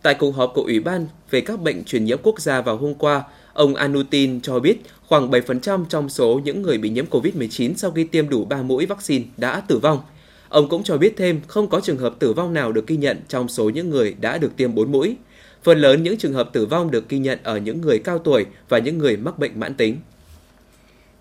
Tại 0.02 0.14
cuộc 0.14 0.32
họp 0.32 0.52
của 0.56 0.62
Ủy 0.62 0.80
ban 0.80 1.08
về 1.30 1.42
các 1.42 1.62
bệnh 1.62 1.84
truyền 1.84 2.06
nhiễm 2.06 2.18
quốc 2.24 2.40
gia 2.40 2.62
vào 2.62 2.78
hôm 2.78 2.94
qua, 2.94 3.24
ông 3.54 3.76
Anutin 3.76 4.42
cho 4.42 4.60
biết 4.60 4.82
khoảng 5.08 5.32
7% 5.32 5.86
trong 5.90 6.10
số 6.10 6.42
những 6.44 6.62
người 6.62 6.78
bị 6.78 6.90
nhiễm 6.90 7.06
COVID-19 7.06 7.74
sau 7.78 7.92
khi 7.92 8.04
tiêm 8.04 8.30
đủ 8.30 8.46
3 8.46 8.62
mũi 8.62 8.86
vaccine 8.86 9.26
đã 9.38 9.60
tử 9.68 9.78
vong. 9.78 10.00
Ông 10.50 10.70
cũng 10.70 10.84
cho 10.84 10.98
biết 10.98 11.14
thêm 11.18 11.42
không 11.48 11.70
có 11.70 11.80
trường 11.80 11.98
hợp 11.98 12.16
tử 12.20 12.34
vong 12.34 12.54
nào 12.54 12.72
được 12.72 12.88
ghi 12.88 12.98
nhận 12.98 13.18
trong 13.28 13.48
số 13.48 13.70
những 13.70 13.90
người 13.90 14.16
đã 14.22 14.38
được 14.38 14.58
tiêm 14.58 14.76
4 14.76 14.92
mũi. 14.92 15.16
Phần 15.64 15.80
lớn 15.80 16.04
những 16.04 16.18
trường 16.18 16.34
hợp 16.34 16.50
tử 16.54 16.66
vong 16.66 16.92
được 16.92 17.10
ghi 17.10 17.18
nhận 17.18 17.40
ở 17.44 17.58
những 17.58 17.82
người 17.82 18.00
cao 18.00 18.20
tuổi 18.20 18.46
và 18.70 18.80
những 18.80 18.98
người 18.98 19.18
mắc 19.18 19.40
bệnh 19.40 19.60
mãn 19.60 19.74
tính. 19.74 19.98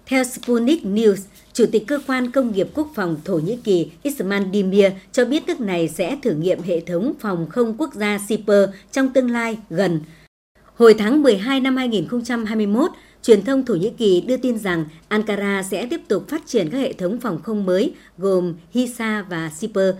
Theo 0.07 0.25
Sputnik 0.25 0.83
News, 0.85 1.17
Chủ 1.53 1.65
tịch 1.73 1.87
Cơ 1.87 1.99
quan 2.07 2.31
Công 2.31 2.53
nghiệp 2.53 2.69
Quốc 2.75 2.89
phòng 2.95 3.17
Thổ 3.25 3.35
Nhĩ 3.39 3.59
Kỳ 3.65 3.91
Isman 4.03 4.53
Dimir 4.53 4.93
cho 5.13 5.25
biết 5.25 5.43
nước 5.47 5.61
này 5.61 5.89
sẽ 5.89 6.17
thử 6.23 6.33
nghiệm 6.33 6.63
hệ 6.63 6.81
thống 6.81 7.13
phòng 7.21 7.47
không 7.51 7.77
quốc 7.79 7.95
gia 7.95 8.19
Siper 8.29 8.69
trong 8.93 9.13
tương 9.13 9.31
lai 9.31 9.59
gần. 9.71 10.01
Hồi 10.75 10.95
tháng 10.95 11.23
12 11.23 11.61
năm 11.61 11.77
2021, 11.77 12.91
truyền 13.23 13.45
thông 13.45 13.65
Thổ 13.65 13.75
Nhĩ 13.75 13.91
Kỳ 13.99 14.21
đưa 14.21 14.37
tin 14.37 14.59
rằng 14.59 14.85
Ankara 15.09 15.63
sẽ 15.63 15.87
tiếp 15.87 16.01
tục 16.09 16.29
phát 16.29 16.43
triển 16.47 16.71
các 16.71 16.79
hệ 16.79 16.93
thống 16.93 17.21
phòng 17.21 17.43
không 17.43 17.67
mới 17.67 17.95
gồm 18.19 18.55
Hisa 18.71 19.25
và 19.31 19.51
Siper 19.51 19.95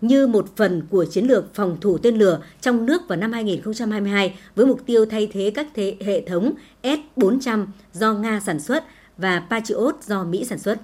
như 0.00 0.26
một 0.26 0.56
phần 0.56 0.82
của 0.90 1.04
chiến 1.04 1.26
lược 1.26 1.54
phòng 1.54 1.76
thủ 1.80 1.98
tên 1.98 2.16
lửa 2.16 2.42
trong 2.60 2.86
nước 2.86 3.02
vào 3.08 3.18
năm 3.18 3.32
2022 3.32 4.34
với 4.54 4.66
mục 4.66 4.80
tiêu 4.86 5.06
thay 5.06 5.28
thế 5.32 5.52
các 5.54 5.66
thế 5.74 5.96
hệ 6.00 6.20
thống 6.20 6.52
S-400 6.82 7.66
do 7.92 8.14
Nga 8.14 8.40
sản 8.40 8.60
xuất 8.60 8.84
và 9.16 9.42
Patriot 9.50 9.94
do 10.06 10.24
Mỹ 10.24 10.44
sản 10.44 10.58
xuất. 10.58 10.78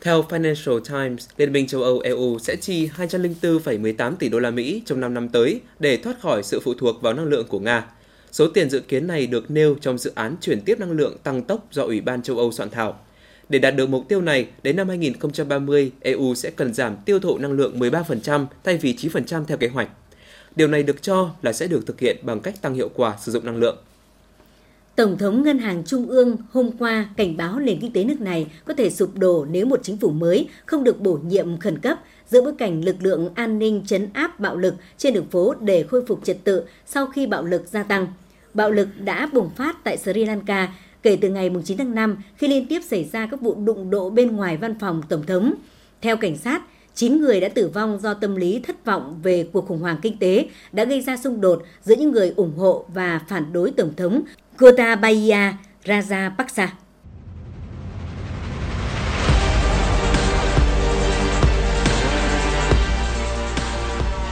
Theo 0.00 0.24
Financial 0.28 0.80
Times, 0.80 1.28
Liên 1.36 1.52
minh 1.52 1.66
châu 1.66 1.82
Âu 1.82 1.98
EU 1.98 2.38
sẽ 2.38 2.56
chi 2.56 2.90
204,18 2.96 4.16
tỷ 4.16 4.28
đô 4.28 4.38
la 4.38 4.50
Mỹ 4.50 4.82
trong 4.86 5.00
5 5.00 5.14
năm 5.14 5.28
tới 5.28 5.60
để 5.78 5.96
thoát 5.96 6.20
khỏi 6.20 6.42
sự 6.42 6.60
phụ 6.60 6.74
thuộc 6.74 7.02
vào 7.02 7.14
năng 7.14 7.26
lượng 7.26 7.46
của 7.48 7.60
Nga. 7.60 7.84
Số 8.32 8.48
tiền 8.48 8.70
dự 8.70 8.80
kiến 8.80 9.06
này 9.06 9.26
được 9.26 9.50
nêu 9.50 9.76
trong 9.80 9.98
dự 9.98 10.12
án 10.14 10.36
chuyển 10.40 10.60
tiếp 10.60 10.80
năng 10.80 10.92
lượng 10.92 11.16
tăng 11.22 11.42
tốc 11.42 11.66
do 11.70 11.82
Ủy 11.82 12.00
ban 12.00 12.22
châu 12.22 12.38
Âu 12.38 12.52
soạn 12.52 12.70
thảo. 12.70 13.00
Để 13.48 13.58
đạt 13.58 13.76
được 13.76 13.88
mục 13.88 14.08
tiêu 14.08 14.20
này, 14.20 14.46
đến 14.62 14.76
năm 14.76 14.88
2030, 14.88 15.92
EU 16.00 16.34
sẽ 16.34 16.50
cần 16.50 16.74
giảm 16.74 16.96
tiêu 17.04 17.18
thụ 17.20 17.38
năng 17.38 17.52
lượng 17.52 17.78
13% 17.78 18.46
thay 18.64 18.76
vì 18.76 18.94
9% 18.94 19.44
theo 19.44 19.56
kế 19.56 19.68
hoạch. 19.68 19.88
Điều 20.56 20.68
này 20.68 20.82
được 20.82 21.02
cho 21.02 21.30
là 21.42 21.52
sẽ 21.52 21.66
được 21.66 21.86
thực 21.86 22.00
hiện 22.00 22.16
bằng 22.22 22.40
cách 22.40 22.62
tăng 22.62 22.74
hiệu 22.74 22.90
quả 22.94 23.16
sử 23.20 23.32
dụng 23.32 23.44
năng 23.44 23.56
lượng. 23.56 23.76
Tổng 24.96 25.18
thống 25.18 25.42
Ngân 25.42 25.58
hàng 25.58 25.82
Trung 25.86 26.06
ương 26.06 26.36
hôm 26.50 26.70
qua 26.78 27.08
cảnh 27.16 27.36
báo 27.36 27.58
nền 27.60 27.80
kinh 27.80 27.92
tế 27.92 28.04
nước 28.04 28.20
này 28.20 28.46
có 28.64 28.74
thể 28.74 28.90
sụp 28.90 29.18
đổ 29.18 29.46
nếu 29.50 29.66
một 29.66 29.80
chính 29.82 29.96
phủ 29.96 30.10
mới 30.10 30.48
không 30.66 30.84
được 30.84 31.00
bổ 31.00 31.18
nhiệm 31.24 31.58
khẩn 31.58 31.78
cấp 31.78 31.98
giữa 32.30 32.42
bối 32.42 32.52
cảnh 32.58 32.84
lực 32.84 32.96
lượng 33.00 33.28
an 33.34 33.58
ninh 33.58 33.82
chấn 33.86 34.08
áp 34.12 34.40
bạo 34.40 34.56
lực 34.56 34.74
trên 34.98 35.14
đường 35.14 35.26
phố 35.30 35.54
để 35.60 35.82
khôi 35.82 36.04
phục 36.06 36.24
trật 36.24 36.36
tự 36.44 36.62
sau 36.86 37.06
khi 37.06 37.26
bạo 37.26 37.44
lực 37.44 37.62
gia 37.66 37.82
tăng. 37.82 38.06
Bạo 38.54 38.70
lực 38.70 38.88
đã 38.98 39.28
bùng 39.32 39.50
phát 39.50 39.84
tại 39.84 39.98
Sri 39.98 40.24
Lanka 40.24 40.72
kể 41.02 41.18
từ 41.20 41.28
ngày 41.28 41.50
9 41.64 41.78
tháng 41.78 41.94
5 41.94 42.16
khi 42.36 42.48
liên 42.48 42.66
tiếp 42.66 42.80
xảy 42.84 43.04
ra 43.12 43.26
các 43.30 43.40
vụ 43.40 43.54
đụng 43.54 43.90
độ 43.90 44.10
bên 44.10 44.36
ngoài 44.36 44.56
văn 44.56 44.78
phòng 44.78 45.02
Tổng 45.08 45.26
thống. 45.26 45.54
Theo 46.02 46.16
cảnh 46.16 46.36
sát, 46.36 46.62
9 46.94 47.20
người 47.20 47.40
đã 47.40 47.48
tử 47.48 47.68
vong 47.74 47.98
do 48.02 48.14
tâm 48.14 48.36
lý 48.36 48.60
thất 48.66 48.84
vọng 48.84 49.20
về 49.22 49.48
cuộc 49.52 49.66
khủng 49.66 49.80
hoảng 49.80 49.98
kinh 50.02 50.18
tế 50.18 50.48
đã 50.72 50.84
gây 50.84 51.00
ra 51.00 51.16
xung 51.16 51.40
đột 51.40 51.62
giữa 51.82 51.96
những 51.96 52.12
người 52.12 52.32
ủng 52.36 52.56
hộ 52.56 52.84
và 52.94 53.20
phản 53.28 53.52
đối 53.52 53.70
Tổng 53.70 53.92
thống 53.96 54.22
Gotabaya 54.58 55.58
Rajapaksa. 55.84 56.68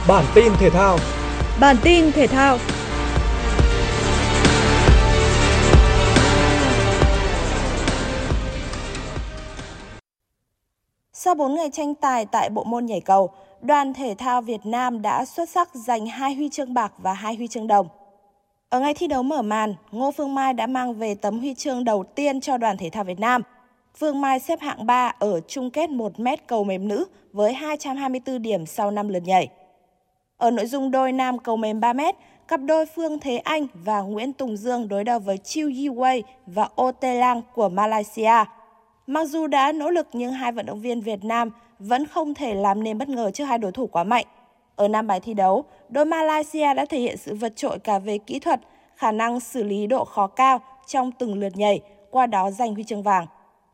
Bản 0.07 0.25
tin 0.35 0.53
thể 0.59 0.69
thao 0.69 0.99
Bản 1.59 1.75
tin 1.83 2.11
thể 2.11 2.27
thao 2.27 2.57
Sau 11.19 11.35
4 11.35 11.55
ngày 11.55 11.69
tranh 11.69 11.95
tài 11.95 12.25
tại 12.25 12.49
bộ 12.49 12.63
môn 12.63 12.85
nhảy 12.85 13.01
cầu, 13.01 13.29
đoàn 13.61 13.93
thể 13.93 14.15
thao 14.17 14.41
Việt 14.41 14.65
Nam 14.65 15.01
đã 15.01 15.25
xuất 15.25 15.49
sắc 15.49 15.75
giành 15.75 16.05
hai 16.05 16.35
huy 16.35 16.49
chương 16.49 16.73
bạc 16.73 16.93
và 16.97 17.13
hai 17.13 17.35
huy 17.35 17.47
chương 17.47 17.67
đồng. 17.67 17.87
Ở 18.69 18.79
ngày 18.79 18.93
thi 18.93 19.07
đấu 19.07 19.23
mở 19.23 19.41
màn, 19.41 19.75
Ngô 19.91 20.11
Phương 20.11 20.35
Mai 20.35 20.53
đã 20.53 20.67
mang 20.67 20.93
về 20.93 21.15
tấm 21.15 21.39
huy 21.39 21.53
chương 21.53 21.83
đầu 21.83 22.03
tiên 22.03 22.41
cho 22.41 22.57
đoàn 22.57 22.77
thể 22.77 22.89
thao 22.89 23.03
Việt 23.03 23.19
Nam. 23.19 23.41
Phương 23.95 24.21
Mai 24.21 24.39
xếp 24.39 24.59
hạng 24.59 24.85
3 24.85 25.13
ở 25.19 25.39
chung 25.47 25.71
kết 25.71 25.89
1 25.89 26.19
mét 26.19 26.47
cầu 26.47 26.63
mềm 26.63 26.87
nữ 26.87 27.05
với 27.33 27.53
224 27.53 28.41
điểm 28.41 28.65
sau 28.65 28.91
5 28.91 29.07
lượt 29.07 29.23
nhảy. 29.25 29.49
Ở 30.37 30.51
nội 30.51 30.65
dung 30.65 30.91
đôi 30.91 31.11
nam 31.11 31.39
cầu 31.39 31.57
mềm 31.57 31.79
3 31.79 31.93
mét, 31.93 32.15
cặp 32.47 32.59
đôi 32.59 32.85
Phương 32.85 33.19
Thế 33.19 33.37
Anh 33.37 33.67
và 33.73 34.01
Nguyễn 34.01 34.33
Tùng 34.33 34.57
Dương 34.57 34.87
đối 34.87 35.03
đầu 35.03 35.19
với 35.19 35.37
Chiu 35.37 35.67
Yi 35.69 35.89
Wei 35.89 36.21
và 36.45 36.69
Ote 36.81 37.13
Lang 37.13 37.41
của 37.55 37.69
Malaysia. 37.69 38.45
Mặc 39.07 39.27
dù 39.27 39.47
đã 39.47 39.71
nỗ 39.71 39.89
lực 39.89 40.07
nhưng 40.13 40.31
hai 40.31 40.51
vận 40.51 40.65
động 40.65 40.81
viên 40.81 41.01
Việt 41.01 41.23
Nam 41.23 41.49
vẫn 41.79 42.05
không 42.05 42.33
thể 42.33 42.55
làm 42.55 42.83
nên 42.83 42.97
bất 42.97 43.09
ngờ 43.09 43.31
trước 43.31 43.43
hai 43.43 43.57
đối 43.57 43.71
thủ 43.71 43.87
quá 43.87 44.03
mạnh. 44.03 44.25
Ở 44.75 44.87
năm 44.87 45.07
bài 45.07 45.19
thi 45.19 45.33
đấu, 45.33 45.63
đội 45.89 46.05
Malaysia 46.05 46.73
đã 46.73 46.85
thể 46.85 46.99
hiện 46.99 47.17
sự 47.17 47.35
vượt 47.35 47.55
trội 47.55 47.79
cả 47.79 47.99
về 47.99 48.17
kỹ 48.17 48.39
thuật, 48.39 48.61
khả 48.95 49.11
năng 49.11 49.39
xử 49.39 49.63
lý 49.63 49.87
độ 49.87 50.05
khó 50.05 50.27
cao 50.27 50.59
trong 50.87 51.11
từng 51.11 51.39
lượt 51.39 51.57
nhảy, 51.57 51.81
qua 52.11 52.25
đó 52.25 52.51
giành 52.51 52.73
huy 52.73 52.83
chương 52.83 53.03
vàng. 53.03 53.25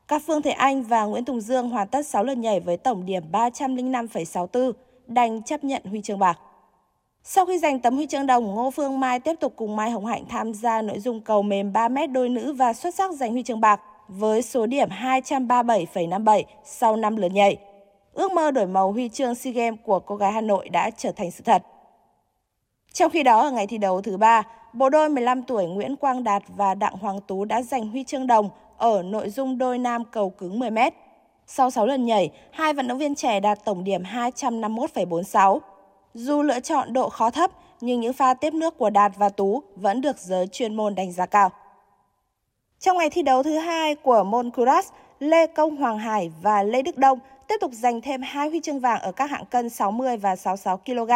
Các 0.07 0.21
Phương 0.27 0.41
Thế 0.41 0.51
Anh 0.51 0.83
và 0.83 1.03
Nguyễn 1.03 1.25
Tùng 1.25 1.41
Dương 1.41 1.69
hoàn 1.69 1.87
tất 1.87 2.07
6 2.07 2.23
lượt 2.23 2.37
nhảy 2.37 2.59
với 2.59 2.77
tổng 2.77 3.05
điểm 3.05 3.23
305,64, 3.31 4.71
đành 5.07 5.43
chấp 5.43 5.63
nhận 5.63 5.81
huy 5.85 6.01
chương 6.01 6.19
bạc. 6.19 6.39
Sau 7.23 7.45
khi 7.45 7.59
giành 7.59 7.79
tấm 7.79 7.95
huy 7.95 8.07
chương 8.07 8.27
đồng, 8.27 8.55
Ngô 8.55 8.71
Phương 8.71 8.99
Mai 8.99 9.19
tiếp 9.19 9.33
tục 9.39 9.53
cùng 9.55 9.75
Mai 9.75 9.91
Hồng 9.91 10.05
Hạnh 10.05 10.23
tham 10.29 10.53
gia 10.53 10.81
nội 10.81 10.99
dung 10.99 11.21
cầu 11.21 11.41
mềm 11.41 11.73
3 11.73 11.89
m 11.89 11.97
đôi 12.11 12.29
nữ 12.29 12.53
và 12.53 12.73
xuất 12.73 12.95
sắc 12.95 13.11
giành 13.11 13.31
huy 13.31 13.43
chương 13.43 13.61
bạc 13.61 13.81
với 14.07 14.41
số 14.41 14.65
điểm 14.65 14.89
237,57 14.89 16.43
sau 16.63 16.95
5 16.95 17.15
lượt 17.15 17.31
nhảy. 17.31 17.57
Ước 18.13 18.31
mơ 18.31 18.51
đổi 18.51 18.67
màu 18.67 18.91
huy 18.91 19.09
chương 19.09 19.35
SEA 19.35 19.53
Games 19.53 19.79
của 19.83 19.99
cô 19.99 20.15
gái 20.15 20.31
Hà 20.31 20.41
Nội 20.41 20.69
đã 20.69 20.89
trở 20.97 21.11
thành 21.11 21.31
sự 21.31 21.43
thật. 21.43 21.63
Trong 22.93 23.11
khi 23.11 23.23
đó, 23.23 23.41
ở 23.41 23.51
ngày 23.51 23.67
thi 23.67 23.77
đấu 23.77 24.01
thứ 24.01 24.17
ba, 24.17 24.43
bộ 24.73 24.89
đôi 24.89 25.09
15 25.09 25.43
tuổi 25.43 25.65
Nguyễn 25.65 25.95
Quang 25.95 26.23
Đạt 26.23 26.43
và 26.55 26.75
Đặng 26.75 26.93
Hoàng 26.93 27.21
Tú 27.27 27.45
đã 27.45 27.61
giành 27.61 27.87
huy 27.87 28.03
chương 28.03 28.27
đồng 28.27 28.49
ở 28.77 29.03
nội 29.03 29.29
dung 29.29 29.57
đôi 29.57 29.77
nam 29.77 30.03
cầu 30.11 30.29
cứng 30.29 30.59
10 30.59 30.71
m. 30.71 30.77
Sau 31.47 31.69
6 31.69 31.85
lần 31.85 32.05
nhảy, 32.05 32.31
hai 32.51 32.73
vận 32.73 32.87
động 32.87 32.97
viên 32.97 33.15
trẻ 33.15 33.39
đạt 33.39 33.65
tổng 33.65 33.83
điểm 33.83 34.03
251,46. 34.03 35.59
Dù 36.13 36.41
lựa 36.41 36.59
chọn 36.59 36.93
độ 36.93 37.09
khó 37.09 37.29
thấp, 37.29 37.51
nhưng 37.81 37.99
những 37.99 38.13
pha 38.13 38.33
tiếp 38.33 38.53
nước 38.53 38.77
của 38.77 38.89
Đạt 38.89 39.11
và 39.17 39.29
Tú 39.29 39.63
vẫn 39.75 40.01
được 40.01 40.17
giới 40.19 40.47
chuyên 40.47 40.75
môn 40.75 40.95
đánh 40.95 41.11
giá 41.11 41.25
cao. 41.25 41.49
Trong 42.83 42.97
ngày 42.97 43.09
thi 43.09 43.21
đấu 43.21 43.43
thứ 43.43 43.57
hai 43.57 43.95
của 43.95 44.23
môn 44.23 44.51
Kuras, 44.51 44.87
Lê 45.19 45.47
Công 45.47 45.75
Hoàng 45.75 45.97
Hải 45.97 46.31
và 46.41 46.63
Lê 46.63 46.81
Đức 46.81 46.97
Đông 46.97 47.19
tiếp 47.47 47.55
tục 47.61 47.71
giành 47.73 48.01
thêm 48.01 48.21
hai 48.21 48.49
huy 48.49 48.59
chương 48.59 48.79
vàng 48.79 49.01
ở 49.01 49.11
các 49.11 49.29
hạng 49.29 49.45
cân 49.45 49.69
60 49.69 50.17
và 50.17 50.35
66 50.35 50.77
kg. 50.77 51.11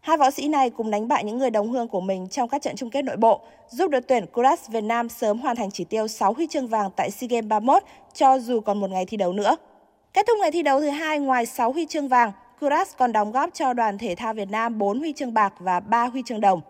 Hai 0.00 0.16
võ 0.16 0.30
sĩ 0.30 0.48
này 0.48 0.70
cùng 0.70 0.90
đánh 0.90 1.08
bại 1.08 1.24
những 1.24 1.38
người 1.38 1.50
đồng 1.50 1.72
hương 1.72 1.88
của 1.88 2.00
mình 2.00 2.28
trong 2.28 2.48
các 2.48 2.62
trận 2.62 2.76
chung 2.76 2.90
kết 2.90 3.02
nội 3.02 3.16
bộ, 3.16 3.40
giúp 3.68 3.90
đội 3.90 4.00
tuyển 4.00 4.26
Kuras 4.26 4.68
Việt 4.68 4.80
Nam 4.80 5.08
sớm 5.08 5.38
hoàn 5.38 5.56
thành 5.56 5.70
chỉ 5.70 5.84
tiêu 5.84 6.08
6 6.08 6.32
huy 6.32 6.46
chương 6.46 6.68
vàng 6.68 6.90
tại 6.96 7.10
SEA 7.10 7.28
Games 7.28 7.48
31 7.48 7.82
cho 8.14 8.38
dù 8.38 8.60
còn 8.60 8.80
một 8.80 8.90
ngày 8.90 9.06
thi 9.06 9.16
đấu 9.16 9.32
nữa. 9.32 9.56
Kết 10.12 10.26
thúc 10.26 10.38
ngày 10.40 10.52
thi 10.52 10.62
đấu 10.62 10.80
thứ 10.80 10.88
hai 10.88 11.18
ngoài 11.18 11.46
6 11.46 11.72
huy 11.72 11.86
chương 11.86 12.08
vàng, 12.08 12.32
Kuras 12.60 12.96
còn 12.96 13.12
đóng 13.12 13.32
góp 13.32 13.50
cho 13.54 13.72
đoàn 13.72 13.98
thể 13.98 14.14
thao 14.14 14.34
Việt 14.34 14.50
Nam 14.50 14.78
4 14.78 14.98
huy 14.98 15.12
chương 15.12 15.34
bạc 15.34 15.54
và 15.58 15.80
3 15.80 16.06
huy 16.06 16.22
chương 16.26 16.40
đồng. 16.40 16.60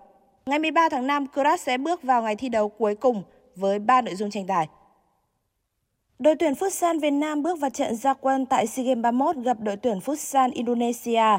Ngày 0.46 0.58
13 0.58 0.88
tháng 0.88 1.06
5, 1.06 1.26
Kuras 1.26 1.60
sẽ 1.60 1.78
bước 1.78 2.02
vào 2.02 2.22
ngày 2.22 2.36
thi 2.36 2.48
đấu 2.48 2.68
cuối 2.68 2.94
cùng 2.94 3.22
với 3.56 3.78
3 3.78 4.00
nội 4.00 4.14
dung 4.14 4.30
tranh 4.30 4.46
tài. 4.46 4.68
Đội 6.18 6.34
tuyển 6.34 6.52
Futsal 6.52 7.00
Việt 7.00 7.10
Nam 7.10 7.42
bước 7.42 7.60
vào 7.60 7.70
trận 7.70 7.96
gia 7.96 8.14
quân 8.14 8.46
tại 8.46 8.66
SEA 8.66 8.84
Games 8.84 9.02
31 9.02 9.36
gặp 9.36 9.56
đội 9.60 9.76
tuyển 9.76 9.98
Futsal 9.98 10.50
Indonesia. 10.52 11.38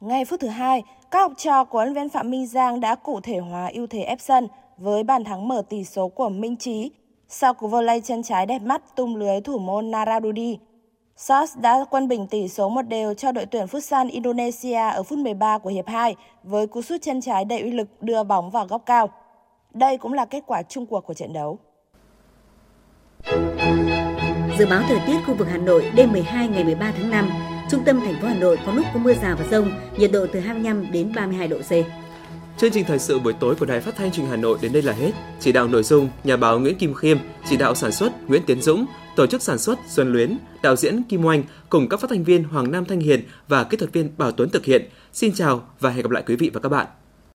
Ngay 0.00 0.24
phút 0.24 0.40
thứ 0.40 0.48
hai, 0.48 0.82
các 1.10 1.20
học 1.20 1.32
trò 1.36 1.64
của 1.64 1.78
huấn 1.78 1.94
viên 1.94 2.08
Phạm 2.08 2.30
Minh 2.30 2.46
Giang 2.46 2.80
đã 2.80 2.94
cụ 2.94 3.20
thể 3.20 3.38
hóa 3.38 3.70
ưu 3.74 3.86
thế 3.86 4.02
ép 4.02 4.20
sân 4.20 4.48
với 4.76 5.02
bàn 5.02 5.24
thắng 5.24 5.48
mở 5.48 5.62
tỷ 5.68 5.84
số 5.84 6.08
của 6.08 6.28
Minh 6.28 6.56
Trí 6.56 6.90
sau 7.28 7.54
cú 7.54 7.68
volley 7.68 8.00
chân 8.00 8.22
trái 8.22 8.46
đẹp 8.46 8.62
mắt 8.62 8.96
tung 8.96 9.16
lưới 9.16 9.40
thủ 9.40 9.58
môn 9.58 9.90
Naradudi. 9.90 10.58
SARS 11.16 11.58
đã 11.58 11.84
quân 11.90 12.08
bình 12.08 12.26
tỷ 12.26 12.48
số 12.48 12.68
một 12.68 12.82
đều 12.82 13.14
cho 13.14 13.32
đội 13.32 13.46
tuyển 13.46 13.66
Futsal 13.66 14.10
Indonesia 14.10 14.76
ở 14.76 15.02
phút 15.02 15.18
13 15.18 15.58
của 15.58 15.70
hiệp 15.70 15.86
2 15.86 16.16
với 16.42 16.66
cú 16.66 16.82
sút 16.82 17.02
chân 17.02 17.20
trái 17.20 17.44
đầy 17.44 17.60
uy 17.60 17.70
lực 17.70 18.02
đưa 18.02 18.22
bóng 18.22 18.50
vào 18.50 18.66
góc 18.66 18.82
cao. 18.86 19.08
Đây 19.74 19.98
cũng 19.98 20.12
là 20.12 20.24
kết 20.24 20.42
quả 20.46 20.62
chung 20.62 20.86
cuộc 20.86 21.00
của 21.00 21.14
trận 21.14 21.32
đấu. 21.32 21.58
Dự 24.58 24.66
báo 24.70 24.82
thời 24.88 25.00
tiết 25.06 25.18
khu 25.26 25.34
vực 25.34 25.48
Hà 25.50 25.58
Nội 25.58 25.90
đêm 25.94 26.12
12 26.12 26.48
ngày 26.48 26.64
13 26.64 26.92
tháng 26.98 27.10
5, 27.10 27.30
trung 27.70 27.82
tâm 27.84 28.00
thành 28.00 28.14
phố 28.20 28.28
Hà 28.28 28.34
Nội 28.34 28.58
có 28.66 28.72
lúc 28.72 28.86
có 28.94 29.00
mưa 29.00 29.14
rào 29.14 29.36
và 29.38 29.44
rông, 29.50 29.70
nhiệt 29.98 30.12
độ 30.12 30.26
từ 30.32 30.40
25 30.40 30.92
đến 30.92 31.12
32 31.16 31.48
độ 31.48 31.58
C. 31.58 31.70
Chương 32.58 32.70
trình 32.70 32.84
thời 32.84 32.98
sự 32.98 33.18
buổi 33.18 33.32
tối 33.32 33.54
của 33.54 33.66
Đài 33.66 33.80
Phát 33.80 33.96
thanh 33.96 34.12
Truyền 34.12 34.26
hình 34.26 34.30
Hà 34.30 34.36
Nội 34.36 34.58
đến 34.62 34.72
đây 34.72 34.82
là 34.82 34.92
hết. 34.92 35.10
Chỉ 35.40 35.52
đạo 35.52 35.68
nội 35.68 35.82
dung 35.82 36.08
nhà 36.24 36.36
báo 36.36 36.58
Nguyễn 36.58 36.78
Kim 36.78 36.94
Khiêm, 36.94 37.18
chỉ 37.48 37.56
đạo 37.56 37.74
sản 37.74 37.92
xuất 37.92 38.12
Nguyễn 38.28 38.42
Tiến 38.46 38.60
Dũng, 38.60 38.86
tổ 39.16 39.26
chức 39.26 39.42
sản 39.42 39.58
xuất 39.58 39.78
Xuân 39.88 40.12
Luyến, 40.12 40.38
đạo 40.62 40.76
diễn 40.76 41.02
Kim 41.02 41.24
Oanh 41.24 41.42
cùng 41.68 41.88
các 41.88 42.00
phát 42.00 42.10
thanh 42.10 42.24
viên 42.24 42.44
Hoàng 42.44 42.70
Nam 42.70 42.84
Thanh 42.84 43.00
Hiền 43.00 43.20
và 43.48 43.64
kỹ 43.64 43.76
thuật 43.76 43.92
viên 43.92 44.10
Bảo 44.18 44.32
Tuấn 44.32 44.50
thực 44.50 44.64
hiện. 44.64 44.88
Xin 45.12 45.32
chào 45.34 45.62
và 45.80 45.90
hẹn 45.90 46.02
gặp 46.02 46.10
lại 46.10 46.22
quý 46.26 46.36
vị 46.36 46.50
và 46.54 46.60
các 46.60 46.68
bạn. 46.68 46.86